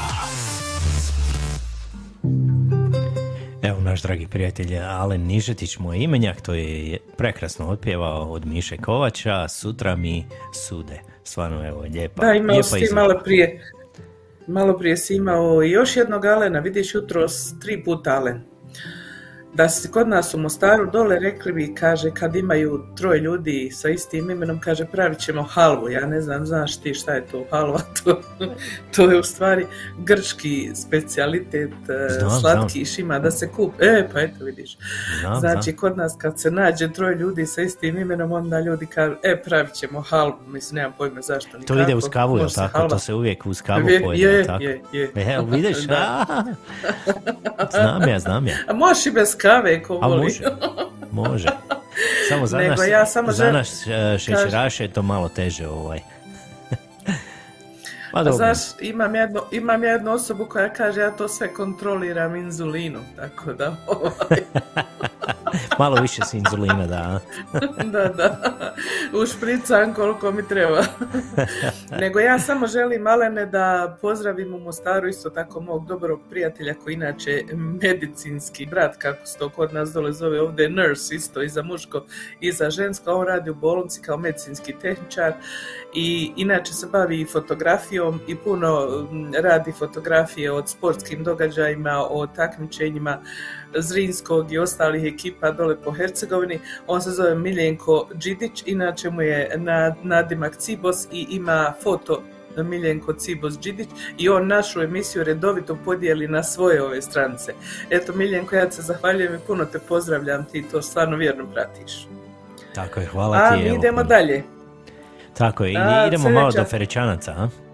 Evo 3.64 3.82
naš 3.82 4.02
dragi 4.02 4.28
prijatelj 4.28 4.78
Alen 4.80 5.22
Nižetić, 5.22 5.78
moj 5.78 5.98
imenjak, 5.98 6.42
to 6.42 6.54
je 6.54 6.98
prekrasno 7.18 7.68
otpjevao 7.70 8.32
od 8.32 8.46
Miše 8.46 8.78
Kovača, 8.78 9.48
sutra 9.48 9.96
mi 9.96 10.26
sude. 10.68 11.00
Stvarno, 11.24 11.68
evo, 11.68 11.82
lijepa, 11.82 12.26
Da, 12.26 12.34
imao 12.34 12.54
lijepa 12.54 12.68
si 12.68 12.94
malo 12.94 13.22
prije. 13.24 13.74
Malo 14.48 14.78
prije 14.78 14.98
si 14.98 15.16
imao 15.16 15.64
i 15.64 15.72
još 15.72 15.98
jednog 15.98 16.26
Alena, 16.26 16.60
vidiš 16.60 16.96
jutro 16.96 17.26
tri 17.62 17.84
puta 17.84 18.12
Alen. 18.12 18.44
Da 19.54 19.70
si 19.70 19.92
kod 19.92 20.08
nas 20.08 20.34
u 20.34 20.38
Mostaru 20.38 20.92
dole 20.92 21.20
rekli 21.20 21.54
bi, 21.54 21.76
kaže, 21.76 22.12
kad 22.12 22.36
imaju 22.36 22.84
troje 22.98 23.20
ljudi 23.20 23.70
sa 23.74 23.90
istim 23.90 24.30
imenom, 24.30 24.60
kaže, 24.60 24.86
pravit 24.86 25.20
ćemo 25.20 25.44
halvu. 25.44 25.90
Ja 25.90 26.06
ne 26.06 26.22
znam, 26.22 26.46
znaš 26.46 26.78
ti 26.78 26.94
šta 26.94 27.14
je 27.14 27.26
to 27.26 27.46
halva? 27.52 27.82
To, 28.04 28.22
to 28.96 29.12
je 29.12 29.20
u 29.20 29.24
stvari 29.24 29.68
grčki 30.00 30.72
specijalitet, 30.76 31.72
e, 31.90 32.10
Znam, 32.20 32.40
slatkiš 32.40 33.00
ima 33.00 33.20
da 33.20 33.32
se 33.32 33.50
kupi. 33.52 33.86
E, 33.86 34.10
pa 34.14 34.22
eto 34.22 34.46
vidiš. 34.46 34.78
Znam, 35.20 35.40
Znači, 35.40 35.64
znam. 35.72 35.76
kod 35.76 35.98
nas 35.98 36.16
kad 36.18 36.40
se 36.40 36.52
nađe 36.52 36.94
troje 36.94 37.16
ljudi 37.16 37.46
sa 37.46 37.62
istim 37.62 37.98
imenom, 37.98 38.32
onda 38.32 38.60
ljudi 38.60 38.86
kažu, 38.86 39.16
e, 39.24 39.42
pravit 39.44 39.74
ćemo 39.74 40.02
halvu. 40.02 40.36
Mislim, 40.48 40.76
nemam 40.76 40.94
pojma 40.98 41.22
zašto 41.22 41.58
ni 41.58 41.66
To 41.66 41.82
ide 41.82 41.96
uz 41.96 42.10
kavu, 42.10 42.50
se 42.50 42.56
tako? 42.56 42.78
halva. 42.78 42.90
To 42.90 43.00
se 43.00 43.14
uvijek 43.14 43.46
uz 43.46 43.62
kavu 43.62 43.90
Je, 43.90 44.02
pojede, 44.02 44.24
je, 44.24 44.46
tako? 44.46 44.64
je, 44.64 44.82
je. 44.92 45.12
Evo, 45.16 45.46
vidiš, 45.46 45.78
znam 47.72 48.10
ja, 48.10 48.20
znam 48.20 48.48
ja. 48.48 48.56
A 48.68 48.74
možeš 48.74 49.06
i 49.06 49.12
bez 49.12 49.36
kave, 49.42 49.84
ko 49.84 50.00
A 50.02 50.08
voli. 50.08 50.22
može, 50.22 50.44
može. 51.12 51.48
Samo 52.30 52.48
za 52.48 52.58
Nego 52.58 52.70
nas, 52.70 52.88
ja 52.88 53.06
samo 53.06 53.32
za 53.32 53.52
nas 53.52 53.88
e, 53.88 54.18
šećeraše 54.20 54.84
je 54.84 54.94
to 54.94 55.02
malo 55.02 55.30
teže 55.30 55.68
ovaj. 55.68 56.00
Pa 58.12 58.20
A 58.20 58.24
dobro, 58.24 58.38
znaš, 58.38 58.58
imam 58.80 59.16
jednu, 59.16 59.42
imam 59.52 59.84
jednu 59.84 60.12
osobu 60.12 60.46
koja 60.46 60.74
kaže 60.74 61.02
ja 61.02 61.12
to 61.12 61.28
sve 61.28 61.54
kontroliram 61.54 62.36
inzulinom, 62.36 63.04
tako 63.16 63.54
da, 63.54 63.76
ovaj, 63.88 64.42
malo 65.80 66.02
više 66.02 66.22
s 66.26 66.34
inzulina, 66.34 66.88
da. 66.88 67.20
da, 67.94 68.08
da, 68.08 68.56
ušpricam 69.24 69.94
koliko 69.94 70.32
mi 70.32 70.48
treba. 70.48 70.84
Nego 72.00 72.20
ja 72.20 72.40
samo 72.40 72.68
želim, 72.68 73.02
Malene, 73.02 73.46
da 73.46 73.98
pozdravim 74.02 74.54
u 74.54 74.60
Mostaru 74.60 75.08
isto 75.08 75.30
tako 75.30 75.62
mog 75.62 75.86
dobrog 75.86 76.20
prijatelja 76.30 76.74
koji 76.74 76.94
inače 76.94 77.44
medicinski 77.54 78.66
brat, 78.66 78.98
kako 78.98 79.26
se 79.26 79.38
to 79.38 79.50
kod 79.50 79.74
nas 79.74 79.90
dole 79.90 80.14
zove 80.14 80.42
ovdje, 80.42 80.70
nurse 80.70 81.16
isto 81.16 81.42
i 81.42 81.50
za 81.50 81.64
muško 81.64 82.06
i 82.40 82.52
za 82.52 82.70
žensko, 82.70 83.12
on 83.12 83.28
radi 83.28 83.50
u 83.50 83.56
bolnici 83.56 84.02
kao 84.02 84.18
medicinski 84.18 84.76
tehničar 84.82 85.34
i 85.94 86.32
inače 86.36 86.74
se 86.74 86.88
bavi 86.92 87.22
i 87.22 87.26
fotografijom 88.02 88.20
i 88.28 88.36
puno 88.36 88.88
mm, 89.12 89.34
radi 89.44 89.72
fotografije 89.72 90.52
od 90.52 90.70
sportskim 90.70 91.24
događajima, 91.24 92.06
o 92.10 92.28
takmičenjima 92.28 93.22
Zrinskog 93.76 94.52
i 94.52 94.58
ostalih 94.58 95.14
ekipa 95.14 95.52
dole 95.52 95.76
po 95.82 95.92
Hercegovini. 95.92 96.60
On 96.88 97.02
se 97.02 97.12
zove 97.12 97.36
Miljenko 97.36 98.08
Đidić, 98.14 98.64
inače 98.66 99.10
mu 99.10 99.22
je 99.22 99.52
na, 99.58 99.96
nadimak 100.04 100.58
Cibos 100.58 101.08
i 101.12 101.28
ima 101.30 101.74
foto 101.84 102.22
Miljenko 102.58 103.14
Cibos 103.14 103.60
Đidić 103.60 103.90
i 104.18 104.30
on 104.30 104.48
našu 104.48 104.82
emisiju 104.82 105.24
redovito 105.24 105.78
podijeli 105.86 106.28
na 106.28 106.44
svoje 106.44 106.84
ove 106.84 107.02
stranice. 107.02 107.54
Eto 107.90 108.14
Miljenko, 108.14 108.56
ja 108.56 108.72
se 108.72 108.82
zahvaljujem 108.82 109.36
i 109.36 109.40
puno 109.48 109.66
te 109.66 109.80
pozdravljam, 109.80 110.46
ti 110.52 110.66
to 110.72 110.82
stvarno 110.82 111.18
vjerno 111.18 111.46
pratiš. 111.54 112.08
Tako 112.76 113.00
je, 113.00 113.06
hvala 113.06 113.38
A 113.38 113.52
ti. 113.52 113.64
mi 113.64 113.68
evo. 113.70 113.76
idemo 113.76 114.04
dalje. 114.04 114.44
Tako 115.38 115.64
je, 115.64 115.72
i 115.72 115.78
A, 115.78 116.08
idemo 116.08 116.30
malo 116.30 116.52
do 116.52 116.64
Ferećanaca, 116.64 117.32
a? 117.32 117.71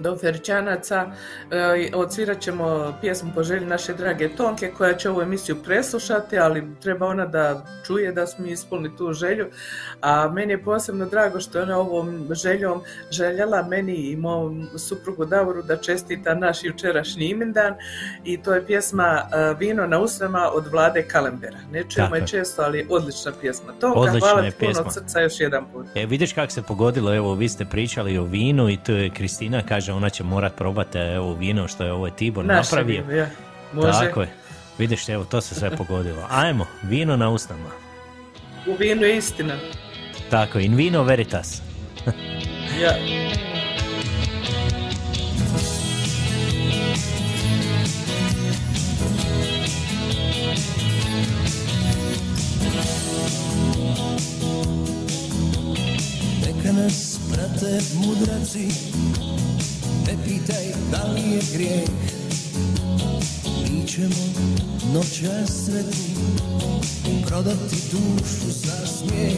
Do 0.00 0.16
Ferčanaca 0.16 1.06
e, 1.50 1.90
odsvirat 1.94 2.40
ćemo 2.40 2.94
pjesmu 3.00 3.32
po 3.34 3.42
želji 3.42 3.66
naše 3.66 3.94
drage 3.94 4.28
Tonke 4.28 4.72
koja 4.76 4.94
će 4.94 5.10
ovu 5.10 5.22
emisiju 5.22 5.56
preslušati, 5.64 6.38
ali 6.38 6.64
treba 6.82 7.06
ona 7.06 7.26
da 7.26 7.66
čuje 7.86 8.12
da 8.12 8.26
smo 8.26 8.46
ispunili 8.46 8.96
tu 8.96 9.12
želju. 9.12 9.46
A 10.00 10.28
meni 10.28 10.52
je 10.52 10.62
posebno 10.62 11.06
drago 11.06 11.40
što 11.40 11.58
je 11.58 11.62
ona 11.62 11.78
ovom 11.78 12.28
željom 12.30 12.82
željela 13.10 13.62
meni 13.62 13.94
i 13.94 14.16
mom 14.16 14.68
suprugu 14.76 15.24
Davoru 15.24 15.62
da 15.62 15.76
čestita 15.76 16.34
naš 16.34 16.64
jučerašnji 16.64 17.26
imendan 17.26 17.74
i 18.24 18.42
to 18.42 18.54
je 18.54 18.66
pjesma 18.66 19.04
e, 19.04 19.54
Vino 19.58 19.86
na 19.86 19.98
usnama 19.98 20.50
od 20.54 20.66
Vlade 20.66 21.02
Kalembera. 21.02 21.58
Ne 21.72 21.84
čujemo 21.88 22.16
je. 22.16 22.26
često, 22.26 22.62
ali 22.62 22.86
odlična 22.90 23.32
pjesma. 23.40 23.72
Tonka, 23.80 23.98
Odlična 23.98 24.28
hvala 24.28 24.42
ti 24.42 24.56
puno 24.58 24.70
pjesma. 24.72 24.84
od 24.86 24.94
srca 24.94 25.20
još 25.20 25.40
jedan 25.40 25.64
put. 25.72 25.86
E, 25.94 26.06
vidiš 26.06 26.32
kako 26.32 26.52
se 26.52 26.62
pogodilo, 26.62 27.14
evo, 27.14 27.34
vi 27.34 27.48
ste 27.48 27.64
pričali 27.64 28.18
o 28.18 28.24
vinu 28.24 28.70
i 28.70 28.76
tu 28.76 28.92
je 28.92 29.10
Kristina, 29.10 29.62
kaže, 29.68 29.83
ona 29.92 30.10
će 30.10 30.24
morat 30.24 30.56
probati 30.56 30.98
evo 30.98 31.34
vino 31.34 31.68
što 31.68 31.84
je 31.84 31.92
ovo 31.92 32.10
Tibor 32.10 32.44
Naše 32.44 32.56
napravio. 32.70 33.02
vino, 33.02 33.12
ja. 33.20 33.26
Može. 33.72 33.92
Tako 33.92 34.20
je. 34.20 34.28
Vidiš, 34.78 35.08
evo, 35.08 35.24
to 35.24 35.40
se 35.40 35.54
sve 35.54 35.70
pogodilo. 35.70 36.26
Ajmo, 36.30 36.66
vino 36.82 37.16
na 37.16 37.30
usnama. 37.30 37.70
U 38.66 38.76
vinu 38.78 39.02
je 39.02 39.16
istina. 39.16 39.54
Tako, 40.30 40.58
in 40.58 40.74
vino 40.74 41.02
veritas. 41.02 41.62
Ja. 42.80 42.90
Neka 56.40 56.72
nas 56.72 57.18
prate 57.30 57.72
mudraci 57.96 58.68
Pitaj 60.24 60.66
da 60.90 61.12
li 61.12 61.20
je 61.20 61.40
grijeh? 61.54 61.88
Mi 63.70 63.86
ćemo 63.88 64.24
noća 64.94 65.46
sretni 65.46 66.14
Prodati 67.26 67.76
dušu 67.92 68.50
za 68.50 68.86
smijeh. 68.86 69.36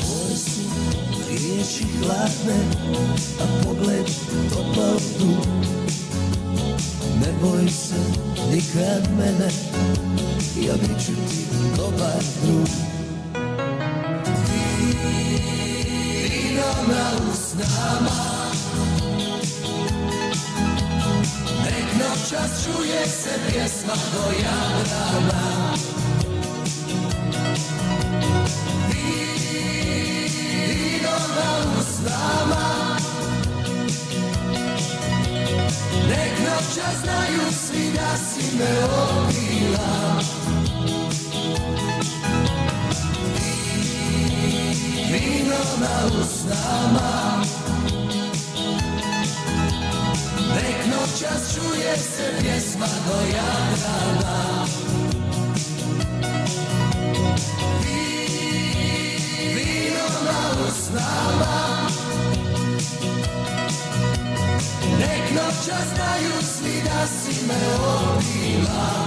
Tvoje 0.00 0.36
su 0.36 0.60
riječi 1.28 1.84
hladne 1.98 2.60
A 3.40 3.64
pogled 3.64 4.06
topao 4.50 4.98
tu. 5.18 5.48
Ne 7.20 7.32
boj 7.42 7.68
se 7.68 8.20
nikad 8.50 9.08
mene 9.18 9.50
Ja 10.66 10.74
bit 10.74 11.06
ću 11.06 11.12
ti 11.12 11.44
dobar 11.76 12.22
drug 12.44 12.68
Čas 22.30 22.64
čuje 22.64 23.06
se 23.06 23.30
pjesma 23.46 23.94
do 24.12 24.32
Jadrana 24.32 25.74
Vino 30.68 31.16
na 31.36 31.78
usnama. 31.78 32.96
Nek 36.08 36.38
noća 36.38 36.88
znaju 37.02 37.52
svi 37.66 37.92
da 37.94 38.16
si 38.16 38.56
me 38.56 38.84
obila. 38.84 40.20
Vino 45.12 45.60
na 45.80 46.20
usnama 46.20 47.55
noćas 51.06 51.54
čuje 51.54 51.96
se 51.96 52.32
pjesma 52.40 52.86
do 53.08 53.14
Jadrana 53.26 54.64
Vi- 57.82 59.54
Vino 59.54 60.06
na 60.24 60.66
usnama 60.68 61.88
Nek 64.98 65.30
noćas 65.34 65.84
znaju 65.94 66.32
svi 66.42 66.82
da 66.84 67.06
si 67.06 67.46
me 67.46 67.60
obila 67.78 69.06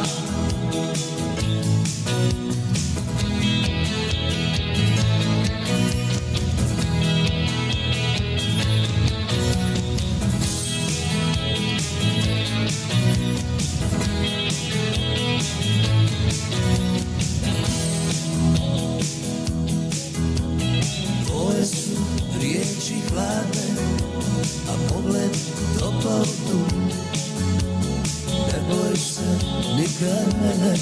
mene, 30.42 30.76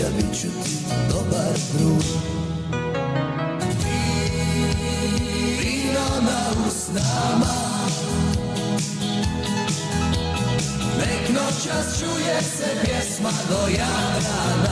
ja 0.00 0.08
bit 0.16 0.40
ću 0.40 0.48
ti 0.48 0.76
dobar 1.10 1.58
drug. 1.72 2.02
Vino 5.60 6.30
s 6.70 6.88
nama 6.88 7.54
Nek 10.98 11.28
noćas 11.28 11.98
čuje 12.00 12.42
se 12.42 12.84
pjesma 12.84 13.30
do 13.48 13.68
Jadrana 13.68 14.67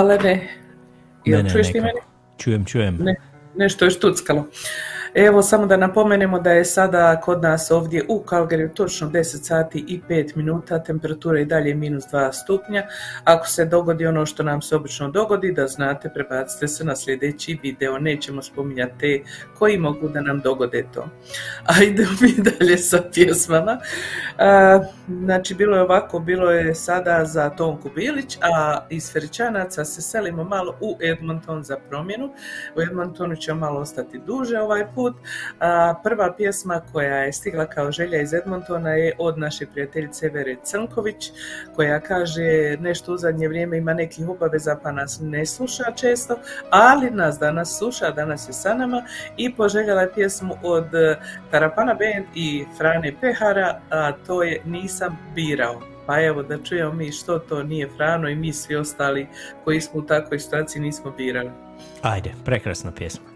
A, 0.00 0.02
Alene, 0.02 0.48
jel 1.24 1.38
Ne, 1.38 1.42
ne, 1.42 1.50
čuješ 1.50 1.72
ti 1.72 1.80
mene? 1.80 2.00
Čujem, 2.38 2.64
čujem. 2.64 2.96
Ne, 3.04 3.16
nešto 3.56 3.84
je 3.84 3.90
štuckalo. 3.90 4.46
Evo, 5.14 5.42
samo 5.42 5.66
da 5.66 5.76
napomenemo 5.76 6.38
da 6.38 6.52
je 6.52 6.64
sada 6.64 7.20
kod 7.20 7.42
nas 7.42 7.70
ovdje 7.70 8.04
u 8.08 8.20
Kalgariju 8.22 8.70
točno 8.74 9.10
10 9.10 9.22
sati 9.24 9.84
i 9.88 10.00
5 10.08 10.36
minuta, 10.36 10.82
temperatura 10.82 11.38
je 11.38 11.44
dalje 11.44 11.74
minus 11.74 12.04
2 12.04 12.32
stupnja. 12.32 12.86
Ako 13.24 13.46
se 13.46 13.64
dogodi 13.64 14.06
ono 14.06 14.26
što 14.26 14.42
nam 14.42 14.62
se 14.62 14.76
obično 14.76 15.10
dogodi, 15.10 15.52
da 15.52 15.66
znate, 15.66 16.10
prebacite 16.14 16.68
se 16.68 16.84
na 16.84 16.96
sljedeći 16.96 17.58
video, 17.62 17.98
nećemo 17.98 18.42
spominjati 18.42 18.98
te 19.00 19.22
koji 19.58 19.78
mogu 19.78 20.08
da 20.08 20.20
nam 20.20 20.40
dogode 20.40 20.84
to. 20.94 21.08
A 21.70 21.82
idemo 21.82 22.10
mi 22.20 22.34
dalje 22.42 22.78
sa 22.78 23.02
pjesmama. 23.12 23.78
Znači, 25.08 25.54
bilo 25.54 25.76
je 25.76 25.82
ovako, 25.82 26.18
bilo 26.18 26.50
je 26.50 26.74
sada 26.74 27.24
za 27.24 27.50
Tonku 27.50 27.90
Bilić, 27.94 28.38
a 28.40 28.86
iz 28.90 29.12
Feričanaca 29.12 29.84
se 29.84 30.02
selimo 30.02 30.44
malo 30.44 30.76
u 30.80 30.96
Edmonton 31.00 31.62
za 31.62 31.76
promjenu. 31.88 32.30
U 32.76 32.82
Edmontonu 32.82 33.36
ćemo 33.36 33.60
malo 33.60 33.80
ostati 33.80 34.18
duže 34.26 34.58
ovaj 34.58 34.84
put. 34.94 34.99
A, 35.60 35.94
prva 36.04 36.32
pjesma 36.36 36.80
koja 36.92 37.16
je 37.16 37.32
stigla 37.32 37.66
kao 37.66 37.92
želja 37.92 38.20
iz 38.20 38.34
Edmontona 38.34 38.90
je 38.90 39.12
od 39.18 39.38
naše 39.38 39.66
prijateljice 39.66 40.28
Vere 40.28 40.56
Crnković, 40.64 41.32
koja 41.76 42.00
kaže 42.00 42.76
nešto 42.80 43.12
u 43.12 43.16
zadnje 43.16 43.48
vrijeme 43.48 43.78
ima 43.78 43.94
nekih 43.94 44.28
obaveza 44.28 44.78
pa 44.82 44.92
nas 44.92 45.18
ne 45.22 45.46
sluša 45.46 45.84
često, 45.96 46.36
ali 46.70 47.10
nas 47.10 47.38
danas 47.38 47.78
sluša, 47.78 48.10
danas 48.10 48.48
je 48.48 48.52
sa 48.52 48.74
nama 48.74 49.02
i 49.36 49.54
poželjela 49.54 50.00
je 50.00 50.12
pjesmu 50.14 50.54
od 50.62 50.94
eh, 50.94 51.18
Tarapana 51.50 51.94
Band 51.94 52.26
i 52.34 52.64
Frane 52.78 53.12
Pehara, 53.20 53.80
a 53.90 54.12
to 54.26 54.42
je 54.42 54.60
Nisam 54.64 55.18
birao. 55.34 55.80
Pa 56.06 56.22
evo 56.22 56.42
da 56.42 56.58
čujemo 56.58 56.92
mi 56.92 57.12
što 57.12 57.38
to 57.38 57.62
nije 57.62 57.88
Frano 57.96 58.28
i 58.28 58.34
mi 58.34 58.52
svi 58.52 58.76
ostali 58.76 59.26
koji 59.64 59.80
smo 59.80 60.00
u 60.00 60.02
takvoj 60.02 60.38
situaciji 60.38 60.82
nismo 60.82 61.10
birali. 61.10 61.50
Ajde, 62.02 62.32
prekrasna 62.44 62.92
pjesma. 62.92 63.29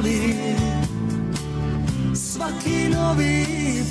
Boli. 0.00 0.34
Svaki 2.14 2.88
novi 2.88 3.46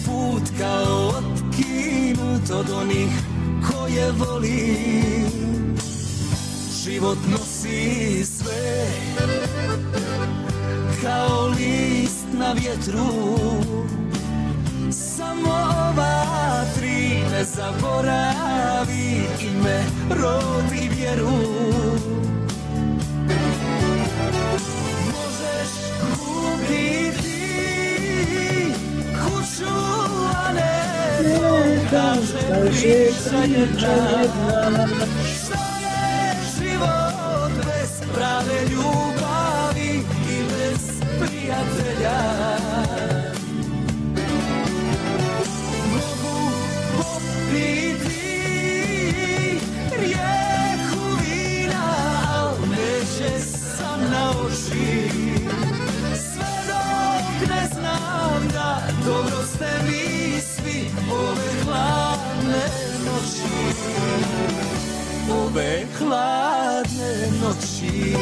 put 0.06 0.44
kao 0.60 1.08
otkinut 1.08 2.50
od 2.52 2.70
onih 2.70 3.12
koje 3.72 4.12
voli. 4.12 4.78
Život 6.84 7.18
nosi 7.32 8.26
sve 8.26 8.88
kao 11.04 11.48
list 11.48 12.26
na 12.34 12.52
vjetru. 12.52 13.08
Samo 14.92 15.50
ova 15.50 16.66
tri 16.76 17.24
ne 17.32 17.44
zaboravi 17.44 19.22
ime, 19.42 19.84
rod 20.10 20.72
i 20.84 20.90
vjeru 20.90 21.59
kaže 31.92 32.38
priča 32.50 33.38
jedna 33.38 34.88
Što 34.90 35.02
je 35.06 35.19
Ove 65.54 65.86
hladne 65.98 67.28
noći 67.42 68.16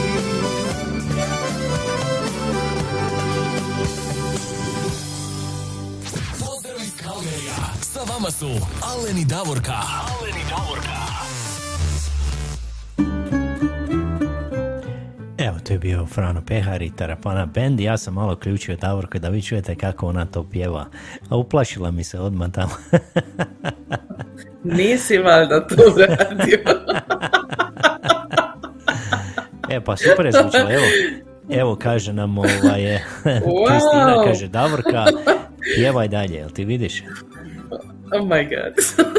Pozdrav 6.39 6.77
iz 6.81 6.93
Kalgerija. 7.03 7.55
Sa 7.81 7.99
vama 8.13 8.31
su 8.31 8.47
Aleni 8.81 9.25
Davorka. 9.25 9.73
Aleni 9.73 10.43
Davorka. 10.49 10.97
Evo, 15.37 15.59
to 15.63 15.73
je 15.73 15.79
bio 15.79 16.05
Frano 16.05 16.41
Pehar 16.47 16.81
i 16.81 16.91
Tarapana 16.95 17.45
Band. 17.45 17.79
Ja 17.79 17.97
sam 17.97 18.13
malo 18.13 18.35
ključio 18.35 18.75
Davorka 18.75 19.19
da 19.19 19.29
vi 19.29 19.41
čujete 19.41 19.75
kako 19.75 20.07
ona 20.07 20.25
to 20.25 20.49
pjeva. 20.49 20.85
A 21.29 21.37
uplašila 21.37 21.91
mi 21.91 22.03
se 22.03 22.19
odmah 22.19 22.51
tamo. 22.51 22.73
Nisi 24.63 25.17
valjda 25.17 25.67
to 25.67 25.75
radio. 25.97 26.59
E, 29.77 29.81
pa 29.81 29.97
super 29.97 30.25
je 30.25 30.31
zvučalo. 30.31 30.71
Evo, 30.71 30.85
evo 31.49 31.75
kaže 31.75 32.13
nam 32.13 32.37
ovaj, 32.37 32.99
Kristina, 33.67 34.23
kaže 34.25 34.47
Davorka, 34.47 35.05
pjevaj 35.75 36.07
dalje, 36.07 36.35
jel 36.35 36.49
ti 36.49 36.65
vidiš? 36.65 37.03
Oh 38.13 38.21
my 38.21 38.43
god. 38.49 38.73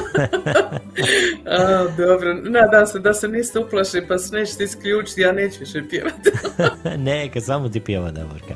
A, 1.46 1.86
dobro, 1.96 2.34
nadam 2.34 2.86
se 2.86 2.98
da 2.98 3.14
se 3.14 3.28
niste 3.28 3.58
uplašili 3.58 4.06
pa 4.06 4.18
se 4.18 4.36
nećete 4.36 4.64
isključiti, 4.64 5.20
ja 5.20 5.32
neću 5.32 5.56
više 5.60 5.82
pjevati. 5.90 6.30
ne, 7.06 7.30
kad 7.32 7.44
samo 7.44 7.68
ti 7.68 7.80
pjeva 7.80 8.10
Davorka. 8.10 8.54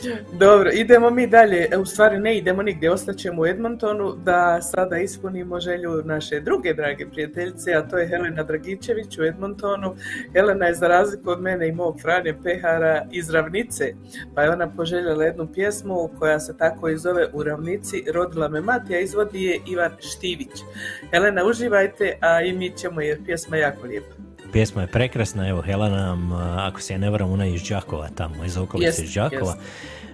Dobro, 0.40 0.70
idemo 0.72 1.10
mi 1.10 1.26
dalje. 1.26 1.68
E, 1.70 1.76
U 1.76 1.86
stvari 1.86 2.18
ne 2.18 2.38
idemo 2.38 2.62
nigdje, 2.62 2.90
ostaćemo 2.90 3.42
u 3.42 3.46
Edmontonu 3.46 4.12
da 4.24 4.62
sada 4.62 4.98
ispunimo 4.98 5.60
želju 5.60 6.02
naše 6.04 6.40
druge 6.40 6.74
drage 6.74 7.06
prijateljice, 7.06 7.72
a 7.72 7.88
to 7.88 7.98
je 7.98 8.08
Helena 8.08 8.42
Dragičević 8.42 9.18
u 9.18 9.24
Edmontonu. 9.24 9.96
Helena 10.32 10.66
je 10.66 10.74
za 10.74 10.88
razliku 10.88 11.30
od 11.30 11.42
mene 11.42 11.68
i 11.68 11.72
mog 11.72 12.00
Franje 12.00 12.34
Pehara 12.42 13.06
iz 13.12 13.30
Ravnice, 13.30 13.94
pa 14.34 14.42
je 14.42 14.50
ona 14.50 14.70
poželjela 14.70 15.24
jednu 15.24 15.52
pjesmu 15.52 16.10
koja 16.18 16.40
se 16.40 16.56
tako 16.56 16.88
i 16.88 16.98
zove 16.98 17.28
U 17.32 17.42
Ravnici, 17.42 18.04
rodila 18.14 18.48
me 18.48 18.60
mati, 18.60 18.94
a 18.94 19.00
izvodi 19.00 19.44
je 19.44 19.60
Ivan 19.66 19.92
Štivić. 20.00 20.52
Helena, 21.10 21.44
uživajte, 21.44 22.18
a 22.20 22.42
i 22.42 22.52
mi 22.52 22.70
ćemo 22.76 23.00
jer 23.00 23.24
pjesma 23.24 23.56
je 23.56 23.62
jako 23.62 23.86
lijepa. 23.86 24.35
Pjesma 24.52 24.82
je 24.82 24.86
prekrasna, 24.88 25.48
evo 25.48 25.62
Helena 25.62 25.96
nam, 26.06 26.32
ako 26.58 26.80
se 26.80 26.92
ja 26.94 26.98
ne 26.98 27.10
varam, 27.10 27.30
ona 27.30 27.44
je 27.44 27.54
iz 27.54 27.62
Đakova 27.68 28.08
tamo, 28.08 28.44
iz 28.44 28.56
okolice 28.56 28.86
Jest, 28.88 29.02
iz 29.02 29.14
Đakova. 29.14 29.56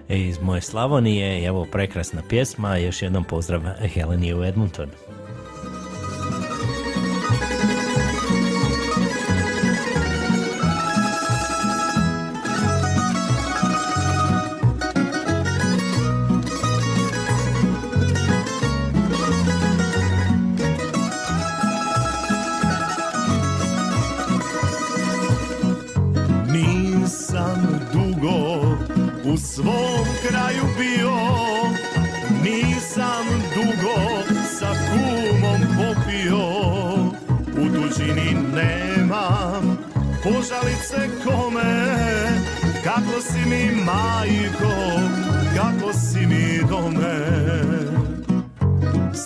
e, 0.09 0.17
Iz 0.19 0.39
moje 0.41 0.61
Slavonije, 0.61 1.45
evo 1.45 1.65
prekrasna 1.71 2.21
pjesma, 2.29 2.77
još 2.77 3.01
jednom 3.01 3.23
pozdrav 3.23 3.61
Heleni 3.93 4.33
u 4.33 4.43
Edmonton. 4.43 4.89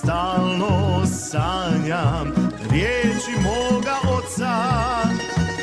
Stalno 0.08 1.06
sanjam 1.06 2.34
riječi 2.70 3.32
moga 3.44 3.96
oca. 4.18 4.56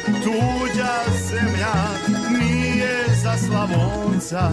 Tuđa 0.05 0.95
zemlja 1.29 1.75
nije 2.39 3.05
za 3.23 3.37
Slavonca 3.37 4.51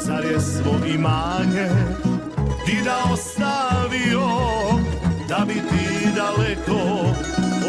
Zar 0.00 0.24
je 0.24 0.40
svo 0.40 0.86
imanje 0.86 1.68
ti 2.66 2.76
da 2.84 3.12
ostavio 3.12 4.28
Da 5.28 5.44
bi 5.46 5.54
ti 5.54 6.08
daleko 6.16 7.00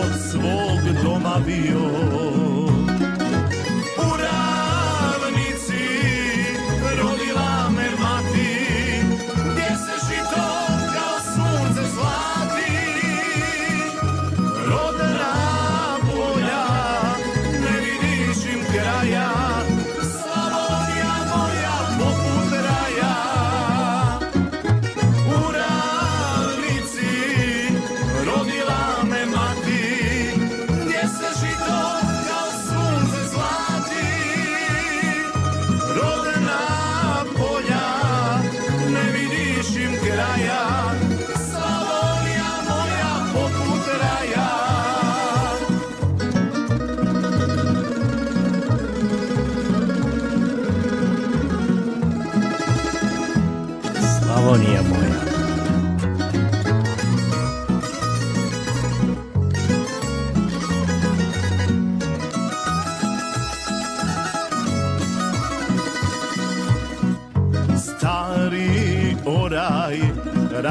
od 0.04 0.12
svog 0.32 1.04
doma 1.04 1.36
bio 1.46 2.69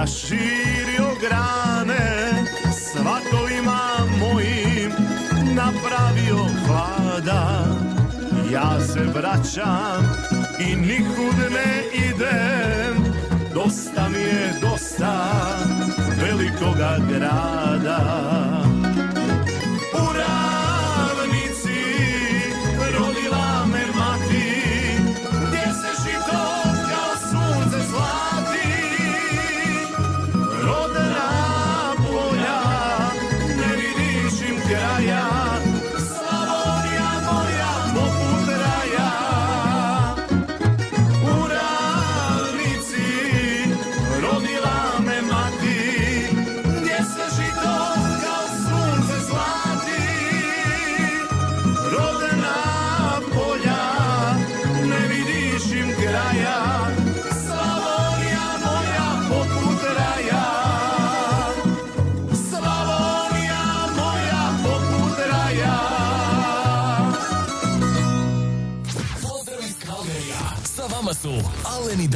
širio 0.09 1.09
grane 1.21 2.45
svatovima 2.73 3.81
mojim 4.19 4.93
napravio 5.55 6.45
hlada. 6.67 7.65
Ja 8.53 8.81
se 8.81 9.01
vraćam 9.01 10.17
i 10.61 10.77
nikud 10.77 11.53
ne 11.53 11.83
idem 12.09 13.15
dosta 13.55 14.09
mi 14.09 14.19
je 14.19 14.53
dosta 14.61 15.31
velikoga 16.21 16.97
grada. 17.09 17.78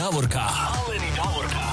Davorka. 0.03 0.41
Aleni 0.87 1.11
Davorka. 1.17 1.65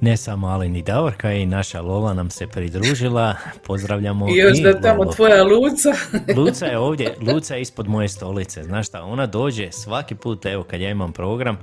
Ne 0.00 0.16
samo 0.16 0.46
Aleni 0.46 0.82
Davorka 0.82 1.32
i 1.32 1.46
naša 1.46 1.80
Lola 1.80 2.14
nam 2.14 2.30
se 2.30 2.46
pridružila. 2.46 3.34
Pozdravljamo 3.66 4.28
I 4.28 4.36
još 4.36 4.58
da 4.58 4.80
tamo 4.80 5.02
Lolu. 5.02 5.12
tvoja 5.12 5.44
Luca. 5.44 5.92
Luca 6.36 6.66
je 6.66 6.78
ovdje, 6.78 7.14
Luca 7.20 7.54
je 7.54 7.60
ispod 7.60 7.88
moje 7.88 8.08
stolice. 8.08 8.62
Znaš 8.62 8.86
šta, 8.86 9.02
ona 9.02 9.26
dođe 9.26 9.72
svaki 9.72 10.14
put, 10.14 10.46
evo 10.46 10.62
kad 10.62 10.80
ja 10.80 10.90
imam 10.90 11.12
program, 11.12 11.58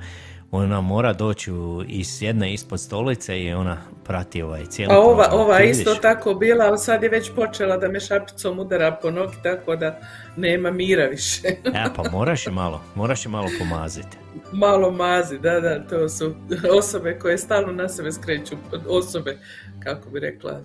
ona 0.58 0.82
mora 0.82 1.14
doći 1.14 1.52
u, 1.52 1.84
i 1.88 2.04
sjedne 2.04 2.54
ispod 2.54 2.80
stolice 2.80 3.40
i 3.40 3.54
ona 3.54 3.78
prati 4.04 4.42
ovaj 4.42 4.66
cijeli 4.66 4.94
A 4.94 5.00
ova, 5.00 5.30
ova 5.32 5.62
isto 5.64 5.96
tako 5.96 6.34
bila, 6.34 6.66
ali 6.66 6.78
sad 6.78 7.04
je 7.04 7.10
već 7.10 7.32
počela 7.36 7.78
da 7.78 7.88
me 7.88 8.00
šapicom 8.00 8.60
udara 8.60 8.92
po 9.02 9.12
nogi, 9.12 9.36
tako 9.44 9.76
da 9.76 10.00
nema 10.38 10.72
mira 10.72 11.06
više. 11.06 11.48
E, 11.48 11.86
pa 11.96 12.04
moraš 12.12 12.46
je 12.46 12.52
malo, 12.52 12.82
moraš 12.96 13.26
je 13.26 13.30
malo 13.30 13.48
pomaziti. 13.60 14.18
Malo 14.52 14.92
mazi, 14.92 15.40
da, 15.40 15.60
da, 15.60 15.88
to 15.88 16.10
su 16.10 16.36
osobe 16.78 17.20
koje 17.20 17.38
stalno 17.38 17.72
na 17.72 17.90
sebe 17.90 18.12
skreću, 18.12 18.56
osobe, 18.88 19.38
kako 19.84 20.10
bi 20.10 20.20
rekla, 20.20 20.62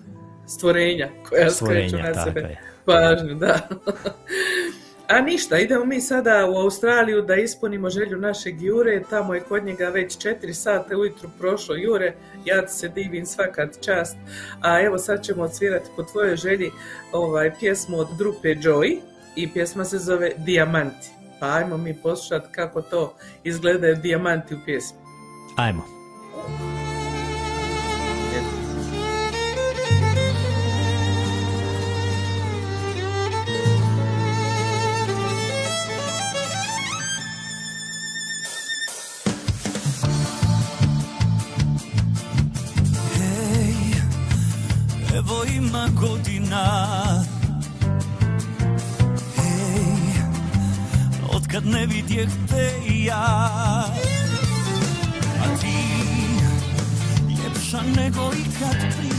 stvorenja 0.47 1.09
koja 1.29 1.49
Stvorenja, 1.49 1.89
skreću 1.89 2.07
na 2.07 2.23
sebe 2.23 2.39
je. 2.39 2.61
pažnju, 2.85 3.35
da. 3.35 3.59
A 5.09 5.21
ništa, 5.21 5.57
idemo 5.57 5.85
mi 5.85 6.01
sada 6.01 6.49
u 6.49 6.57
Australiju 6.57 7.21
da 7.21 7.35
ispunimo 7.35 7.89
želju 7.89 8.17
našeg 8.17 8.61
Jure, 8.61 9.03
tamo 9.09 9.33
je 9.33 9.41
kod 9.41 9.63
njega 9.65 9.89
već 9.89 10.17
4 10.17 10.53
sata 10.53 10.97
ujutru 10.97 11.29
prošlo 11.39 11.75
Jure, 11.75 12.13
ja 12.45 12.67
se 12.67 12.89
divim 12.89 13.25
svakat 13.25 13.69
čast, 13.85 14.17
a 14.61 14.81
evo 14.81 14.97
sad 14.97 15.23
ćemo 15.23 15.43
odsvirati 15.43 15.89
po 15.95 16.03
tvojoj 16.03 16.35
želji 16.35 16.71
ovaj, 17.11 17.51
pjesmu 17.59 17.97
od 17.97 18.07
grupe 18.17 18.47
Joy 18.47 18.99
i 19.35 19.53
pjesma 19.53 19.85
se 19.85 19.97
zove 19.97 20.31
Dijamanti. 20.37 21.09
Pa 21.39 21.53
ajmo 21.53 21.77
mi 21.77 22.01
poslušati 22.03 22.47
kako 22.51 22.81
to 22.81 23.15
izgledaju 23.43 23.95
dijamanti 23.95 24.55
u 24.55 24.57
pjesmi. 24.65 24.99
Ajmo. 25.57 25.98
Nego 58.73 59.18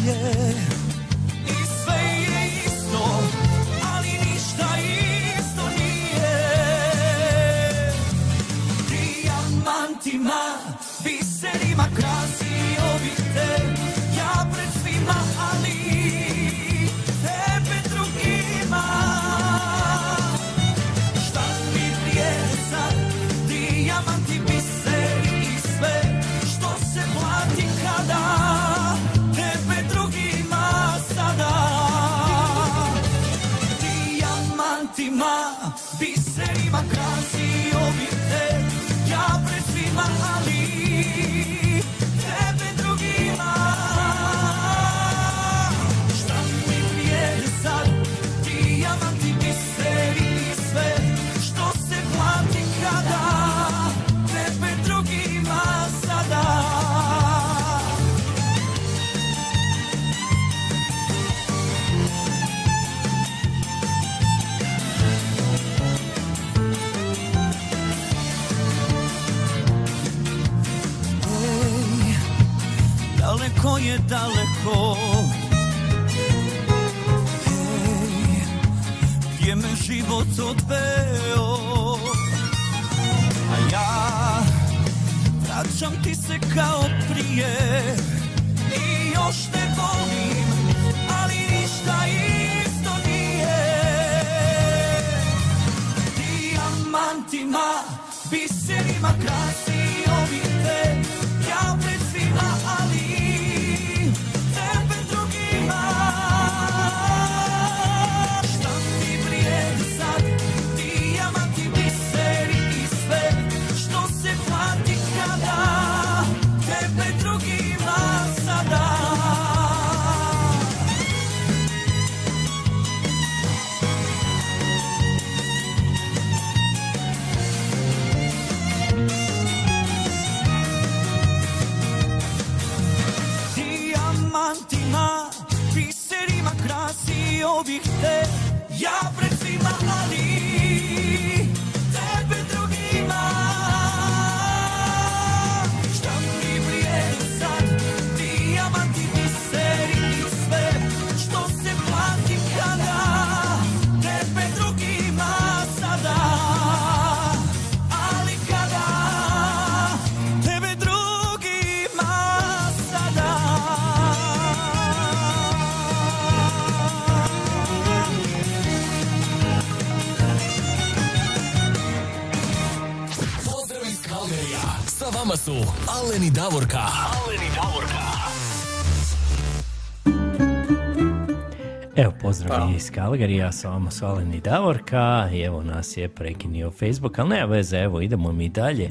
Iz 182.69 182.91
Kalgarija, 182.91 183.53
s 183.53 183.65
vama 183.65 183.91
su 183.91 184.07
Alen 184.07 184.35
i 184.35 184.41
Davorka 184.41 185.29
i 185.33 185.41
evo 185.41 185.63
nas 185.63 185.97
je 185.97 186.09
prekinio 186.09 186.71
Facebook, 186.71 187.19
ali 187.19 187.29
nema 187.29 187.47
veze, 187.47 187.79
evo 187.79 188.01
idemo 188.01 188.33
mi 188.33 188.49
dalje. 188.49 188.91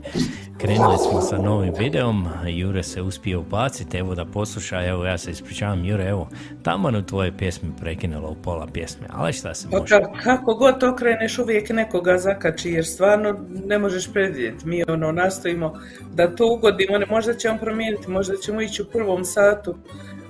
Krenuli 0.57 0.97
smo 0.99 1.21
sa 1.21 1.37
novim 1.37 1.73
videom, 1.79 2.27
Jure 2.47 2.83
se 2.83 3.01
uspio 3.01 3.39
ubaciti, 3.39 3.97
evo 3.97 4.15
da 4.15 4.25
posluša, 4.25 4.85
evo 4.85 5.05
ja 5.05 5.17
se 5.17 5.31
ispričavam 5.31 5.85
Jure, 5.85 6.05
evo, 6.05 6.29
taman 6.63 6.95
u 6.95 7.05
tvojoj 7.05 7.37
pjesmi 7.37 7.69
prekinulo 7.79 8.29
u 8.29 8.35
pola 8.35 8.67
pjesme, 8.67 9.07
ali 9.09 9.33
šta 9.33 9.53
se 9.53 9.67
Pa 9.71 9.79
može. 9.79 9.95
ka- 9.95 10.23
kako 10.23 10.55
god 10.55 10.83
okreneš 10.83 11.39
uvijek 11.39 11.69
nekoga 11.69 12.17
zakači 12.17 12.71
jer 12.71 12.85
stvarno 12.85 13.35
ne 13.65 13.77
možeš 13.79 14.13
predvidjeti. 14.13 14.67
Mi 14.67 14.83
ono 14.87 15.11
nastojimo 15.11 15.73
da 16.13 16.35
to 16.35 16.53
ugodimo, 16.53 16.97
ne, 16.97 17.05
možda 17.05 17.33
će 17.33 17.49
on 17.49 17.57
promijeniti, 17.57 18.09
možda 18.11 18.33
ćemo 18.37 18.61
ići 18.61 18.81
u 18.81 18.85
prvom 18.85 19.25
satu 19.25 19.75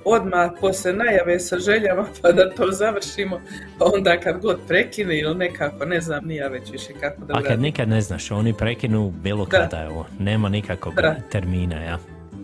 odmah 0.04 0.50
poslije 0.60 0.94
najave 0.94 1.40
sa 1.40 1.58
željama 1.58 2.06
pa 2.22 2.32
da 2.32 2.50
to 2.50 2.66
završimo, 2.70 3.40
pa 3.78 3.84
onda 3.94 4.20
kad 4.20 4.40
god 4.40 4.58
prekine 4.68 5.18
ili 5.18 5.34
nekako, 5.34 5.84
ne 5.84 6.00
znam 6.00 6.24
ni 6.24 6.36
ja 6.36 6.48
već 6.48 6.70
više 6.72 6.92
kako 7.00 7.24
da 7.24 7.34
A 7.38 7.42
kad 7.42 7.60
nikad 7.60 7.88
ne 7.88 8.00
znaš, 8.00 8.30
oni 8.30 8.52
prekinu 8.54 9.10
bilo 9.10 9.44
Da. 9.44 9.50
kada, 9.50 9.82
evo, 9.84 10.06
nema 10.18 10.48
nikakvog 10.48 10.94
Da. 10.94 11.16
termina, 11.32 11.76
ja. 11.82 11.98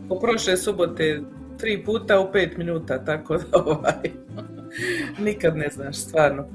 Po 0.08 0.18
prošle 0.20 0.56
subote 0.56 1.20
tri 1.58 1.84
puta 1.84 2.20
u 2.20 2.32
pet 2.32 2.56
minuta, 2.56 3.04
tako 3.04 3.36
da 3.36 3.44
ovaj, 3.52 4.10
nikad 5.26 5.56
ne 5.56 5.68
znaš, 5.68 5.96
stvarno. 5.96 6.48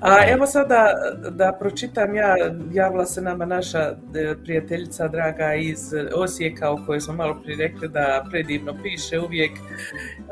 A 0.00 0.16
evo 0.28 0.46
sada 0.46 0.94
da 1.30 1.56
pročitam 1.60 2.14
ja, 2.14 2.36
javila 2.72 3.06
se 3.06 3.22
nama 3.22 3.44
naša 3.44 3.78
e, 3.78 4.34
prijateljica 4.44 5.08
draga 5.08 5.54
iz 5.54 5.94
Osijeka 6.14 6.70
o 6.70 6.78
kojoj 6.86 7.00
smo 7.00 7.14
malo 7.14 7.40
prije 7.42 7.56
rekli 7.56 7.88
da 7.88 8.26
predivno 8.30 8.76
piše 8.82 9.20
uvijek, 9.20 9.52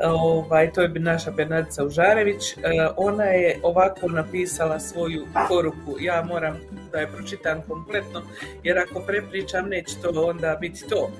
ovaj, 0.03 0.71
to 0.71 0.81
je 0.81 0.89
naša 0.89 1.31
Bernardica 1.31 1.85
Užarević, 1.85 2.59
E, 2.63 2.87
ona 2.97 3.23
je 3.23 3.59
ovako 3.63 4.07
napisala 4.07 4.79
svoju 4.79 5.27
poruku, 5.47 5.97
ja 5.99 6.23
moram 6.23 6.57
da 6.91 6.99
je 6.99 7.07
pročitam 7.07 7.61
kompletno, 7.67 8.21
jer 8.63 8.77
ako 8.79 8.99
prepričam 8.99 9.69
neće 9.69 9.95
to 10.01 10.09
onda 10.25 10.57
biti 10.61 10.87
to. 10.89 11.11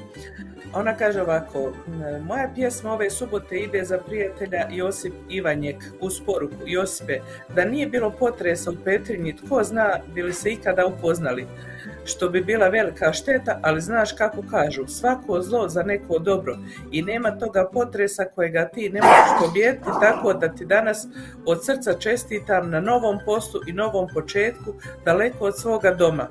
Ona 0.73 0.97
kaže 0.97 1.21
ovako, 1.21 1.73
"M, 1.87 2.23
moja 2.25 2.49
pjesma 2.55 2.93
ove 2.93 3.09
subote 3.09 3.57
ide 3.57 3.83
za 3.83 3.97
prijatelja 3.97 4.67
Josip 4.71 5.13
Ivanjek 5.29 5.75
uz 6.01 6.21
poruku 6.25 6.55
Josipe, 6.65 7.19
da 7.55 7.65
nije 7.65 7.87
bilo 7.87 8.11
potresa 8.11 8.71
u 8.71 8.75
Petrinji, 8.85 9.35
tko 9.35 9.63
zna 9.63 9.99
bi 10.13 10.23
li 10.23 10.33
se 10.33 10.51
ikada 10.51 10.85
upoznali, 10.85 11.47
što 12.09 12.29
bi 12.29 12.41
bila 12.41 12.67
velika 12.67 13.13
šteta, 13.13 13.59
ali 13.63 13.81
znaš 13.81 14.11
kako 14.11 14.43
kažu, 14.51 14.87
svako 14.87 15.41
zlo 15.41 15.69
za 15.69 15.83
neko 15.83 16.19
dobro 16.19 16.57
i 16.91 17.01
nema 17.01 17.31
toga 17.31 17.69
potresa 17.73 18.25
kojega 18.25 18.69
ti 18.73 18.89
ne 18.89 19.01
možeš 19.01 19.47
pobijediti, 19.47 19.89
tako 20.01 20.33
da 20.33 20.47
ti 20.55 20.65
danas 20.65 21.07
od 21.45 21.65
srca 21.65 21.93
čestitam 21.93 22.69
na 22.69 22.79
novom 22.79 23.19
poslu 23.25 23.61
i 23.67 23.73
novom 23.73 24.07
početku, 24.13 24.73
daleko 25.05 25.45
od 25.45 25.59
svoga 25.59 25.91
doma. 25.91 26.27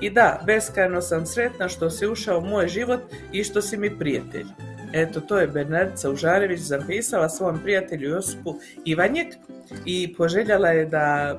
I 0.00 0.10
da, 0.10 0.40
beskrajno 0.46 1.00
sam 1.00 1.26
sretna 1.26 1.68
što 1.68 1.90
si 1.90 2.06
ušao 2.06 2.38
u 2.38 2.46
moj 2.46 2.68
život 2.68 3.00
i 3.32 3.44
što 3.44 3.62
si 3.62 3.76
mi 3.76 3.98
prijatelj. 3.98 4.73
Eto, 4.94 5.20
to 5.20 5.38
je 5.38 5.46
Bernardica 5.46 6.10
Užarević 6.10 6.60
zapisala 6.60 7.28
svom 7.28 7.58
prijatelju 7.62 8.08
Josipu 8.08 8.54
Ivanjek 8.84 9.34
i 9.84 10.14
poželjala 10.16 10.68
je 10.68 10.86
da 10.86 11.38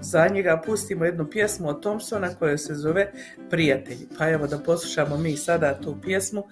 za 0.00 0.28
njega 0.28 0.62
pustimo 0.66 1.04
jednu 1.04 1.26
pjesmu 1.30 1.68
od 1.68 1.82
Thompsona 1.82 2.34
koja 2.34 2.58
se 2.58 2.74
zove 2.74 3.12
Prijatelji. 3.50 4.08
Pa 4.18 4.28
evo 4.28 4.46
da 4.46 4.58
poslušamo 4.58 5.16
mi 5.18 5.36
sada 5.36 5.80
tu 5.80 5.96
pjesmu. 6.02 6.44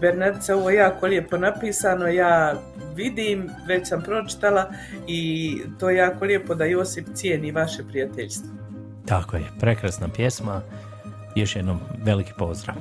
Bernardica, 0.00 0.56
ovo 0.56 0.70
je 0.70 0.76
jako 0.76 1.06
lijepo 1.06 1.36
napisano, 1.36 2.06
ja 2.06 2.54
vidim, 2.94 3.50
već 3.66 3.88
sam 3.88 4.02
pročitala 4.02 4.72
i 5.06 5.58
to 5.78 5.90
je 5.90 5.96
jako 5.96 6.24
lijepo 6.24 6.54
da 6.54 6.64
Josip 6.64 7.06
cijeni 7.14 7.52
vaše 7.52 7.82
prijateljstvo. 7.88 8.50
Tako 9.06 9.36
je, 9.36 9.44
prekrasna 9.60 10.08
pjesma, 10.08 10.62
još 11.36 11.56
jednom 11.56 11.80
veliki 12.04 12.32
pozdrav. 12.38 12.76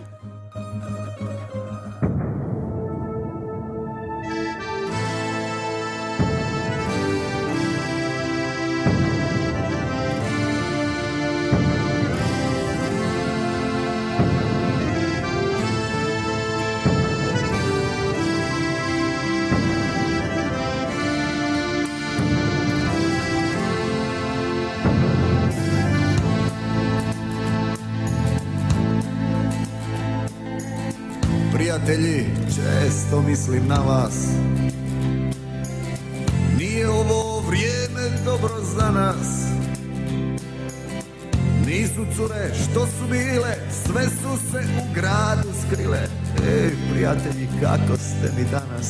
Često 33.12 33.22
mislim 33.22 33.68
na 33.68 33.76
vas. 33.76 34.14
Nije 36.58 36.90
ovo 36.90 37.40
vrijeme 37.48 38.24
dobro 38.26 38.64
za 38.76 38.92
nas. 38.92 39.28
Nisu 41.66 42.06
cure 42.16 42.54
što 42.54 42.88
su 42.88 43.08
bile, 43.10 43.56
sve 43.86 44.04
su 44.04 44.52
se 44.52 44.58
u 44.58 44.94
gradu 44.94 45.50
skrile. 45.62 46.00
Ej, 46.48 46.72
prijatelji, 46.92 47.48
kako 47.62 47.98
ste 47.98 48.32
mi 48.38 48.46
danas? 48.52 48.88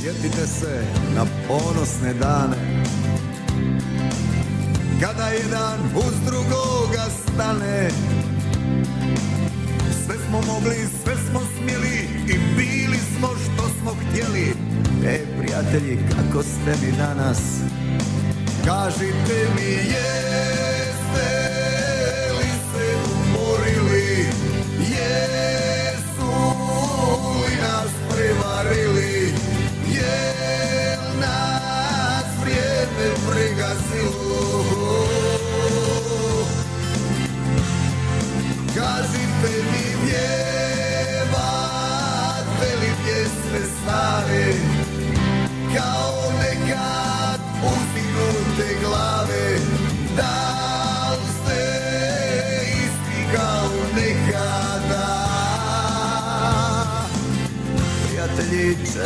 Sjetite 0.00 0.46
se 0.46 0.84
na 1.14 1.26
ponosne 1.48 2.14
dane. 2.14 2.84
Kada 5.00 5.28
jedan 5.28 5.78
uz 5.96 6.14
drugoga 6.26 7.04
stane. 7.22 7.90
Sve 10.06 10.16
smo 10.28 10.40
mogli, 10.52 10.76
sve 11.04 11.17
smjeli 11.58 11.98
i 12.28 12.38
bili 12.56 12.98
smo 13.16 13.28
što 13.28 13.68
smo 13.80 13.94
htjeli. 14.02 14.54
E, 15.06 15.18
prijatelji, 15.38 15.98
kako 16.08 16.42
ste 16.42 16.86
mi 16.86 16.92
danas? 16.96 17.38
Kažite 18.64 19.46
mi, 19.56 19.70
jeste 19.72 21.30
li 22.38 22.48
se 22.72 22.86
umorili? 23.14 24.26
Jesu 24.78 26.32
li 27.46 27.56
nas 27.62 27.90
prevarili? 28.10 28.97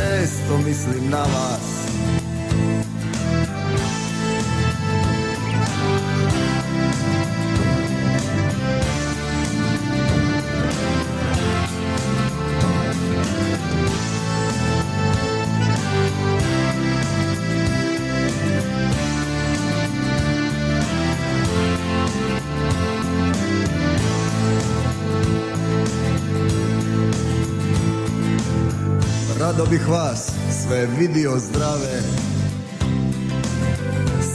Često 0.03 0.59
mislim 0.59 1.11
na 1.11 1.19
vas 1.19 2.22
Rado 29.63 29.71
bih 29.71 29.89
vas 29.89 30.33
sve 30.63 30.87
vidio 30.99 31.39
zdrave. 31.39 32.03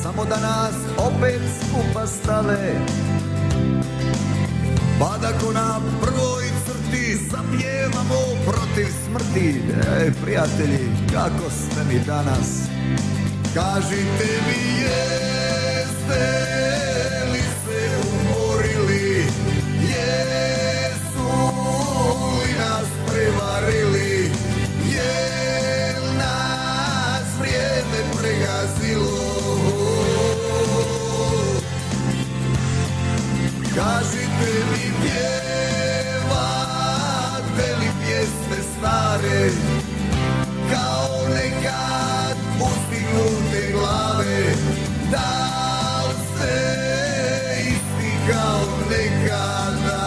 Samo 0.04 0.26
da 0.26 0.40
nas 0.40 0.76
opet 0.98 1.42
skupa 1.60 2.08
stave. 2.08 2.74
Pa 5.00 5.18
da 5.22 5.40
ko 5.40 5.52
na 5.54 5.82
prvoj 6.02 6.44
crti 6.66 7.18
zapjevamo 7.32 8.46
protiv 8.46 8.88
smrti. 9.06 9.62
Ej, 10.02 10.12
prijatelji, 10.24 10.90
kako 11.14 11.50
ste 11.50 11.84
mi 11.94 12.00
danas? 12.06 12.62
Kažite 13.54 14.42
mi 14.48 14.82
jeste 14.82 16.47
Kažite 33.78 34.52
mi 34.72 34.86
pjevate 35.02 35.68
li 37.80 37.90
pjesme 38.02 38.60
stare 38.78 39.42
Kao 40.72 41.14
nekad 41.30 42.38
ustignute 42.62 43.62
glave. 43.72 44.42
Da 45.12 45.34
li 46.08 46.16
ste 46.26 46.56
isti 47.68 48.12
kao 48.32 48.64
nekada? 48.90 50.04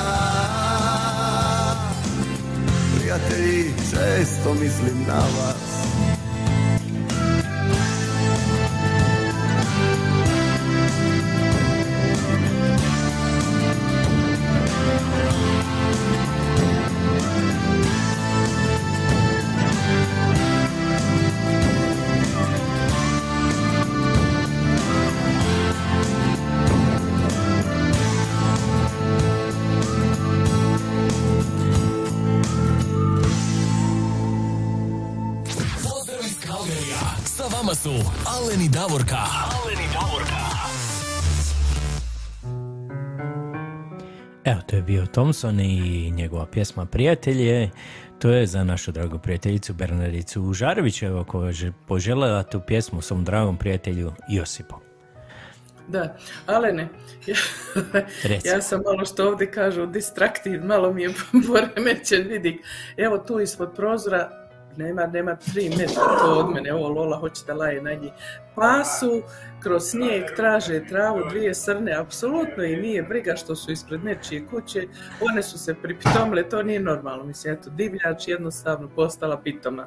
Prijatelji, 2.99 3.63
često 3.91 4.49
mislim 4.55 4.97
na 5.09 5.19
vas 5.19 5.60
vama 37.71 37.75
su 37.75 38.11
Aleni 38.27 38.69
Davorka. 38.69 39.17
Aleni 39.63 39.87
Davorka. 39.93 40.37
Evo, 44.45 44.61
to 44.67 44.77
je 44.77 44.83
bio 44.83 45.07
Thompson 45.07 45.61
i 45.61 46.11
njegova 46.11 46.47
pjesma 46.47 46.87
Prijatelje. 46.87 47.71
To 48.19 48.31
je 48.31 48.47
za 48.47 48.65
našu 48.65 48.93
dragu 48.93 49.19
prijateljicu 49.19 49.75
Bernardicu 49.75 50.53
Žarević, 50.53 51.03
evo, 51.03 51.25
koja 51.25 51.49
je 51.49 51.73
poželjela 51.87 52.43
tu 52.43 52.61
pjesmu 52.67 53.03
svom 53.03 53.25
dragom 53.25 53.57
prijatelju 53.57 54.13
Josipu. 54.29 54.75
Da, 55.89 56.17
Alene, 56.47 56.89
ja, 57.27 57.37
Reci. 58.25 58.49
ja 58.49 58.63
sam 58.63 58.81
malo 58.85 59.05
što 59.05 59.29
ovdje 59.29 59.51
kažu 59.51 59.87
distraktiv, 59.87 60.65
malo 60.65 60.93
mi 60.93 61.03
je 61.03 61.11
poremećen 61.49 62.29
vidik. 62.29 62.61
Evo 62.97 63.19
tu 63.19 63.41
ispod 63.41 63.73
prozora 63.77 64.40
nema, 64.81 65.07
nema 65.07 65.37
tri 65.37 65.69
metra 65.69 66.19
to 66.23 66.39
od 66.39 66.55
mene, 66.55 66.75
ovo 66.75 66.89
Lola 66.89 67.17
hoće 67.19 67.43
da 67.47 67.55
laje 67.55 67.83
na 67.83 67.95
njih. 67.95 68.13
Pasu, 68.55 69.23
kroz 69.63 69.83
snijeg 69.91 70.25
traže 70.37 70.85
travu, 70.89 71.21
dvije 71.31 71.55
srne, 71.55 71.95
apsolutno 71.95 72.65
i 72.65 72.77
nije 72.77 73.03
briga 73.03 73.37
što 73.37 73.57
su 73.57 73.73
ispred 73.73 74.05
nečije 74.05 74.47
kuće, 74.47 74.87
one 75.31 75.43
su 75.43 75.59
se 75.59 75.75
pripitomile, 75.75 76.49
to 76.49 76.63
nije 76.63 76.81
normalno, 76.81 77.25
mislim, 77.25 77.55
eto, 77.55 77.71
divljač 77.71 78.29
jednostavno 78.29 78.89
postala 78.89 79.41
pitoma. 79.41 79.87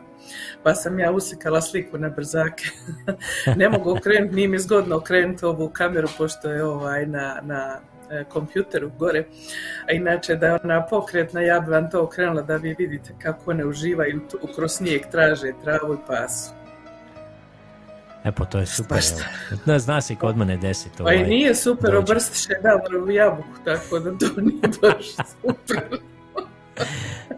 Pa 0.63 0.73
sam 0.75 0.99
ja 0.99 1.11
usikala 1.11 1.61
sliku 1.61 1.97
na 1.97 2.09
brzake. 2.09 2.65
ne 3.59 3.69
mogu 3.69 3.91
okrenuti, 3.97 4.35
nije 4.35 4.47
mi 4.47 4.59
zgodno 4.59 4.95
okrenuti 4.95 5.45
ovu 5.45 5.69
kameru, 5.69 6.07
pošto 6.17 6.49
je 6.51 6.63
ovaj 6.63 7.05
na, 7.05 7.39
na 7.43 7.79
kompjuteru 8.29 8.91
gore, 8.99 9.23
a 9.89 9.91
inače 9.91 10.35
da 10.35 10.47
je 10.47 10.59
ona 10.63 10.85
pokretna, 10.89 11.41
ja 11.41 11.59
bi 11.59 11.71
vam 11.71 11.89
to 11.89 12.03
okrenula 12.03 12.41
da 12.41 12.55
vi 12.55 12.75
vidite 12.79 13.13
kako 13.21 13.51
one 13.51 13.65
uživaju 13.65 14.21
tu 14.31 14.39
kroz 14.55 14.71
snijeg, 14.71 15.01
traže 15.11 15.51
travu 15.63 15.93
i 15.93 15.97
pasu. 16.07 16.51
Epo, 18.23 18.45
to 18.45 18.59
je 18.59 18.65
super. 18.65 18.97
Da, 19.65 19.79
zna 19.79 20.01
se 20.01 20.15
kod 20.15 20.37
mene 20.37 20.57
desit. 20.57 20.91
Pa 20.97 21.03
Ovaj, 21.03 21.15
i 21.15 21.23
nije 21.23 21.55
super, 21.55 21.95
obrstiše 21.95 22.53
Davoru 22.63 23.11
jabuku, 23.11 23.57
tako 23.65 23.99
da 23.99 24.17
to 24.17 24.41
nije 24.41 24.67
baš 24.81 25.05
super. 25.41 25.99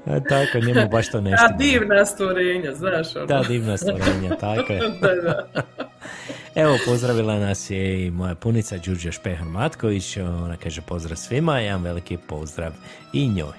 E, 0.05 0.21
Tako, 0.29 0.59
njemu 0.65 0.89
baš 0.89 1.11
to 1.11 1.21
ne 1.21 1.31
Ta 1.31 1.37
štima. 1.37 1.57
divna 1.57 2.05
stvorenja, 2.05 2.73
znaš 2.73 3.15
ono. 3.15 3.25
Ta 3.27 3.43
divna 3.43 3.77
stvorenja, 3.77 4.35
tako 4.39 4.73
je. 4.73 4.79
da, 5.01 5.15
da. 5.15 5.63
Evo, 6.61 6.77
pozdravila 6.85 7.39
nas 7.39 7.69
je 7.69 8.05
i 8.05 8.11
moja 8.11 8.35
punica 8.35 8.77
Đurđa 8.77 9.11
Špehar-Matković. 9.11 10.21
Ona 10.43 10.57
kaže 10.57 10.81
pozdrav 10.81 11.17
svima, 11.17 11.59
jedan 11.59 11.83
veliki 11.83 12.17
pozdrav 12.17 12.71
i 13.13 13.29
njoj. 13.29 13.53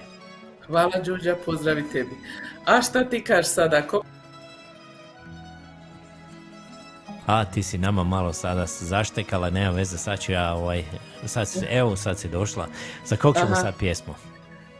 Hvala 0.67 0.99
Đuđa, 1.05 1.35
pozdravi 1.45 1.83
tebi. 1.91 2.09
A 2.65 2.81
šta 2.81 3.03
ti 3.03 3.23
kažeš 3.23 3.51
sada? 3.51 3.81
Ko... 3.81 4.03
A, 7.25 7.45
ti 7.45 7.63
si 7.63 7.77
nama 7.77 8.03
malo 8.03 8.33
sada 8.33 8.65
zaštekala, 8.67 9.49
nema 9.49 9.71
veze, 9.71 9.97
sad 9.97 10.19
ću 10.19 10.31
ja, 10.31 10.53
ovaj, 10.53 10.83
sad, 11.25 11.47
evo, 11.69 11.95
sad 11.95 12.19
si 12.19 12.27
došla. 12.29 12.67
Za 13.05 13.15
kog 13.15 13.35
ćemo 13.35 13.51
Aha. 13.51 13.55
sad 13.61 13.73
pjesmu? 13.79 14.13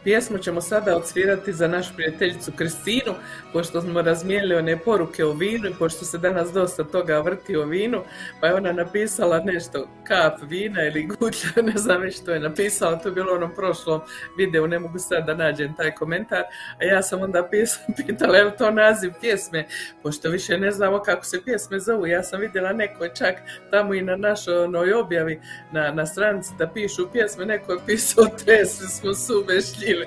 Pjesmu 0.04 0.38
ćemo 0.38 0.60
sada 0.60 0.96
odsvirati 0.96 1.52
za 1.52 1.68
našu 1.68 1.94
prijateljicu 1.96 2.52
Kristinu, 2.56 3.14
pošto 3.52 3.80
smo 3.80 4.02
razmijenili 4.02 4.54
one 4.54 4.78
poruke 4.78 5.24
o 5.24 5.32
vinu 5.32 5.68
i 5.68 5.74
pošto 5.78 6.04
se 6.04 6.18
danas 6.18 6.52
dosta 6.52 6.84
toga 6.84 7.20
vrti 7.20 7.56
o 7.56 7.64
vinu, 7.64 8.02
pa 8.40 8.46
je 8.46 8.54
ona 8.54 8.72
napisala 8.72 9.38
nešto, 9.38 9.88
kap 10.06 10.34
vina 10.42 10.84
ili 10.84 11.06
gutlja, 11.06 11.62
ne 11.72 11.76
znam 11.76 12.02
već 12.02 12.20
što 12.20 12.32
je 12.32 12.40
napisala, 12.40 12.98
to 12.98 13.08
je 13.08 13.12
bilo 13.12 13.32
u 13.32 13.36
onom 13.36 13.54
prošlom 13.54 14.00
videu, 14.38 14.66
ne 14.66 14.78
mogu 14.78 14.98
sad 14.98 15.26
da 15.26 15.34
nađem 15.34 15.74
taj 15.76 15.94
komentar, 15.94 16.42
a 16.80 16.84
ja 16.84 17.02
sam 17.02 17.22
onda 17.22 17.48
pitala 18.06 18.36
je 18.36 18.56
to 18.56 18.70
naziv 18.70 19.12
pjesme, 19.20 19.66
pošto 20.02 20.28
više 20.28 20.58
ne 20.58 20.70
znamo 20.70 21.02
kako 21.02 21.24
se 21.24 21.44
pjesme 21.44 21.80
zovu, 21.80 22.06
ja 22.06 22.22
sam 22.22 22.40
vidjela 22.40 22.72
neko 22.72 23.04
je 23.04 23.14
čak 23.14 23.34
tamo 23.70 23.94
i 23.94 24.02
na 24.02 24.16
našoj 24.16 24.58
onoj 24.58 24.92
objavi 24.92 25.40
na, 25.72 25.92
na 25.92 26.06
stranici 26.06 26.50
da 26.58 26.66
pišu 26.66 27.12
pjesme, 27.12 27.46
neko 27.46 27.72
je 27.72 27.78
pisao 27.86 28.24
tresli 28.44 28.88
smo 28.88 29.14
sube 29.14 29.60
šljive. 29.88 30.06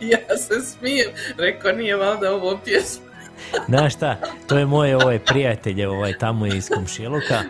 ja 0.12 0.36
se 0.36 0.60
smijem, 0.60 1.10
rekao 1.38 1.72
nije 1.72 1.96
valjda 1.96 2.34
ovo 2.34 2.58
pjesma. 2.64 3.06
Znaš 3.68 3.94
šta, 3.94 4.16
to 4.46 4.58
je 4.58 4.66
moj 4.66 4.94
ovaj 4.94 5.18
prijatelj 5.18 5.84
ovaj, 5.84 6.12
tamo 6.18 6.46
iz 6.46 6.68
Komšiluka. 6.74 7.42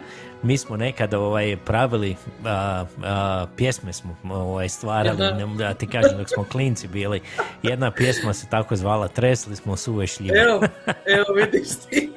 Mi 0.43 0.59
smo 0.59 0.77
nekada 0.77 1.19
ovaj, 1.19 1.57
pravili, 1.65 2.17
a, 2.45 2.85
a, 3.05 3.47
pjesme 3.57 3.93
smo 3.93 4.17
ovaj, 4.25 4.69
stvarali, 4.69 5.19
ne, 5.19 5.47
da 5.59 5.75
ti 5.75 5.87
kažem, 5.87 6.19
dok 6.19 6.29
smo 6.29 6.45
klinci 6.45 6.89
bili. 6.89 7.21
Jedna 7.63 7.91
pjesma 7.91 8.33
se 8.33 8.47
tako 8.51 8.77
zvala 8.77 9.09
Tresli 9.09 9.57
smo 9.57 9.77
suve 9.77 10.07
šljive. 10.07 10.39
Evo, 10.39 10.63
evo 11.17 11.25
vidiš 11.35 11.69
ti. 11.89 12.13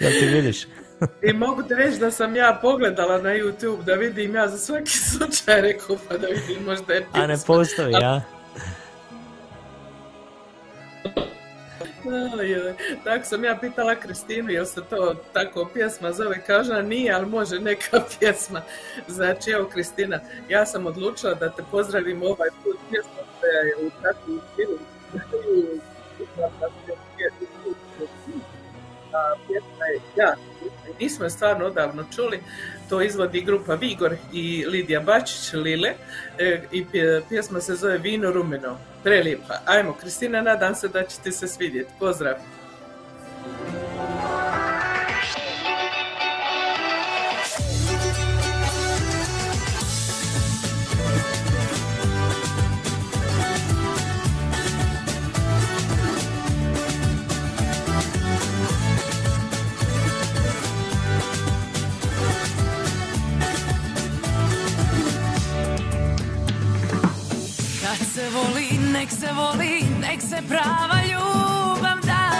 Jel 0.00 0.12
ti 0.20 0.26
vidiš? 0.26 0.66
I 1.22 1.32
mogu 1.32 1.62
ti 1.62 1.74
reći 1.74 1.98
da 1.98 2.10
sam 2.10 2.36
ja 2.36 2.58
pogledala 2.62 3.18
na 3.18 3.30
YouTube 3.30 3.84
da 3.84 3.94
vidim 3.94 4.34
ja 4.34 4.48
za 4.48 4.58
svaki 4.58 4.90
slučaj 4.90 5.60
rekao 5.60 5.96
pa 6.08 6.16
da 6.16 6.26
vidim 6.26 6.64
možda 6.66 6.94
je 6.94 7.00
pjesma. 7.00 7.22
A 7.22 7.26
ne 7.26 7.36
postoji, 7.46 7.92
ja? 7.92 8.35
Tako 13.04 13.24
sam 13.24 13.44
ja 13.44 13.58
pitala 13.60 13.94
Kristinu, 13.94 14.50
jel 14.50 14.64
se 14.64 14.80
to 14.90 15.14
tako 15.32 15.68
pjesma 15.74 16.12
zove, 16.12 16.42
kaže 16.46 16.82
nije, 16.82 17.12
ali 17.12 17.26
može 17.26 17.60
neka 17.60 18.00
pjesma. 18.18 18.62
Znači, 19.08 19.50
evo 19.50 19.68
Kristina, 19.68 20.20
ja 20.48 20.66
sam 20.66 20.86
odlučila 20.86 21.34
da 21.34 21.50
te 21.50 21.62
pozdravim 21.70 22.22
ovaj 22.22 22.48
put 22.64 22.76
pjesma 22.90 23.22
koja 23.40 23.60
je 23.60 23.86
u 23.86 23.90
takvu 24.02 24.40
stilu. 24.52 24.78
Pjesma 29.46 29.84
je 29.86 29.96
i 29.96 31.02
nismo 31.04 31.24
je 31.24 31.30
stvarno 31.30 31.66
odavno 31.66 32.04
čuli. 32.16 32.42
To 32.88 33.02
izvodi 33.02 33.40
grupa 33.40 33.74
Vigor 33.74 34.16
i 34.32 34.64
Lidija 34.68 35.00
Bačić, 35.00 35.52
Lile, 35.52 35.92
e, 36.38 36.62
i 36.72 36.84
pje- 36.92 37.22
pjesma 37.28 37.60
se 37.60 37.74
zove 37.74 37.98
Vino 37.98 38.30
rumeno. 38.30 38.78
Prelijepa. 39.02 39.54
Ajmo, 39.64 39.92
Kristina, 39.92 40.42
nadam 40.42 40.74
se 40.74 40.88
da 40.88 41.02
će 41.02 41.16
ti 41.24 41.32
se 41.32 41.48
svidjeti. 41.48 41.90
Pozdrav. 41.98 42.34
Nek 68.92 69.10
se 69.10 69.32
voli, 69.32 69.84
nek 70.00 70.20
se 70.20 70.42
prava 70.48 71.00
ljubav 71.10 71.98
da. 72.02 72.30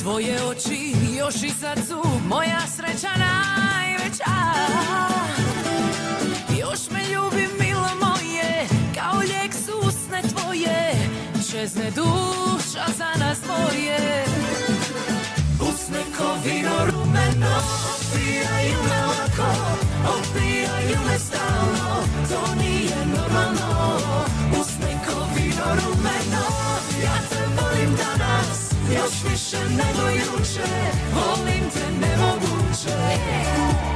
Tvoje 0.00 0.44
oči 0.44 0.94
još 1.18 1.34
i 1.34 1.50
sad 1.50 1.78
su 1.88 2.02
moja 2.28 2.60
sreća 2.76 3.08
najveća. 3.16 4.34
Još 6.60 6.90
me 6.90 7.00
ljubi 7.12 7.48
milo 7.60 7.88
moje, 8.00 8.66
kao 8.94 9.18
lijek 9.18 9.54
su 9.54 9.88
usne 9.88 10.22
tvoje. 10.22 10.94
Čezne 11.50 11.90
duša 11.90 12.84
za 12.98 13.24
nas 13.24 13.38
dvoje. 13.40 14.24
Usne 15.60 16.00
ko 16.18 16.36
vino 16.44 16.86
rumeno, 16.86 17.56
opijaju 17.96 18.78
me 18.88 19.00
lako, 19.06 19.89
opijaju 20.04 20.98
me 21.06 21.18
stalno, 21.18 22.02
to 22.28 22.54
nije 22.54 23.06
normalno. 23.06 23.98
Usne 24.60 25.00
ko 25.06 25.26
vino 25.36 25.66
rumeno, 25.80 26.46
ja 27.04 27.16
te 27.30 27.42
volim 27.56 27.96
danas, 27.96 28.70
još 28.96 29.30
više 29.30 29.58
nego 29.70 30.08
juče, 30.08 30.70
volim 31.14 31.70
te 31.70 32.06
nemoguće. 32.06 33.89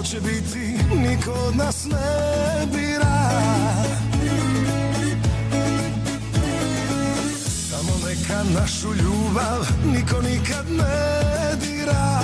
Što 0.00 0.08
će 0.08 0.20
biti, 0.20 0.74
niko 0.96 1.32
od 1.32 1.56
nas 1.56 1.84
ne 1.84 2.66
bira. 2.72 3.30
Samo 7.70 7.92
neka 8.08 8.60
našu 8.60 8.94
ljubav 8.94 9.66
niko 9.92 10.22
nikad 10.22 10.70
ne 10.70 11.56
dira. 11.60 12.20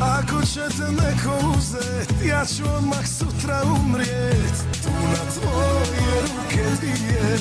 Ako 0.00 0.46
će 0.46 0.60
te 0.60 0.92
neko 0.92 1.54
uzet, 1.58 2.14
ja 2.28 2.44
ću 2.46 2.62
odmah 2.76 3.06
sutra 3.18 3.62
umrijet. 3.76 4.54
Tu 4.82 4.90
na 4.90 5.30
tvoje 5.32 6.22
ruke 6.22 6.64
dvije 6.80 7.38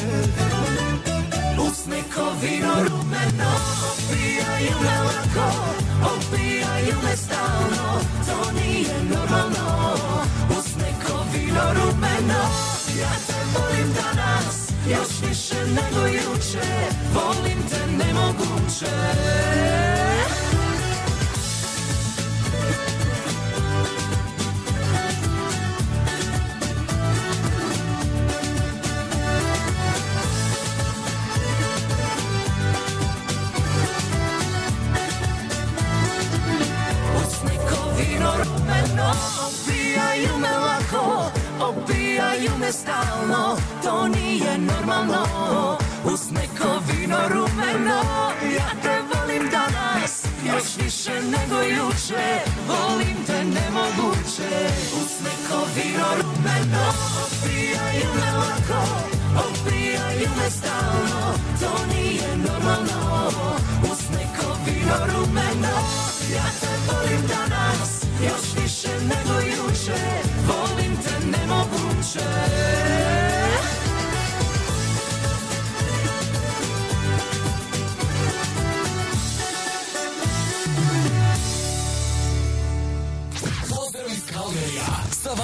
Usne 1.83 2.03
ko 2.15 2.23
vino 2.41 2.73
rumeno, 2.75 3.51
opijaju 3.91 4.75
me 4.81 4.99
lako, 5.03 5.47
opijaju 6.15 6.95
me 7.03 7.17
stalno, 7.17 7.99
to 8.27 8.51
nije 8.51 9.03
normalno. 9.03 9.95
Usne 10.59 10.93
ko 11.07 11.25
vino 11.33 11.61
rumeno, 11.73 12.41
ja 12.99 13.11
te 13.27 13.33
volim 13.53 13.93
danas, 13.93 14.69
još 14.89 15.29
više 15.29 15.55
nego 15.55 16.07
juče, 16.07 16.67
volim 17.13 17.59
te 17.69 17.87
nemoguće. 17.87 18.95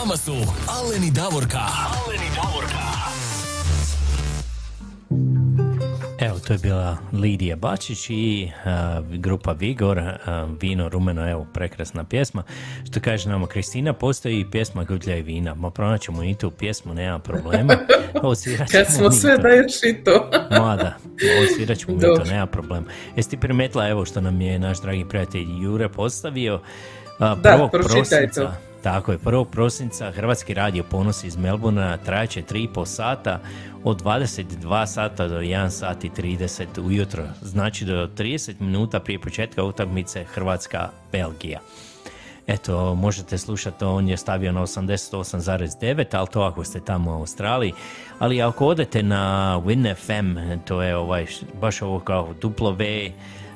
Vama 0.10 0.18
su 0.18 0.34
Aleni 0.68 1.12
Davorka. 1.12 1.60
Aleni 1.60 2.30
Davorka. 2.36 2.78
Evo, 6.20 6.40
to 6.40 6.54
je 6.54 6.60
bila 6.60 6.98
Lidija 7.14 7.56
Bačić 7.56 8.10
i 8.10 8.52
a, 8.66 9.02
grupa 9.10 9.52
Vigor, 9.52 10.00
a, 10.00 10.48
Vino 10.62 10.90
rumeno, 10.90 11.30
evo, 11.30 11.48
prekrasna 11.54 12.04
pjesma. 12.04 12.44
Što 12.92 13.00
kaže 13.00 13.30
nama 13.30 13.48
Kristina, 13.48 13.94
postoji 13.94 14.40
i 14.40 14.52
pjesma 14.52 14.84
Gutlja 14.84 15.18
i 15.18 15.22
vina. 15.22 15.56
Ma 15.56 15.72
pronaćemo 15.72 16.24
i 16.24 16.34
tu 16.36 16.52
pjesmu, 16.52 16.94
nema 16.94 17.20
problema. 17.20 17.74
Svirat 18.44 18.72
Kad 18.72 18.88
smo 18.88 19.10
mi 19.10 19.16
sve 19.16 19.36
to. 19.36 19.42
da 19.42 19.50
još 19.50 19.84
i 19.84 20.04
to. 20.04 20.30
Mada, 20.62 20.98
ovo 21.06 21.48
svirat 21.56 21.78
ćemo 21.78 21.96
mi 21.96 22.02
to, 22.02 22.24
nema 22.30 22.46
problema. 22.46 22.86
Jesi 23.16 23.30
ti 23.30 23.38
primetila, 23.38 23.88
evo 23.88 24.06
što 24.06 24.22
nam 24.22 24.42
je 24.42 24.60
naš 24.60 24.82
dragi 24.82 25.06
prijatelj 25.10 25.64
Jure 25.64 25.90
postavio, 25.90 26.62
a, 27.20 27.36
Da, 27.36 27.58
1. 27.58 27.70
pročitaj 27.72 28.28
prosinca, 28.28 28.42
to. 28.42 28.69
Tako 28.84 29.12
je, 29.12 29.18
1. 29.18 29.46
prosinca 29.46 30.12
Hrvatski 30.12 30.54
radio 30.54 30.84
ponosi 30.84 31.28
iz 31.28 31.38
Melbourna 31.38 31.98
trajaće 31.98 32.42
3,5 32.42 32.86
sata 32.86 33.40
od 33.84 34.04
22 34.04 34.86
sata 34.86 35.28
do 35.28 35.40
1 35.40 35.70
sat 35.70 36.04
i 36.04 36.10
30 36.10 36.66
ujutro. 36.86 37.24
Znači 37.42 37.86
do 37.86 38.08
30 38.18 38.54
minuta 38.60 39.00
prije 39.00 39.20
početka 39.20 39.64
utakmice 39.64 40.26
Hrvatska-Belgija. 40.36 41.60
Eto, 42.48 42.96
možete 42.96 43.38
slušati, 43.38 43.86
on 43.86 44.08
je 44.08 44.18
stavio 44.18 44.52
na 44.52 44.62
88,9, 44.62 46.18
ali 46.18 46.28
to 46.28 46.42
ako 46.42 46.64
ste 46.64 46.80
tamo 46.80 47.12
u 47.12 47.14
Australiji. 47.14 47.74
Ali 48.20 48.42
ako 48.42 48.68
odete 48.68 49.04
na 49.04 49.56
Win 49.66 49.96
FM, 49.96 50.60
to 50.66 50.82
je 50.82 50.96
ovaj, 50.96 51.26
baš 51.62 51.82
ovo 51.82 52.00
kao 52.00 52.34
duplo 52.42 52.72
V, 52.72 53.12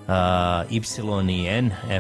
a, 0.08 0.64
Y 0.70 0.82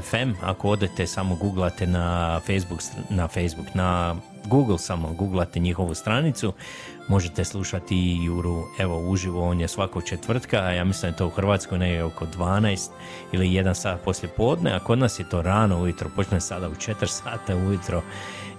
FM, 0.01 0.33
ako 0.41 0.69
odete 0.69 1.07
samo 1.07 1.35
googlate 1.35 1.87
na 1.87 2.39
Facebook, 2.39 2.79
na 3.09 3.27
Facebook, 3.27 3.67
na 3.75 4.15
Google 4.45 4.77
samo 4.77 5.13
googlate 5.13 5.59
njihovu 5.59 5.95
stranicu, 5.95 6.53
možete 7.07 7.45
slušati 7.45 8.19
Juru, 8.23 8.63
evo 8.79 9.09
uživo, 9.09 9.49
on 9.49 9.61
je 9.61 9.67
svakog 9.67 10.03
četvrtka, 10.03 10.57
a 10.57 10.71
ja 10.71 10.83
mislim 10.83 11.01
da 11.01 11.15
je 11.15 11.17
to 11.17 11.27
u 11.27 11.29
Hrvatskoj 11.29 11.79
negdje 11.79 12.03
oko 12.03 12.25
12 12.25 12.89
ili 13.31 13.47
1 13.47 13.73
sat 13.73 14.01
poslije 14.01 14.31
podne, 14.37 14.71
a 14.73 14.79
kod 14.79 14.99
nas 14.99 15.19
je 15.19 15.29
to 15.29 15.41
rano 15.41 15.81
ujutro, 15.81 16.09
počne 16.15 16.41
sada 16.41 16.67
u 16.67 16.71
4 16.71 17.07
sata 17.07 17.55
ujutro 17.55 18.01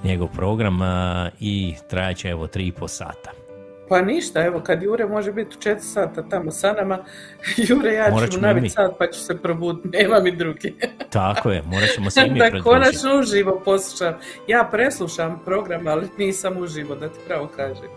njegov 0.05 0.29
program 0.29 0.83
a, 0.83 1.31
i 1.41 1.75
trajaće 1.91 2.29
evo 2.29 2.47
3,5 2.47 2.89
sata. 2.89 3.44
Pa 3.89 4.03
ništa, 4.03 4.45
evo 4.45 4.61
kad 4.61 4.83
Jure 4.83 5.07
može 5.07 5.33
biti 5.33 5.57
u 5.57 5.61
4 5.61 5.79
sata 5.79 6.29
tamo 6.29 6.51
sa 6.51 6.73
nama, 6.73 7.05
Jure 7.69 7.93
ja 7.93 8.11
Morat 8.11 8.31
ću 8.31 8.41
naviti 8.41 8.69
sat 8.69 8.93
pa 8.99 9.07
ću 9.07 9.21
se 9.21 9.39
probuditi, 9.43 9.89
nema 9.99 10.21
mi 10.21 10.37
druge. 10.37 10.71
Tako 11.11 11.51
je, 11.51 11.63
morat 11.63 11.89
ćemo 11.95 12.11
se 12.11 12.21
i 12.27 12.31
mi 12.31 12.39
da 12.51 12.61
konačno 12.63 13.19
uživo 13.21 13.63
poslušam. 13.65 14.15
Ja 14.49 14.69
preslušam 14.73 15.43
program, 15.45 15.87
ali 15.87 16.09
nisam 16.19 16.57
uživo, 16.59 16.95
da 16.95 17.09
ti 17.09 17.19
pravo 17.27 17.49
kažem. 17.57 17.89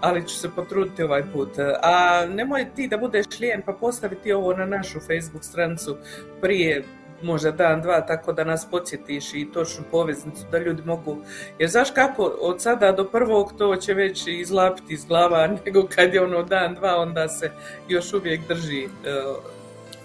Ali 0.00 0.28
ću 0.28 0.34
se 0.34 0.50
potruditi 0.50 1.02
ovaj 1.02 1.22
put. 1.32 1.58
A 1.82 2.26
nemoj 2.26 2.66
ti 2.76 2.88
da 2.88 2.96
budeš 2.96 3.26
lijen 3.40 3.62
pa 3.66 3.72
postaviti 3.72 4.32
ovo 4.32 4.54
na 4.54 4.66
našu 4.66 5.00
Facebook 5.00 5.44
stranicu 5.44 5.96
prije 6.40 6.84
možda 7.22 7.50
dan, 7.50 7.82
dva, 7.82 8.00
tako 8.00 8.32
da 8.32 8.44
nas 8.44 8.66
podsjetiš 8.70 9.34
i 9.34 9.48
točnu 9.52 9.84
poveznicu 9.90 10.42
da 10.50 10.58
ljudi 10.58 10.82
mogu. 10.82 11.16
Jer 11.58 11.70
znaš 11.70 11.90
kako, 11.90 12.22
od 12.40 12.62
sada 12.62 12.92
do 12.92 13.04
prvog 13.04 13.52
to 13.58 13.76
će 13.76 13.94
već 13.94 14.26
izlapiti 14.26 14.94
iz 14.94 15.04
glava, 15.04 15.46
nego 15.66 15.86
kad 15.94 16.14
je 16.14 16.22
ono 16.22 16.42
dan, 16.42 16.74
dva, 16.74 16.96
onda 16.96 17.28
se 17.28 17.50
još 17.88 18.12
uvijek 18.12 18.48
drži 18.48 18.84
uh, 18.84 18.90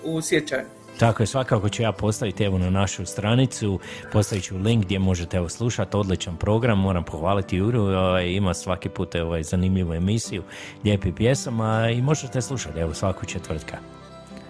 u 0.03 0.21
sjećanju. 0.21 0.77
Tako 0.99 1.23
je, 1.23 1.27
svakako 1.27 1.69
ću 1.69 1.81
ja 1.81 1.91
postaviti 1.91 2.43
evo 2.43 2.57
na 2.57 2.69
našu 2.69 3.05
stranicu, 3.05 3.79
postavit 4.11 4.43
ću 4.43 4.57
link 4.57 4.85
gdje 4.85 4.99
možete 4.99 5.37
evo 5.37 5.49
slušati, 5.49 5.97
odličan 5.97 6.37
program, 6.37 6.79
moram 6.79 7.03
pohvaliti 7.03 7.57
Juru, 7.57 7.81
ovaj, 7.81 8.27
ima 8.27 8.53
svaki 8.53 8.89
put 8.89 9.15
ovaj, 9.15 9.43
zanimljivu 9.43 9.93
emisiju, 9.93 10.43
lijepi 10.83 11.11
pjesama 11.11 11.89
i 11.89 12.01
možete 12.01 12.41
slušati 12.41 12.79
evo 12.79 12.93
svaku 12.93 13.25
četvrtka. 13.25 13.77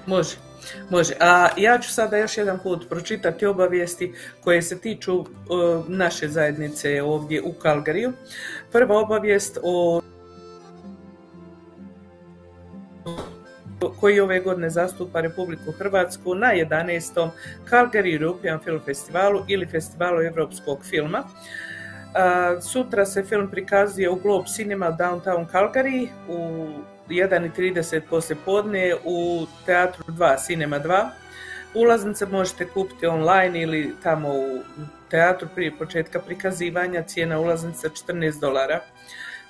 Može. 0.05 0.46
Može. 0.89 1.13
A 1.19 1.47
ja 1.57 1.79
ću 1.79 1.93
sada 1.93 2.17
još 2.17 2.37
jedan 2.37 2.59
put 2.63 2.89
pročitati 2.89 3.45
obavijesti 3.45 4.13
koje 4.43 4.61
se 4.61 4.79
tiču 4.79 5.19
e, 5.19 5.25
naše 5.87 6.27
zajednice 6.27 7.01
ovdje 7.01 7.41
u 7.41 7.53
Kalgariju. 7.53 8.13
Prva 8.71 8.97
obavijest 8.97 9.57
o 9.63 10.01
koji 13.99 14.19
ove 14.19 14.39
godine 14.39 14.69
zastupa 14.69 15.21
Republiku 15.21 15.71
Hrvatsku 15.71 16.35
na 16.35 16.47
11. 16.47 17.29
Calgary 17.69 18.21
European 18.21 18.59
Film 18.63 18.79
Festivalu 18.85 19.43
ili 19.47 19.65
Festivalu 19.65 20.21
evropskog 20.21 20.85
filma. 20.85 21.23
A, 22.15 22.61
Sutra 22.61 23.05
se 23.05 23.23
film 23.23 23.51
prikazuje 23.51 24.09
u 24.09 24.15
Globe 24.15 24.47
Cinema 24.55 24.97
Downtown 24.99 25.45
Calgary 25.51 26.07
u 26.29 26.67
1.30 27.09 28.01
poslje 28.09 28.35
podne 28.45 28.95
u 29.03 29.45
Teatru 29.65 30.03
2, 30.07 30.45
Cinema 30.45 30.79
2. 30.79 31.09
Ulaznice 31.73 32.25
možete 32.25 32.67
kupiti 32.67 33.07
online 33.07 33.61
ili 33.61 33.95
tamo 34.03 34.29
u 34.29 34.59
teatru 35.09 35.47
prije 35.55 35.77
početka 35.77 36.19
prikazivanja, 36.19 37.03
cijena 37.03 37.39
ulaznica 37.39 37.89
14 37.89 38.39
dolara. 38.39 38.81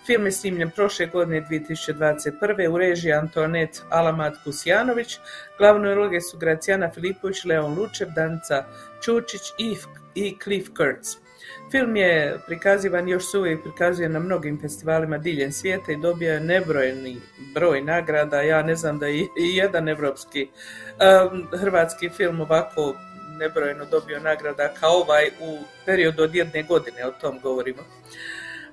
Film 0.06 0.26
je 0.26 0.32
snimljen 0.32 0.70
prošle 0.70 1.06
godine 1.06 1.42
2021. 1.50 2.68
u 2.68 2.78
režiji 2.78 3.14
Antonet 3.14 3.82
Alamat 3.90 4.34
Kusjanović. 4.44 5.20
Glavne 5.58 5.96
uloge 5.98 6.22
su 6.22 6.38
Gracijana 6.38 6.90
Filipović, 6.92 7.46
Leon 7.46 7.80
Lučev, 7.80 8.08
Danica 8.16 8.66
Čučić 9.02 9.42
i, 9.58 9.76
i 10.16 10.38
Cliff 10.44 10.70
Kurtz. 10.78 11.27
Film 11.72 11.96
je 11.96 12.40
prikazivan, 12.46 13.08
još 13.08 13.32
se 13.32 13.38
uvijek 13.38 13.64
prikazuje 13.64 14.10
na 14.10 14.20
mnogim 14.20 14.62
festivalima 14.62 15.18
diljem 15.18 15.52
svijeta 15.52 15.92
i 15.92 15.98
dobio 15.98 16.34
je 16.34 16.40
nebrojeni 16.40 17.18
broj 17.54 17.82
nagrada. 17.82 18.42
Ja 18.42 18.64
ne 18.64 18.76
znam 18.76 19.00
da 19.00 19.08
je 19.08 19.20
i 19.20 19.56
jedan 19.56 19.90
evropski 19.90 20.48
um, 20.48 21.48
hrvatski 21.60 22.10
film 22.10 22.42
ovako 22.42 22.94
nebrojeno 23.40 23.86
dobio 23.86 24.20
nagrada 24.20 24.74
kao 24.80 24.92
ovaj 24.92 25.28
u 25.42 25.58
periodu 25.86 26.24
od 26.24 26.36
jedne 26.36 26.64
godine, 26.64 27.06
o 27.06 27.12
tom 27.12 27.40
govorimo. 27.44 27.82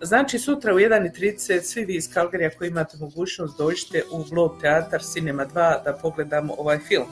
Znači 0.00 0.38
sutra 0.38 0.74
u 0.74 0.78
1.30 0.78 1.60
svi 1.60 1.84
vi 1.84 1.94
iz 1.94 2.14
Kalgarija 2.14 2.50
koji 2.50 2.68
imate 2.68 2.96
mogućnost 3.00 3.58
dođite 3.58 4.02
u 4.10 4.24
Globe 4.24 4.60
Teatar 4.60 5.02
Cinema 5.02 5.46
2 5.46 5.84
da 5.84 5.98
pogledamo 6.02 6.54
ovaj 6.58 6.78
film. 6.78 7.06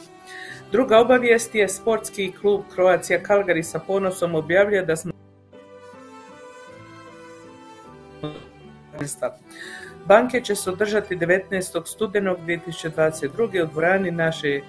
Druga 0.72 0.98
obavijest 0.98 1.54
je 1.54 1.68
sportski 1.68 2.32
klub 2.40 2.62
Croatia 2.74 3.22
Kalgari 3.22 3.62
sa 3.62 3.78
ponosom 3.78 4.34
objavljuje 4.34 4.84
da 4.84 4.96
smo 4.96 5.12
Banke 10.06 10.40
će 10.40 10.54
se 10.54 10.70
održati 10.70 11.16
19. 11.16 11.86
studenog 11.86 12.38
2022. 12.46 13.62
u 13.62 13.66
dvorani 13.66 14.10
naše 14.10 14.60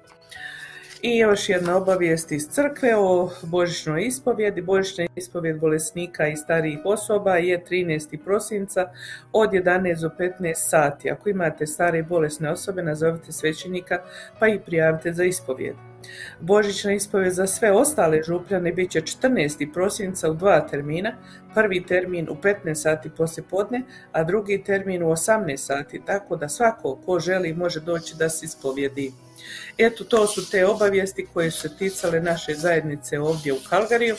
I 1.03 1.19
još 1.19 1.49
jedna 1.49 1.77
obavijest 1.77 2.33
iz 2.33 2.49
crkve 2.49 2.97
o 2.97 3.31
božićnoj 3.43 4.05
ispovjedi. 4.07 4.63
Božićna 4.63 5.07
ispovjed 5.17 5.61
bolesnika 5.61 6.29
i 6.29 6.37
starijih 6.37 6.79
osoba 6.85 7.37
je 7.37 7.65
13. 7.71 8.19
prosinca 8.25 8.91
od 9.33 9.51
11 9.51 10.01
do 10.01 10.11
15 10.19 10.55
sati. 10.55 11.11
Ako 11.11 11.29
imate 11.29 11.67
stare 11.67 11.99
i 11.99 12.03
bolesne 12.03 12.51
osobe, 12.51 12.83
nazovite 12.83 13.33
svećenika 13.33 14.03
pa 14.39 14.49
i 14.49 14.61
prijavite 14.61 15.13
za 15.13 15.25
ispovjed. 15.25 15.75
Božićna 16.41 16.93
ispovjed 16.93 17.33
za 17.33 17.47
sve 17.47 17.73
ostale 17.73 18.23
župljane 18.23 18.73
bit 18.73 18.91
će 18.91 19.01
14. 19.01 19.73
prosinca 19.73 20.31
u 20.31 20.35
dva 20.35 20.61
termina, 20.61 21.13
prvi 21.55 21.87
termin 21.87 22.29
u 22.31 22.35
15 22.35 22.75
sati 22.75 23.11
poslje 23.11 23.43
podne, 23.51 23.83
a 24.13 24.25
drugi 24.25 24.63
termin 24.65 25.03
u 25.03 25.07
18 25.07 25.57
sati, 25.57 26.03
tako 26.07 26.37
da 26.37 26.49
svako 26.49 26.99
ko 27.07 27.21
želi 27.21 27.55
može 27.55 27.81
doći 27.81 28.17
da 28.17 28.29
se 28.29 28.47
ispovjedi. 28.47 29.13
Eto, 29.79 30.05
to 30.05 30.27
su 30.27 30.51
te 30.51 30.67
obavijesti 30.67 31.27
koje 31.35 31.51
su 31.51 31.61
se 31.61 31.77
ticale 31.77 32.21
naše 32.21 32.55
zajednice 32.55 33.21
ovdje 33.21 33.53
u 33.53 33.59
Kalgariju. 33.71 34.17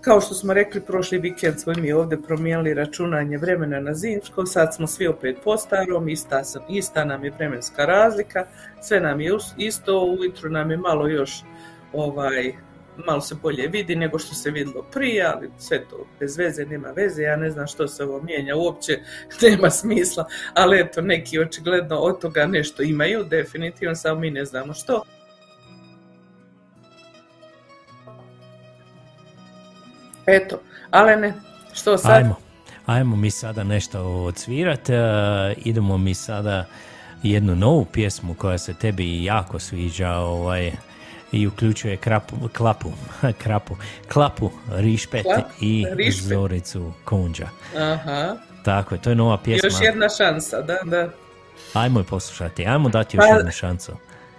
Kao 0.00 0.20
što 0.20 0.34
smo 0.34 0.54
rekli, 0.54 0.80
prošli 0.80 1.18
vikend 1.18 1.60
smo 1.60 1.72
mi 1.76 1.92
ovdje 1.92 2.22
promijenili 2.22 2.74
računanje 2.74 3.38
vremena 3.38 3.80
na 3.80 3.94
zimsko, 3.94 4.46
sad 4.46 4.74
smo 4.74 4.86
svi 4.86 5.06
opet 5.06 5.36
po 5.44 5.56
starom, 5.56 6.08
ista, 6.08 6.42
ista 6.68 7.04
nam 7.04 7.24
je 7.24 7.30
vremenska 7.30 7.84
razlika, 7.84 8.46
sve 8.82 9.00
nam 9.00 9.20
je 9.20 9.38
isto, 9.56 10.04
ujutro 10.04 10.50
nam 10.50 10.70
je 10.70 10.76
malo 10.76 11.08
još 11.08 11.42
ovaj, 11.92 12.52
malo 13.06 13.20
se 13.20 13.34
bolje 13.34 13.68
vidi 13.68 13.96
nego 13.96 14.18
što 14.18 14.34
se 14.34 14.50
vidjelo 14.50 14.82
prije, 14.92 15.24
ali 15.26 15.50
sve 15.58 15.88
to 15.88 16.06
bez 16.20 16.38
veze, 16.38 16.64
nema 16.64 16.88
veze, 16.88 17.22
ja 17.22 17.36
ne 17.36 17.50
znam 17.50 17.66
što 17.66 17.88
se 17.88 18.04
ovo 18.04 18.22
mijenja, 18.22 18.56
uopće 18.56 18.98
nema 19.42 19.70
smisla, 19.70 20.24
ali 20.54 20.80
eto, 20.80 21.00
neki 21.00 21.38
očigledno 21.38 21.96
od 21.96 22.20
toga 22.20 22.46
nešto 22.46 22.82
imaju, 22.82 23.24
definitivno, 23.24 23.94
samo 23.94 24.20
mi 24.20 24.30
ne 24.30 24.44
znamo 24.44 24.74
što. 24.74 25.02
Eto, 30.26 30.60
Alene, 30.90 31.34
što 31.72 31.98
sad? 31.98 32.16
Ajmo, 32.16 32.36
ajmo 32.86 33.16
mi 33.16 33.30
sada 33.30 33.64
nešto 33.64 34.02
odsvirat, 34.02 34.90
e, 34.90 34.94
idemo 35.56 35.98
mi 35.98 36.14
sada 36.14 36.66
jednu 37.22 37.56
novu 37.56 37.84
pjesmu 37.84 38.34
koja 38.34 38.58
se 38.58 38.74
tebi 38.74 39.24
jako 39.24 39.58
sviđa 39.58 40.10
ovaj, 40.12 40.72
i 41.32 41.46
uključuje 41.46 41.96
krapu, 41.96 42.36
klapu, 42.48 42.88
krapu, 43.42 43.76
klapu 44.08 44.50
Rišpet 44.70 45.22
Klap? 45.24 45.44
i 45.60 45.86
Rišpet. 45.90 46.24
Zoricu 46.24 46.92
Kunđa. 47.04 47.48
Aha, 47.76 48.36
Tako 48.64 48.94
je, 48.94 49.02
to 49.02 49.10
je 49.10 49.16
nova 49.16 49.38
pjesma. 49.38 49.66
još 49.66 49.80
jedna 49.82 50.08
šansa, 50.08 50.60
da, 50.60 50.78
da. 50.84 51.08
Ajmo 51.72 52.00
je 52.00 52.04
poslušati, 52.04 52.66
ajmo 52.66 52.88
dati 52.88 53.16
još 53.16 53.24
Pa- 53.28 53.36
jednu 53.36 53.52
šansu. 53.52 53.92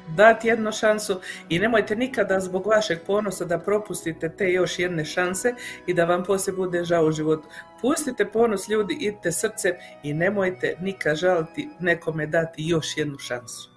dati 0.08 0.48
jednu 0.48 0.72
šansu 0.72 1.20
i 1.50 1.60
nemojte 1.60 1.96
nikada 1.96 2.40
zbog 2.40 2.68
vašeg 2.68 3.00
ponosa 3.08 3.46
da 3.46 3.60
propustite 3.60 4.30
te 4.30 4.52
još 4.52 4.80
jedne 4.80 5.06
šanse 5.06 5.54
i 5.88 5.94
da 5.94 6.06
vam 6.06 6.24
poslije 6.24 6.56
bude 6.56 6.84
žao 6.84 7.06
u 7.06 7.12
životu. 7.12 7.48
Pustite 7.82 8.26
ponos 8.26 8.70
ljudi, 8.70 8.94
idite 8.96 9.32
srcem 9.32 9.72
i 10.04 10.14
nemojte 10.14 10.76
nikad 10.82 11.16
žaliti 11.18 11.70
nekome 11.80 12.28
dati 12.28 12.68
još 12.68 12.98
jednu 12.98 13.18
šansu. 13.20 13.71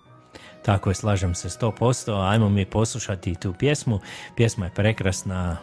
Tako 0.65 0.91
je, 0.91 0.95
slažem 0.95 1.35
se 1.35 1.49
100%, 1.49 2.31
ajmo 2.31 2.49
mi 2.49 2.65
poslušati 2.65 3.35
tu 3.35 3.53
pjesmu. 3.59 4.01
Pjesma 4.37 4.65
je 4.65 4.73
prekrasna, 4.75 5.57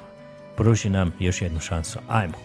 pruži 0.57 0.89
nam 0.89 1.13
još 1.19 1.41
jednu 1.41 1.59
šansu. 1.59 1.99
Ajmo. 2.07 2.37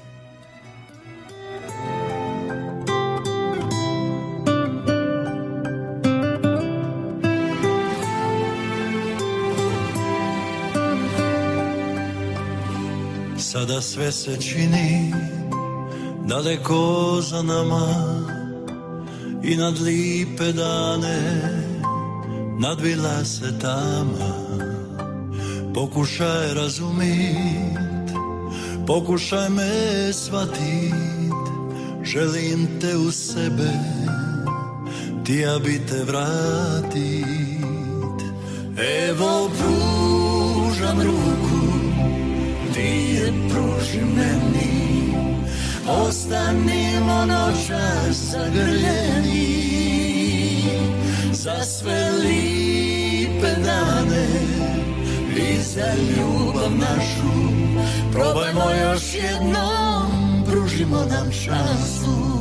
Sada 13.38 13.80
sve 13.80 14.12
se 14.12 14.40
čini 14.40 15.12
daleko 16.26 17.18
za 17.20 17.42
nama 17.42 17.86
i 19.42 19.56
nad 19.56 19.80
lipe 19.80 20.52
dane 20.52 21.65
nadvila 22.58 23.24
se 23.24 23.58
tama. 23.58 24.32
Pokušaj 25.74 26.54
razumit, 26.54 28.08
pokušaj 28.86 29.50
me 29.50 30.12
shvatit. 30.12 30.94
Želim 32.04 32.68
te 32.80 32.96
u 32.96 33.10
sebe, 33.10 33.70
ti 35.24 35.36
ja 35.36 35.58
bi 35.58 35.80
te 35.88 36.04
vratit. 36.04 37.26
Evo 39.08 39.50
pružam 39.58 41.00
ruku, 41.00 41.66
ti 42.74 43.14
je 43.14 43.32
pruži 43.48 44.04
meni. 44.16 45.14
Ostanimo 45.88 47.24
noćas 47.26 48.16
zagrljeni 48.16 49.55
Za 51.46 51.64
sve 51.64 52.10
lipe 52.10 53.54
dane 53.64 54.26
I 55.36 55.62
za 55.62 55.86
ljubav 55.94 56.70
našu. 56.78 57.52
Probajmo 58.12 58.70
još 58.70 59.14
jednom 59.14 60.44
Pružimo 60.46 60.96
nam 60.96 61.32
šansu 61.32 62.35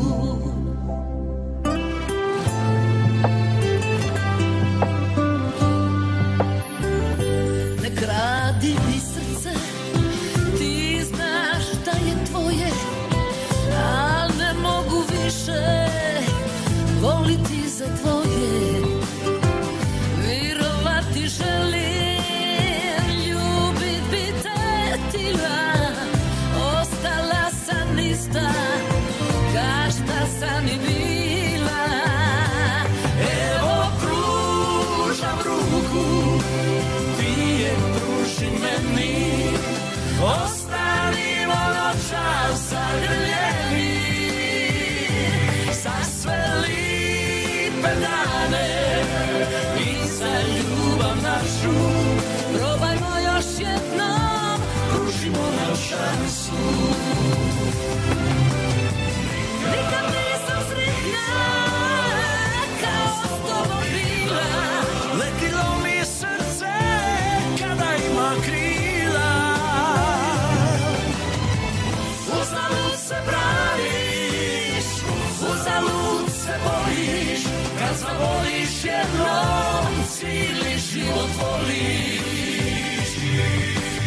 Kad 77.95 78.01
zavoliš 78.01 78.83
jednom 78.83 80.03
cijeli 80.09 80.77
život 80.91 81.29
voliš 81.41 83.09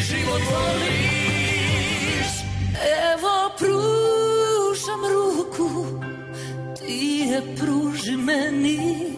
Život 0.09 0.43
voliš 0.51 2.28
Evo 3.12 3.51
pružam 3.59 5.01
ruku 5.12 5.86
Ti 6.78 7.24
je 7.31 7.43
pruži 7.56 8.16
meni. 8.16 9.16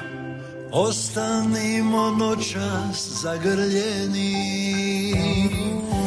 Ostanimo 0.72 2.10
noćas 2.10 3.20
zagrljeni. 3.22 4.34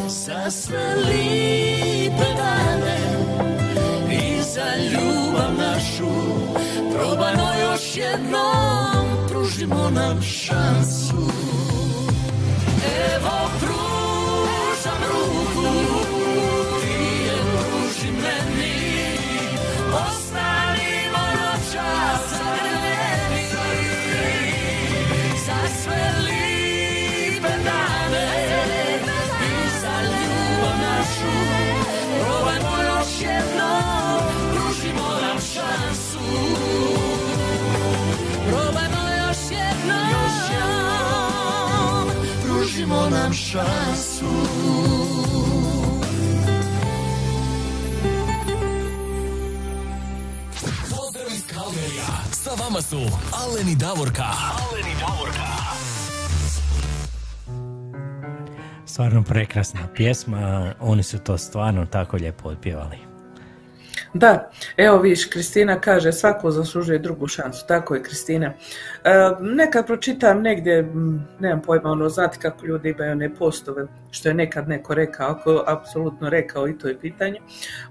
Za 0.08 0.52
sve 0.52 0.96
lipe 0.96 2.34
dane 2.38 3.00
I 4.12 4.42
za 4.44 4.76
ljubav 4.92 5.54
našu 5.58 6.63
još 7.74 7.98
jednom 7.98 9.28
Pružimo 9.28 9.90
nam 9.90 10.22
šansu. 10.22 11.30
Evo 13.16 13.50
Šansu 43.54 44.26
Pozdrav 50.90 51.28
iz 51.32 51.48
Kalgerija. 51.54 52.06
Sa 52.32 52.50
vama 52.64 52.82
su 52.82 52.98
Aleni 53.32 53.76
Davorka. 53.76 54.24
Aleni 54.24 54.96
Davorka. 55.00 55.48
Stvarno 58.86 59.24
prekrasna 59.24 59.80
pjesma, 59.96 60.74
oni 60.80 61.04
su 61.04 61.20
to 61.20 61.38
stvarno 61.38 61.86
tako 61.86 62.18
lijepo 62.18 62.50
otpjevali. 62.50 63.13
Da, 64.14 64.50
evo 64.78 64.98
viš, 64.98 65.26
Kristina 65.26 65.82
kaže 65.82 66.12
svako 66.12 66.52
zaslužuje 66.52 67.00
drugu 67.00 67.28
šansu, 67.28 67.66
tako 67.68 67.96
je 67.96 68.04
Kristina. 68.04 68.54
E, 69.04 69.12
nekad 69.40 69.88
pročitam 69.88 70.42
negdje, 70.42 70.94
nemam 71.40 71.62
pojma, 71.62 71.92
ono, 71.92 72.10
znate 72.10 72.38
kako 72.42 72.66
ljudi 72.66 72.90
imaju 72.90 73.12
one 73.12 73.36
postove, 73.36 73.88
što 74.12 74.30
je 74.30 74.36
nekad 74.36 74.70
neko 74.70 74.94
rekao, 74.94 75.30
ako 75.30 75.64
apsolutno 75.68 76.30
rekao 76.30 76.68
i 76.68 76.78
to 76.78 76.88
je 76.88 77.00
pitanje, 77.00 77.40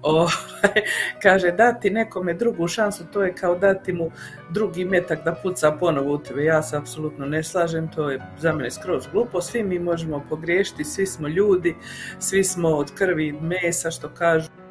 o, 0.03 0.29
kaže 1.23 1.51
dati 1.51 1.91
nekome 1.91 2.35
drugu 2.35 2.69
šansu, 2.69 3.05
to 3.13 3.23
je 3.23 3.35
kao 3.35 3.59
dati 3.59 3.93
mu 3.93 4.11
drugi 4.51 4.85
metak 4.85 5.25
da 5.25 5.35
puca 5.43 5.73
ponovo 5.73 6.15
u 6.15 6.19
tebe. 6.19 6.45
Ja 6.45 6.63
se 6.63 6.77
apsolutno 6.77 7.27
ne 7.27 7.43
slažem, 7.43 7.89
to 7.89 8.11
je 8.11 8.21
za 8.39 8.53
mene 8.53 8.71
skroz 8.71 9.07
glupo, 9.13 9.41
svi 9.41 9.63
mi 9.63 9.79
možemo 9.79 10.25
pogriješiti, 10.29 10.85
svi 10.85 11.07
smo 11.07 11.29
ljudi, 11.29 11.77
svi 12.19 12.45
smo 12.45 12.69
od 12.69 12.95
krvi 12.95 13.33
mesa, 13.33 13.91
što 13.91 14.09
kažu. 14.09 14.62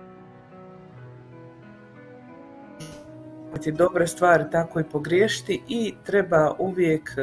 Raditi 3.51 3.71
dobre 3.73 4.07
stvari, 4.07 4.43
tako 4.51 4.79
i 4.79 4.83
pogriješiti 4.83 5.61
i 5.67 5.93
treba 6.05 6.55
uvijek 6.59 7.11
e, 7.11 7.21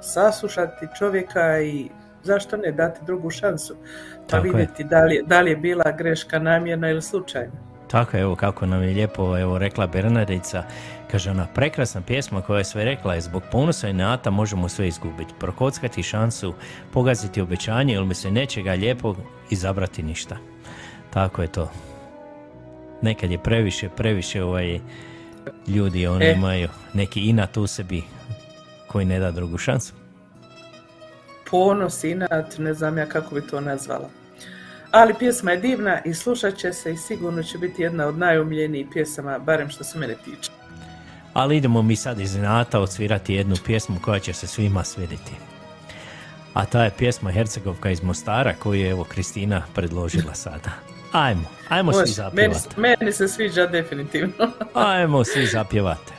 saslušati 0.00 0.86
čovjeka 0.98 1.60
i 1.60 1.88
zašto 2.22 2.56
ne 2.56 2.72
dati 2.72 3.00
drugu 3.06 3.30
šansu, 3.30 3.74
pa 4.20 4.26
Tako 4.26 4.46
je. 4.46 4.52
vidjeti 4.52 4.84
da 4.84 5.04
li, 5.04 5.14
je- 5.14 5.22
da 5.22 5.40
li 5.40 5.50
je 5.50 5.56
bila 5.56 5.92
greška 5.92 6.38
namjerna 6.38 6.90
ili 6.90 7.02
slučajna. 7.02 7.52
Tako 7.88 8.16
evo 8.18 8.36
kako 8.36 8.66
nam 8.66 8.82
je 8.82 8.88
lijepo 8.88 9.38
evo 9.38 9.58
rekla 9.58 9.86
Bernardica, 9.86 10.64
kaže 11.10 11.30
ona 11.30 11.46
prekrasna 11.54 12.00
pjesma 12.00 12.42
koja 12.42 12.58
je 12.58 12.64
sve 12.64 12.84
rekla 12.84 13.14
je 13.14 13.20
zbog 13.20 13.42
ponosa 13.52 13.88
i 13.88 13.92
nata 13.92 14.30
možemo 14.30 14.68
sve 14.68 14.88
izgubiti, 14.88 15.34
prokockati 15.38 16.02
šansu, 16.02 16.54
pogaziti 16.92 17.40
obećanje 17.40 17.94
ili 17.94 18.14
se 18.14 18.30
nečega 18.30 18.72
lijepog 18.72 19.16
izabrati 19.50 20.02
ništa. 20.02 20.36
Tako 21.10 21.42
je 21.42 21.48
to. 21.48 21.70
Nekad 23.02 23.30
je 23.30 23.38
previše, 23.38 23.88
previše 23.88 24.44
ovaj 24.44 24.80
ljudi 25.66 26.06
oni 26.06 26.24
E. 26.24 26.32
imaju 26.32 26.68
neki 26.94 27.20
inat 27.20 27.56
u 27.56 27.66
sebi 27.66 28.02
koji 28.86 29.04
ne 29.04 29.18
da 29.18 29.30
drugu 29.30 29.58
šansu. 29.58 29.92
Ponos, 31.50 32.04
inat, 32.04 32.58
ne 32.58 32.74
znam 32.74 32.98
ja 32.98 33.06
kako 33.06 33.34
bi 33.34 33.46
to 33.46 33.60
nazvala. 33.60 34.08
Ali 34.90 35.14
pjesma 35.18 35.50
je 35.50 35.60
divna 35.60 36.00
i 36.04 36.14
slušat 36.14 36.56
će 36.56 36.72
se 36.72 36.92
i 36.92 36.96
sigurno 36.96 37.42
će 37.42 37.58
biti 37.58 37.82
jedna 37.82 38.06
od 38.06 38.18
najomiljenijih 38.18 38.86
pjesama, 38.92 39.38
barem 39.38 39.70
što 39.70 39.84
se 39.84 39.98
mene 39.98 40.14
tiče. 40.24 40.50
Ali 41.32 41.56
idemo 41.56 41.82
mi 41.82 41.96
sad 41.96 42.20
iz 42.20 42.34
inata 42.34 42.80
odsvirati 42.80 43.34
jednu 43.34 43.56
pjesmu 43.66 43.96
koja 44.02 44.18
će 44.18 44.32
se 44.32 44.46
svima 44.46 44.84
svidjeti. 44.84 45.32
A 46.54 46.64
ta 46.64 46.84
je 46.84 46.90
pjesma 46.98 47.30
Hercegovka 47.30 47.90
iz 47.90 48.02
Mostara 48.02 48.54
koju 48.54 48.80
je 48.80 48.90
evo 48.90 49.04
Kristina 49.04 49.62
predložila 49.74 50.34
sada. 50.34 50.89
Ajmo, 51.12 51.42
ajmo 51.68 51.92
svi 51.92 52.00
Može, 52.00 52.22
meni, 52.32 52.54
zapjevati. 52.54 52.80
meni 52.80 53.12
se 53.12 53.28
sviđa 53.28 53.66
definitivno. 53.66 54.50
Ajmo 54.74 55.24
svi 55.24 55.46
zapjevati. 55.46 56.12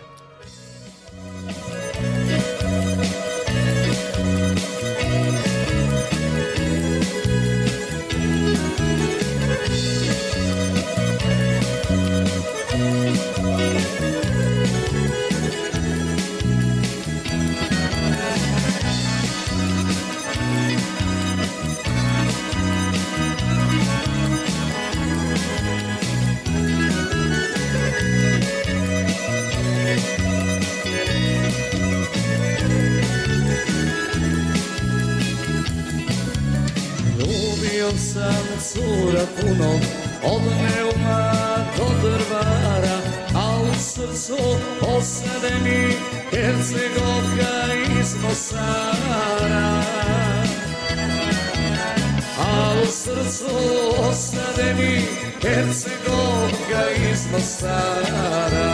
Cura 38.62 39.26
puno. 39.38 39.80
Od 40.24 40.42
neuma 40.42 41.32
do 41.78 41.86
drvara 42.02 42.98
A 43.36 43.62
u 43.62 43.74
srcu 43.80 44.38
osade 44.82 45.52
mi 45.64 45.96
Hercegovka 46.32 47.74
iz 48.00 48.16
Mosara. 48.24 49.82
A 52.38 52.74
u 52.84 52.86
srcu 52.86 53.56
ostade 54.10 54.74
mi 54.74 55.22
Hercegovka 55.42 56.84
iz 57.12 57.26
Mostara 57.32 58.72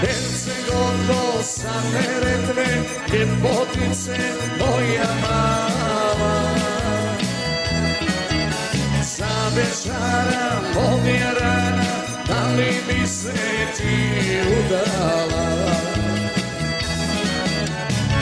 Hercegovko 0.00 1.42
sa 1.42 1.72
Neretve 1.92 2.66
Ljepotice 3.12 4.16
moja 4.58 5.08
mala 5.22 6.01
Sa 9.52 9.58
večara 9.58 10.60
moja 10.74 11.32
rana 11.40 11.84
Da 12.28 12.52
li 12.56 12.72
bi 12.88 13.06
se 13.06 13.32
ti 13.76 14.40
udala 14.48 15.46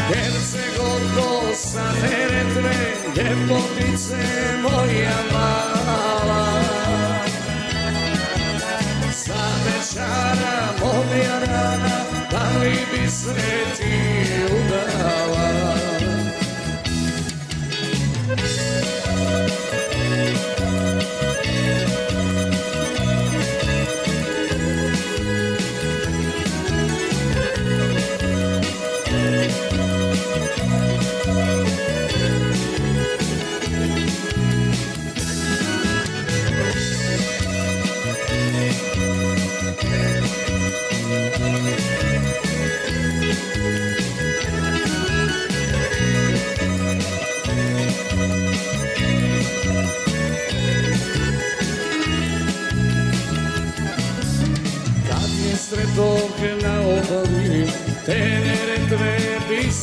Hercegovko 0.09 1.55
sa 1.55 1.93
Neretve, 2.03 2.79
ljepotice 3.17 4.23
moja 4.63 5.19
mala. 5.33 6.63
Sa 9.13 9.43
večara 9.65 10.73
moja 10.81 11.39
rana, 11.39 12.05
da 12.31 12.59
li 12.61 12.77
bi 12.93 13.11
se 13.11 13.35
ti 13.77 13.95
udala? 14.47 15.51
Kad 20.11 21.30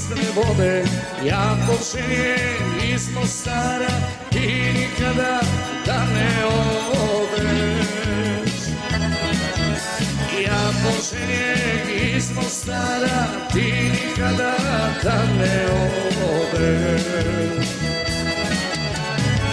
bistre 0.07 0.31
vode, 0.35 0.83
ja 1.23 1.57
počinjem 1.67 2.93
iz 2.93 3.09
Mostara 3.13 3.87
i 4.31 4.73
nikada 4.73 5.39
da 5.85 6.05
ne 6.13 6.45
odeš. 6.95 8.51
Ja 10.45 10.71
počinjem 10.83 12.15
iz 12.15 12.31
Mostara, 12.35 13.25
ti 13.53 13.91
nikada 13.91 14.53
da 15.03 15.23
ne 15.39 15.65
odeš. 16.29 17.67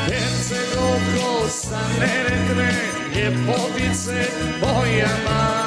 Hercegovko 0.06 1.48
sa 1.48 1.81
Neretve, 2.01 2.72
ljepotice 3.14 4.28
moja 4.60 5.09
mala. 5.24 5.64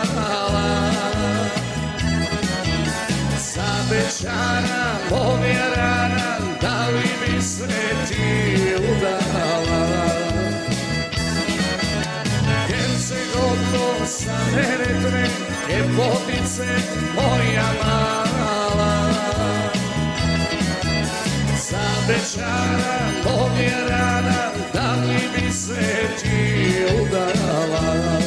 Sa 3.88 3.94
večara 3.94 5.00
moja 5.10 5.70
rana, 5.76 6.38
da 6.62 6.88
li 6.88 7.10
bi 7.22 7.42
se 7.42 7.68
ti 8.08 8.76
udala? 8.76 10.08
Hercegovko 12.68 14.06
sa 14.06 14.38
Neretve, 14.56 15.30
ljepotice 15.70 16.68
moja 17.16 17.70
mala. 17.84 19.12
Sa 21.58 21.88
večara 22.08 23.00
moja 23.24 23.88
rana, 23.90 24.52
da 24.74 24.96
li 24.96 25.20
bi 25.36 25.52
se 25.52 26.10
ti 26.22 26.86
udala? 27.04 28.27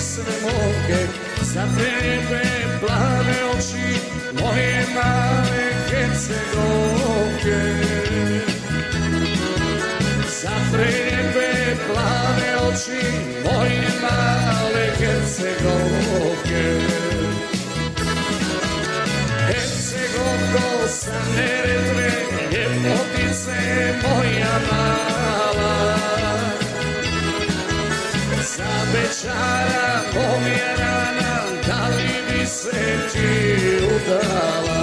Sve 0.00 0.24
moke 0.42 1.06
Za 1.42 1.64
tebe 1.76 2.42
plave 2.80 3.44
oči 3.56 4.00
moje 4.42 4.86
male 4.94 5.66
hercegovke 5.90 7.60
Za 10.42 10.56
tebe 10.72 11.76
plave 11.86 12.56
oči 12.68 13.04
moje 13.44 13.90
male 14.02 14.86
hercegovke 14.98 16.64
Hercegovko 19.46 20.88
sa 20.88 21.18
Neretve, 21.36 22.10
ljepotice 22.52 23.60
moja 24.02 24.54
mala. 24.70 25.96
Sa 28.42 28.70
večara 28.92 29.79
moja 30.14 30.76
rana, 30.78 31.32
da 31.66 31.88
li 31.96 32.14
bi 32.28 32.46
se 32.46 32.98
ti 33.12 33.28
udala? 33.94 34.80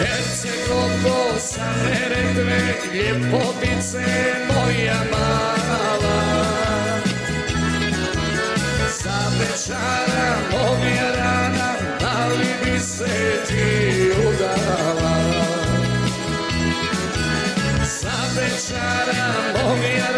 Hercegovko 0.00 1.38
sa 1.38 1.68
Neretve, 1.84 2.60
ljepotice 2.94 4.06
moja 4.48 5.00
mala. 5.12 6.20
Sa 8.88 9.18
večara 9.38 10.28
moja 10.52 11.10
rana, 11.16 11.76
da 12.00 12.26
li 12.38 12.52
bi 12.64 12.80
se 12.80 13.42
ti 13.48 14.10
udala? 14.28 15.16
Sa 17.84 18.16
večara 18.36 19.28
moja 19.62 20.08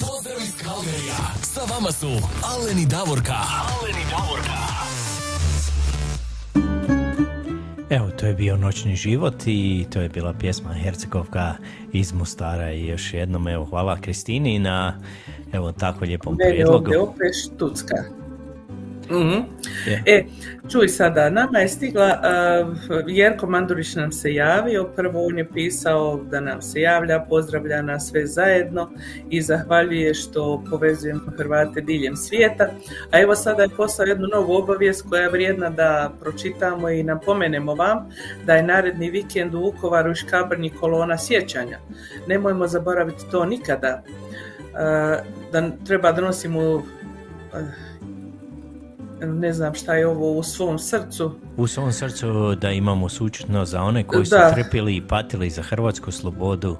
Pozdrav 0.00 0.38
iz 0.42 0.54
Kalgerija. 0.64 1.16
Sa 1.42 1.60
vama 1.74 1.92
su 1.92 2.06
Aleni 2.42 2.86
Davorka. 2.86 3.34
Aleni 3.34 4.04
Davorka. 4.10 4.54
Evo, 7.90 8.10
to 8.10 8.26
je 8.26 8.34
bio 8.34 8.56
Noćni 8.56 8.96
život 8.96 9.34
i 9.46 9.86
to 9.92 10.00
je 10.00 10.08
bila 10.08 10.32
pjesma 10.32 10.72
Hercegovka 10.72 11.54
iz 11.92 12.12
Mostara 12.12 12.72
i 12.72 12.86
još 12.86 13.14
jednom, 13.14 13.48
evo, 13.48 13.64
hvala 13.64 14.00
Kristini 14.00 14.58
na, 14.58 15.00
evo, 15.52 15.72
tako 15.72 16.04
lijepom 16.04 16.36
prijedlogu. 16.36 16.76
ovdje 16.84 16.98
opet 16.98 17.34
štucka. 17.44 17.96
Mhm. 19.10 19.40
E, 19.86 20.24
čuj 20.68 20.88
sada, 20.88 21.30
nama 21.30 21.58
je 21.58 21.68
stigla, 21.68 22.20
uh, 22.90 23.04
Jerko 23.06 23.46
Mandurić 23.46 23.94
nam 23.94 24.12
se 24.12 24.34
javio, 24.34 24.84
prvo 24.96 25.26
on 25.26 25.38
je 25.38 25.48
pisao 25.48 26.20
da 26.30 26.40
nam 26.40 26.62
se 26.62 26.80
javlja, 26.80 27.26
pozdravlja 27.28 27.82
nas 27.82 28.08
sve 28.10 28.26
zajedno 28.26 28.90
i 29.30 29.42
zahvaljuje 29.42 30.14
što 30.14 30.64
povezujemo 30.70 31.20
Hrvate 31.36 31.80
diljem 31.80 32.16
svijeta. 32.16 32.68
A 33.10 33.20
evo 33.20 33.34
sada 33.34 33.62
je 33.62 33.68
poslao 33.76 34.06
jednu 34.06 34.28
novu 34.32 34.54
obavijest 34.54 35.08
koja 35.08 35.22
je 35.22 35.30
vrijedna 35.30 35.70
da 35.70 36.12
pročitamo 36.20 36.90
i 36.90 37.02
napomenemo 37.02 37.74
vam 37.74 38.08
da 38.46 38.54
je 38.54 38.62
naredni 38.62 39.10
vikend 39.10 39.54
u 39.54 39.60
Vukovaru 39.60 40.10
i 40.10 40.14
Škabrnji 40.14 40.70
kolona 40.70 41.18
sjećanja. 41.18 41.78
Nemojmo 42.28 42.66
zaboraviti 42.66 43.30
to 43.30 43.44
nikada. 43.44 44.02
Uh, 44.74 44.80
da 45.52 45.70
treba 45.86 46.12
da 46.12 46.20
nosimo 46.20 46.74
uh, 46.74 46.82
ne 49.20 49.52
znam 49.52 49.74
šta 49.74 49.94
je 49.94 50.06
ovo 50.06 50.32
u 50.32 50.42
svom 50.42 50.78
srcu. 50.78 51.34
U 51.56 51.66
svom 51.66 51.92
srcu 51.92 52.54
da 52.54 52.70
imamo 52.70 53.08
sučutno 53.08 53.64
za 53.64 53.82
one 53.82 54.04
koji 54.04 54.26
su 54.26 54.36
trpili 54.54 54.96
i 54.96 55.02
patili 55.08 55.50
za 55.50 55.62
hrvatsku 55.62 56.10
slobodu. 56.12 56.76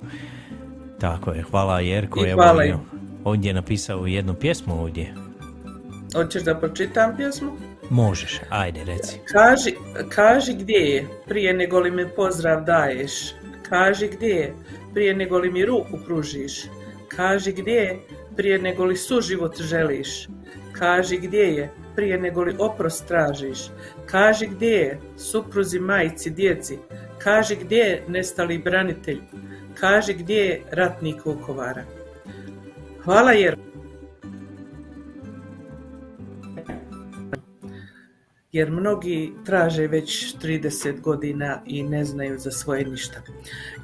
Tako 1.00 1.30
je, 1.30 1.42
hvala 1.42 1.80
Jerko. 1.80 2.20
I 2.26 2.30
Evo, 2.30 2.42
hvala 2.42 2.64
im. 2.64 2.78
ovdje 3.24 3.48
je 3.48 3.54
napisao 3.54 4.06
jednu 4.06 4.34
pjesmu 4.34 4.80
ovdje. 4.80 5.14
Hoćeš 6.14 6.42
da 6.42 6.54
pročitam 6.54 7.16
pjesmu? 7.16 7.50
Možeš, 7.90 8.40
ajde 8.50 8.84
reci. 8.84 9.18
Kaži, 9.32 9.74
kaži 10.08 10.54
gdje 10.54 10.78
je, 10.78 11.08
prije 11.26 11.54
nego 11.54 11.80
li 11.80 11.90
me 11.90 12.08
pozdrav 12.14 12.64
daješ. 12.64 13.12
Kaži 13.68 14.08
gdje 14.16 14.28
je, 14.28 14.54
prije 14.94 15.14
nego 15.14 15.38
li 15.38 15.50
mi 15.50 15.64
ruku 15.64 15.98
pružiš. 16.06 16.62
Kaži 17.08 17.52
gdje 17.52 17.72
je, 17.72 18.00
prije 18.36 18.58
nego 18.58 18.84
li 18.84 18.96
suživot 18.96 19.60
želiš. 19.60 20.28
Kaži 20.72 21.18
gdje 21.18 21.38
je, 21.42 21.70
prije 21.96 22.18
nego 22.18 22.42
li 22.42 22.56
oprost 22.58 23.08
tražiš. 23.08 23.58
Kaži 24.06 24.46
gdje 24.46 24.70
je, 24.70 25.00
supruzi, 25.16 25.80
majci, 25.80 26.30
djeci. 26.30 26.78
Kaži 27.18 27.56
gdje 27.56 27.78
je 27.78 28.04
nestali 28.08 28.58
branitelj. 28.58 29.20
Kaži 29.74 30.14
gdje 30.14 30.36
je 30.36 30.62
ratnik 30.70 31.24
Vukovara. 31.24 31.84
Hvala 33.04 33.32
jer 33.32 33.56
jer 38.54 38.70
mnogi 38.70 39.32
traže 39.44 39.86
već 39.86 40.36
30 40.42 41.00
godina 41.00 41.62
i 41.66 41.82
ne 41.82 42.04
znaju 42.04 42.38
za 42.38 42.50
svoje 42.50 42.84
ništa. 42.84 43.22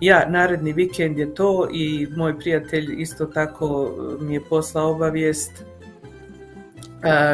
Ja, 0.01 0.29
naredni 0.29 0.73
vikend 0.73 1.19
je 1.19 1.35
to 1.35 1.69
i 1.73 2.07
moj 2.17 2.39
prijatelj 2.39 2.95
isto 2.99 3.27
tako 3.27 3.95
mi 4.21 4.35
je 4.35 4.41
poslao 4.49 4.91
obavijest 4.91 5.65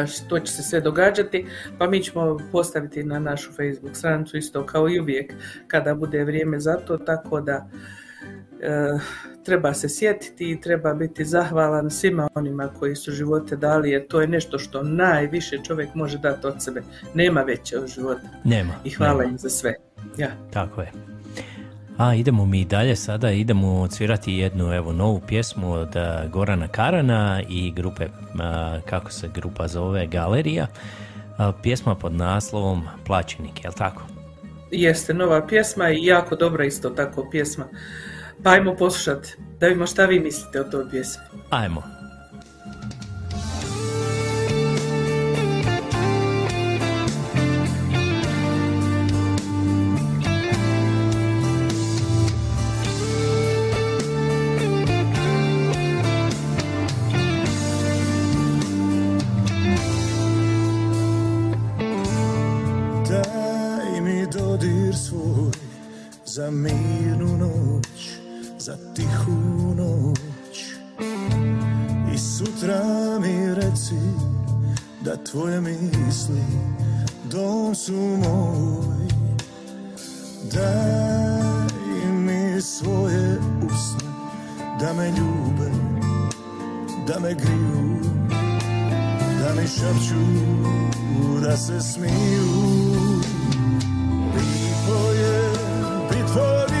što 0.07 0.39
će 0.39 0.51
se 0.51 0.63
sve 0.63 0.81
događati, 0.81 1.45
pa 1.77 1.87
mi 1.89 2.03
ćemo 2.03 2.37
postaviti 2.51 3.03
na 3.03 3.19
našu 3.19 3.51
Facebook 3.51 3.95
stranicu 3.95 4.37
isto 4.37 4.65
kao 4.65 4.89
i 4.89 4.99
uvijek 4.99 5.33
kada 5.67 5.95
bude 5.95 6.23
vrijeme 6.23 6.59
za 6.59 6.75
to, 6.75 6.97
tako 6.97 7.41
da 7.41 7.69
e, 8.61 8.97
treba 9.43 9.73
se 9.73 9.89
sjetiti 9.89 10.51
i 10.51 10.61
treba 10.61 10.93
biti 10.93 11.25
zahvalan 11.25 11.89
svima 11.89 12.27
onima 12.35 12.69
koji 12.79 12.95
su 12.95 13.11
živote 13.11 13.55
dali, 13.55 13.91
jer 13.91 14.07
to 14.07 14.21
je 14.21 14.27
nešto 14.27 14.59
što 14.59 14.83
najviše 14.83 15.57
čovjek 15.63 15.95
može 15.95 16.17
dati 16.17 16.47
od 16.47 16.63
sebe. 16.63 16.81
Nema 17.13 17.41
veće 17.41 17.79
od 17.79 17.87
života. 17.87 18.27
Nema. 18.43 18.73
I 18.83 18.89
hvala 18.89 19.19
nema. 19.19 19.31
im 19.31 19.37
za 19.37 19.49
sve. 19.49 19.73
Ja. 20.17 20.31
Tako 20.51 20.81
je. 20.81 20.91
A 21.97 22.13
idemo 22.13 22.45
mi 22.45 22.65
dalje 22.65 22.95
sada, 22.95 23.31
idemo 23.31 23.81
odsvirati 23.81 24.33
jednu 24.33 24.73
evo 24.73 24.93
novu 24.93 25.21
pjesmu 25.27 25.73
od 25.73 25.95
Gorana 26.29 26.67
Karana 26.67 27.41
i 27.49 27.71
grupe, 27.71 28.07
a, 28.39 28.79
kako 28.85 29.11
se 29.11 29.29
grupa 29.33 29.67
zove, 29.67 30.07
Galerija. 30.07 30.67
A, 31.37 31.51
pjesma 31.63 31.95
pod 31.95 32.13
naslovom 32.13 32.83
Plaćenik, 33.05 33.63
jel 33.63 33.73
tako? 33.73 34.03
Jeste 34.71 35.13
nova 35.13 35.47
pjesma 35.47 35.89
i 35.89 36.05
jako 36.05 36.35
dobra 36.35 36.65
isto 36.65 36.89
tako 36.89 37.27
pjesma. 37.31 37.65
Pa 38.43 38.49
ajmo 38.49 38.75
poslušati, 38.75 39.35
da 39.59 39.67
vidimo 39.67 39.87
šta 39.87 40.05
vi 40.05 40.19
mislite 40.19 40.61
o 40.61 40.63
toj 40.63 40.89
pjesmi. 40.89 41.23
Ajmo. 41.49 41.96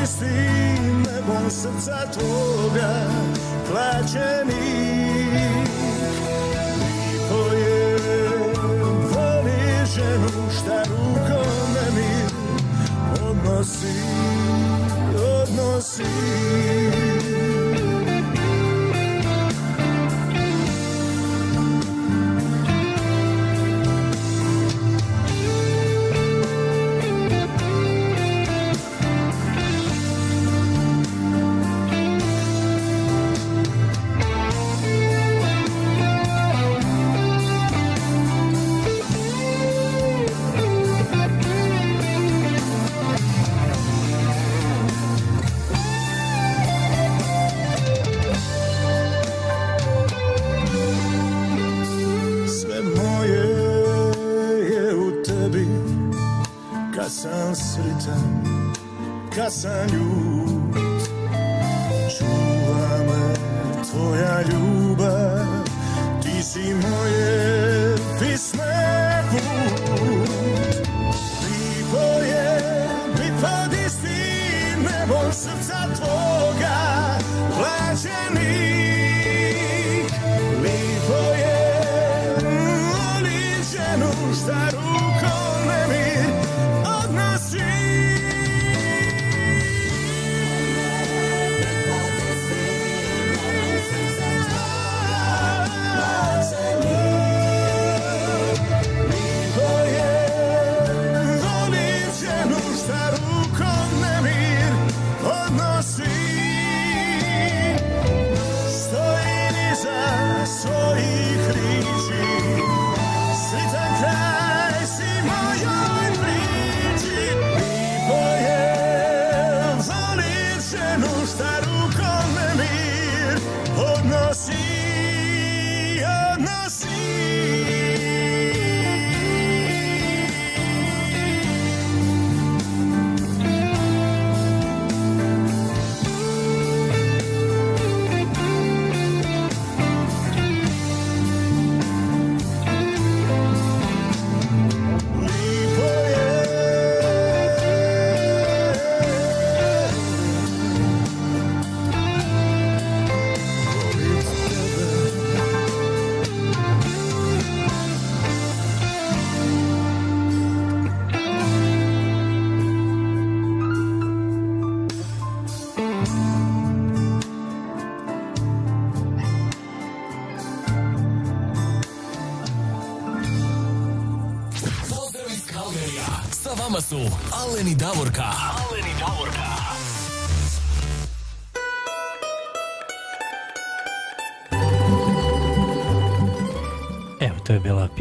Pod 0.07 0.27
istim 0.27 1.03
nebom 1.03 1.51
srca 1.51 2.11
tvoga, 2.13 3.07
plaćeni. 3.71 4.87
Lipo 7.13 7.55
je 7.55 7.97
voli 9.13 9.85
ženu 9.95 10.49
šta 10.59 10.83
rukom 10.89 11.47
nemir 11.73 12.31
odnosi, 13.29 14.01
odnosi. 15.43 16.86
Sam 59.67 59.87
ljut 59.93 60.77
Čuva 62.17 62.97
me 63.07 63.33
tvoja 63.91 64.41
ljubav 64.41 65.63
Ti 66.23 66.43
si 66.43 66.73
moje 66.73 67.95
pisme 68.19 69.06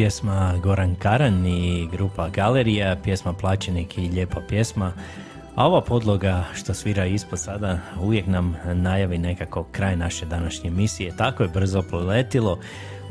pjesma 0.07 0.55
Goran 0.62 0.95
Karan 0.95 1.47
i 1.47 1.89
grupa 1.93 2.28
Galerija, 2.28 2.97
pjesma 3.05 3.33
Plaćenik 3.33 3.99
i 3.99 4.09
lijepa 4.09 4.41
pjesma. 4.49 4.93
A 5.55 5.66
ova 5.66 5.81
podloga 5.81 6.45
što 6.55 6.74
svira 6.74 7.07
ispod 7.07 7.41
sada 7.41 7.78
uvijek 8.01 8.27
nam 8.27 8.57
najavi 8.74 9.19
nekako 9.19 9.65
kraj 9.73 9.97
naše 9.97 10.27
današnje 10.27 10.69
emisije. 10.69 11.16
Tako 11.16 11.43
je 11.43 11.49
brzo 11.49 11.83
proletilo, 11.83 12.59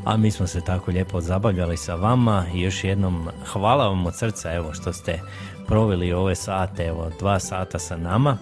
a 0.04 0.16
mi 0.16 0.30
smo 0.30 0.46
se 0.46 0.60
tako 0.60 0.90
lijepo 0.90 1.20
zabavljali 1.20 1.76
sa 1.76 1.94
vama 1.94 2.44
i 2.54 2.60
još 2.60 2.84
jednom 2.84 3.28
hvala 3.52 3.88
vam 3.88 4.06
od 4.06 4.16
srca 4.16 4.52
evo 4.52 4.72
što 4.72 4.92
ste 4.92 5.20
proveli 5.66 6.12
ove 6.12 6.34
sate, 6.34 6.84
evo 6.84 7.10
dva 7.18 7.38
sata 7.38 7.78
sa 7.78 7.96
nama. 7.96 8.38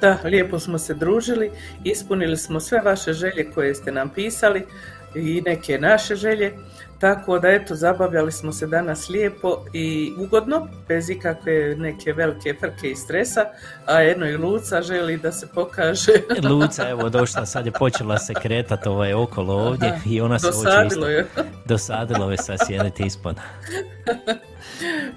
Da, 0.00 0.18
lijepo 0.24 0.58
smo 0.58 0.78
se 0.78 0.94
družili, 0.94 1.50
ispunili 1.84 2.36
smo 2.36 2.60
sve 2.60 2.80
vaše 2.80 3.12
želje 3.12 3.50
koje 3.54 3.74
ste 3.74 3.92
nam 3.92 4.08
pisali 4.08 4.66
i 5.14 5.42
neke 5.46 5.78
naše 5.78 6.14
želje, 6.14 6.52
tako 7.00 7.38
da 7.38 7.48
eto, 7.48 7.74
zabavljali 7.74 8.32
smo 8.32 8.52
se 8.52 8.66
danas 8.66 9.08
lijepo 9.08 9.64
i 9.72 10.12
ugodno, 10.18 10.68
bez 10.88 11.10
ikakve 11.10 11.76
neke 11.76 12.12
velike 12.12 12.54
frke 12.60 12.90
i 12.90 12.96
stresa, 12.96 13.44
a 13.86 14.00
jedno 14.00 14.26
i 14.26 14.36
Luca 14.36 14.82
želi 14.82 15.16
da 15.16 15.32
se 15.32 15.48
pokaže. 15.54 16.12
Luca, 16.50 16.88
evo 16.88 17.08
došla, 17.08 17.46
sad 17.46 17.66
je 17.66 17.72
počela 17.72 18.18
se 18.18 18.34
kretati 18.34 18.88
ovaj 18.88 19.12
okolo 19.14 19.54
ovdje 19.54 19.88
Aha, 19.88 20.00
i 20.06 20.20
ona 20.20 20.38
se 20.38 20.46
hoće 20.46 20.58
dosadilo 20.58 21.06
je. 21.06 21.26
dosadilo 21.64 22.30
je 22.30 22.36
sad 22.36 22.58
sjediti 22.66 23.02
ispod. 23.06 23.36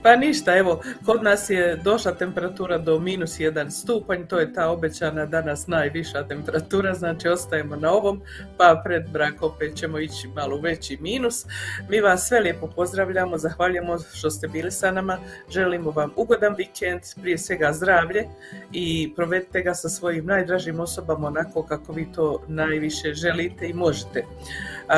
Pa 0.03 0.15
ništa, 0.15 0.57
evo, 0.57 0.81
kod 1.05 1.23
nas 1.23 1.49
je 1.49 1.75
došla 1.75 2.11
temperatura 2.11 2.77
do 2.77 2.99
minus 2.99 3.39
jedan 3.39 3.71
stupanj, 3.71 4.27
to 4.27 4.39
je 4.39 4.53
ta 4.53 4.69
obećana 4.69 5.25
danas 5.25 5.67
najviša 5.67 6.27
temperatura, 6.27 6.93
znači 6.93 7.27
ostajemo 7.27 7.75
na 7.75 7.91
ovom, 7.91 8.21
pa 8.57 8.81
pred 8.85 9.09
brak 9.09 9.43
opet 9.43 9.75
ćemo 9.75 9.99
ići 9.99 10.27
malo 10.35 10.61
veći 10.61 10.97
minus. 11.01 11.45
Mi 11.89 12.01
vas 12.01 12.27
sve 12.27 12.39
lijepo 12.39 12.67
pozdravljamo, 12.67 13.37
zahvaljujemo 13.37 13.97
što 14.13 14.29
ste 14.29 14.47
bili 14.47 14.71
sa 14.71 14.91
nama, 14.91 15.17
želimo 15.49 15.91
vam 15.91 16.11
ugodan 16.15 16.55
vikend, 16.57 17.01
prije 17.21 17.37
svega 17.37 17.73
zdravlje 17.73 18.27
i 18.71 19.13
provedite 19.15 19.61
ga 19.61 19.73
sa 19.73 19.89
svojim 19.89 20.25
najdražim 20.25 20.79
osobama 20.79 21.27
onako 21.27 21.63
kako 21.63 21.93
vi 21.93 22.11
to 22.11 22.41
najviše 22.47 23.13
želite 23.13 23.67
i 23.69 23.73
možete. 23.73 24.25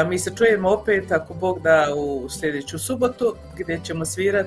Mi 0.07 0.19
se 0.19 0.31
čujemo 0.37 0.69
opet, 0.69 1.11
ako 1.11 1.33
Bog 1.33 1.61
da, 1.61 1.87
u 1.95 2.29
sljedeću 2.29 2.79
subotu, 2.79 3.35
gdje 3.57 3.79
ćemo 3.83 4.05
svirati 4.05 4.42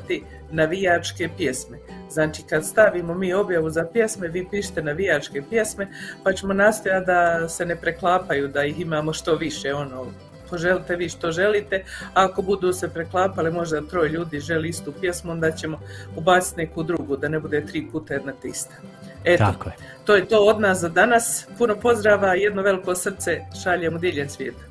navijačke 0.51 1.29
pjesme. 1.37 1.79
Znači, 2.11 2.43
kad 2.43 2.65
stavimo 2.65 3.15
mi 3.15 3.33
objavu 3.33 3.71
za 3.71 3.85
pjesme, 3.93 4.29
vi 4.29 4.47
pišete 4.51 4.83
navijačke 4.83 5.43
pjesme, 5.51 5.89
pa 6.25 6.33
ćemo 6.33 6.55
nastojati 6.55 7.07
da 7.07 7.49
se 7.49 7.67
ne 7.67 7.77
preklapaju, 7.77 8.49
da 8.49 8.65
ih 8.65 8.81
imamo 8.81 9.13
što 9.13 9.35
više, 9.35 9.75
ono, 9.75 10.07
poželite 10.51 10.97
vi 10.97 11.09
što 11.09 11.33
želite, 11.33 11.85
a 12.15 12.25
ako 12.25 12.43
budu 12.43 12.73
se 12.73 12.89
preklapale, 12.89 13.51
možda 13.51 13.81
troje 13.81 14.11
ljudi 14.11 14.41
želi 14.41 14.69
istu 14.69 14.93
pjesmu, 15.01 15.33
onda 15.33 15.51
ćemo 15.51 15.81
ubaciti 16.17 16.61
neku 16.61 16.83
drugu, 16.83 17.17
da 17.17 17.29
ne 17.29 17.41
bude 17.41 17.67
tri 17.67 17.87
puta 17.93 18.15
jedna 18.15 18.33
te 18.43 18.49
ista. 18.49 18.75
Eto, 19.25 19.45
Tako 19.45 19.69
je. 19.69 19.75
to 20.05 20.17
je 20.17 20.27
to 20.27 20.39
od 20.39 20.61
nas 20.61 20.79
za 20.79 20.89
danas. 20.89 21.47
Puno 21.59 21.77
pozdrava, 21.77 22.35
jedno 22.35 22.63
veliko 22.63 22.95
srce 22.95 23.41
šaljemo 23.63 23.99
diljem 23.99 24.29
svijeta. 24.29 24.63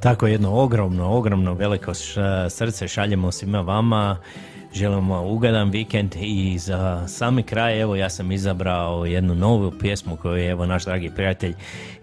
Tako 0.00 0.26
jedno 0.26 0.54
ogromno, 0.54 1.16
ogromno 1.16 1.54
veliko 1.54 1.92
srce 2.48 2.88
šaljemo 2.88 3.32
svima 3.32 3.60
vama. 3.60 4.18
Želimo 4.74 5.22
ugodan 5.22 5.70
vikend 5.70 6.16
i 6.20 6.58
za 6.58 7.08
sami 7.08 7.42
kraj, 7.42 7.80
evo 7.80 7.96
ja 7.96 8.10
sam 8.10 8.32
izabrao 8.32 9.06
jednu 9.06 9.34
novu 9.34 9.72
pjesmu 9.80 10.16
koju 10.16 10.36
je 10.36 10.50
evo 10.50 10.66
naš 10.66 10.84
dragi 10.84 11.10
prijatelj 11.16 11.54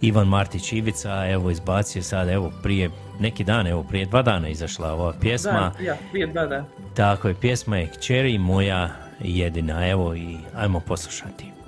Ivan 0.02 0.28
Martić 0.28 0.74
Ivica 0.74 1.28
evo 1.30 1.52
izbacio 1.52 2.04
sad 2.04 2.30
evo 2.30 2.52
prije 2.64 2.90
neki 3.20 3.44
dan, 3.44 3.68
evo 3.68 3.84
prije 3.84 4.06
dva 4.06 4.22
dana 4.22 4.50
izašla 4.50 4.94
ova 4.94 5.14
pjesma. 5.22 5.72
Da, 5.80 5.86
ja, 5.86 5.98
prije 6.12 6.28
dva 6.28 6.46
dana. 6.46 6.66
Tako 6.96 7.28
je, 7.28 7.36
pjesma 7.42 7.78
je 7.78 7.88
Kćeri 7.88 8.38
moja 8.38 8.90
jedina, 9.20 9.88
evo 9.90 10.16
i 10.16 10.38
ajmo 10.56 10.80
poslušati. 10.80 11.61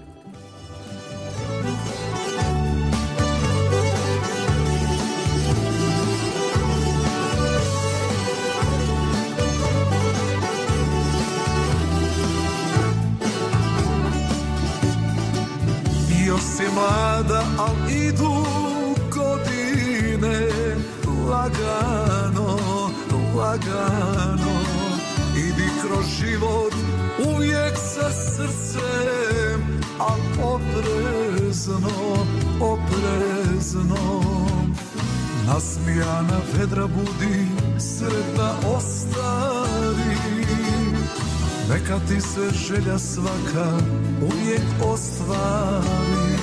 Lagano 23.54 24.56
Idi 25.38 25.70
kroz 25.82 26.06
život 26.20 26.74
uvijek 27.36 27.78
sa 27.78 28.10
srcem 28.12 29.82
Al 30.00 30.20
oprezno, 30.44 31.90
oprezno. 32.60 34.22
Nasmijana 35.48 36.40
vedra 36.58 36.88
budi, 36.88 37.48
sretna 37.80 38.54
ostavi. 38.76 40.18
Neka 41.70 42.00
ti 42.08 42.22
se 42.22 42.50
želja 42.68 43.00
svaka 43.00 43.78
uvijek 44.22 44.66
ostvari. 44.84 46.38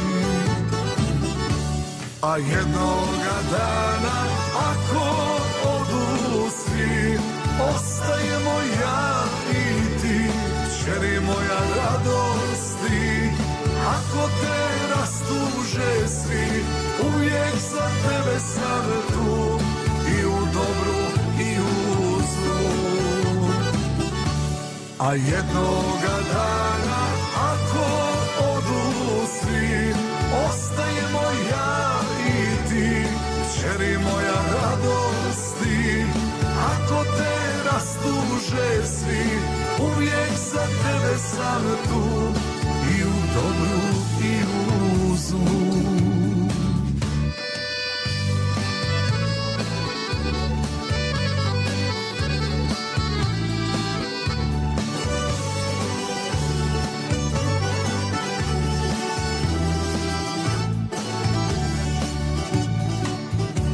A 2.22 2.36
jednoga 2.36 3.36
dana 3.50 4.24
ako 4.54 5.39
Ostajemo 7.68 8.56
ja 8.82 9.24
i 9.50 10.00
ti 10.00 10.30
Čeri 10.78 11.20
moja 11.20 11.60
radosti. 11.76 13.30
Ako 13.86 14.28
te 14.40 14.60
rastuže 14.94 16.08
svi 16.08 16.64
Uvijek 17.06 17.54
za 17.72 17.86
tebe 18.02 18.40
sam 18.40 18.86
tu. 19.08 19.58
I 20.20 20.24
u 20.26 20.38
dobru 20.52 21.00
i 21.40 21.60
u 21.60 22.20
zlu. 22.20 22.70
A 24.98 25.14
jednoga 25.14 26.16
dana 26.32 26.89
rastuže 37.80 38.86
svi 38.86 39.24
Uvijek 39.84 40.30
za 40.52 40.60
tebe 40.60 41.18
sam 41.18 41.62
tu. 41.88 42.32
I 42.98 43.04
u 43.04 43.12
dobru 43.34 43.80
i 44.24 44.42
u 45.12 45.16
zlu. 45.16 45.40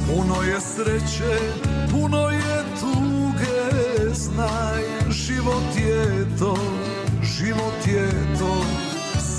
Puno 0.07 0.43
je 0.43 0.61
sreće, 0.61 1.76
znaj, 4.37 4.83
život 5.11 5.69
je 5.77 6.27
to, 6.39 6.57
život 7.23 7.81
je 7.87 8.09
to. 8.39 8.65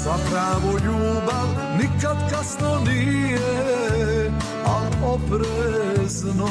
Za 0.03 0.14
pravu 0.30 0.78
ljubav 0.86 1.48
nikad 1.78 2.18
kasno 2.32 2.80
nije, 2.86 4.32
al 4.65 5.14
oprezno, 5.14 6.49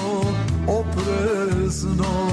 oprezno. 0.66 2.30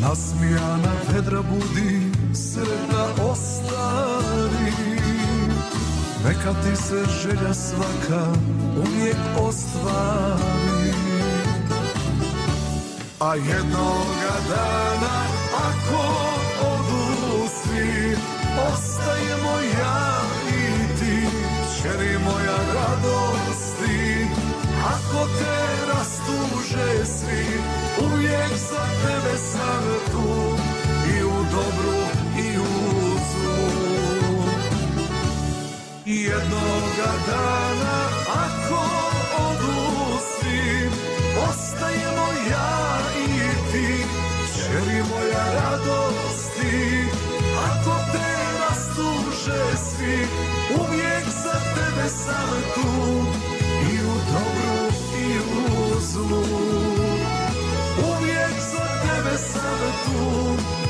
Nasmijana 0.00 0.92
vedra 1.12 1.42
budi, 1.42 2.12
sretna 2.34 3.30
ostari, 3.30 4.72
neka 6.24 6.52
ti 6.62 6.76
se 6.76 7.04
želja 7.22 7.54
svaka 7.54 8.26
uvijek 8.76 9.16
ostvari 9.40 10.73
a 13.24 13.34
jednoga 13.36 14.34
dana 14.48 15.16
ako 15.56 16.04
odu 16.60 17.48
svi 17.48 18.16
Ostajemo 18.72 19.54
ja 19.80 20.20
i 20.48 20.98
ti. 20.98 21.28
Čeri 21.82 22.18
moja 22.18 22.58
radosti 22.74 24.26
Ako 24.84 25.26
te 25.38 25.56
rastuže 25.92 27.04
svi 27.04 27.46
Uvijek 28.04 28.50
za 28.70 28.84
tebe 29.02 29.38
sam 29.38 29.84
tu. 30.12 30.56
I 31.18 31.24
u 31.24 31.44
dobru 31.52 32.00
i 32.38 32.58
u 32.58 32.64
zlu. 33.30 34.44
Jednoga 36.06 37.12
dana 37.26 38.08
ako 38.28 39.13
ostajemo 41.54 42.26
ja 42.50 42.98
i 43.26 43.72
ti 43.72 44.04
Čeri 44.54 45.02
moja 45.10 45.44
radosti. 45.54 47.04
Ako 47.66 47.94
te 48.12 48.28
rastuže 48.60 49.76
svi 49.76 50.26
Uvijek 50.80 51.24
za 51.42 51.56
tebe 51.74 52.08
sam 52.08 52.62
tu. 52.74 52.90
I 53.92 54.00
u 54.00 54.14
dobru 54.32 54.86
i 55.18 55.38
u 55.38 56.00
zlu. 56.00 56.44
Uvijek 58.08 58.54
za 58.72 58.86
tebe 59.02 59.38
sam 59.38 59.92
tu. 60.04 60.83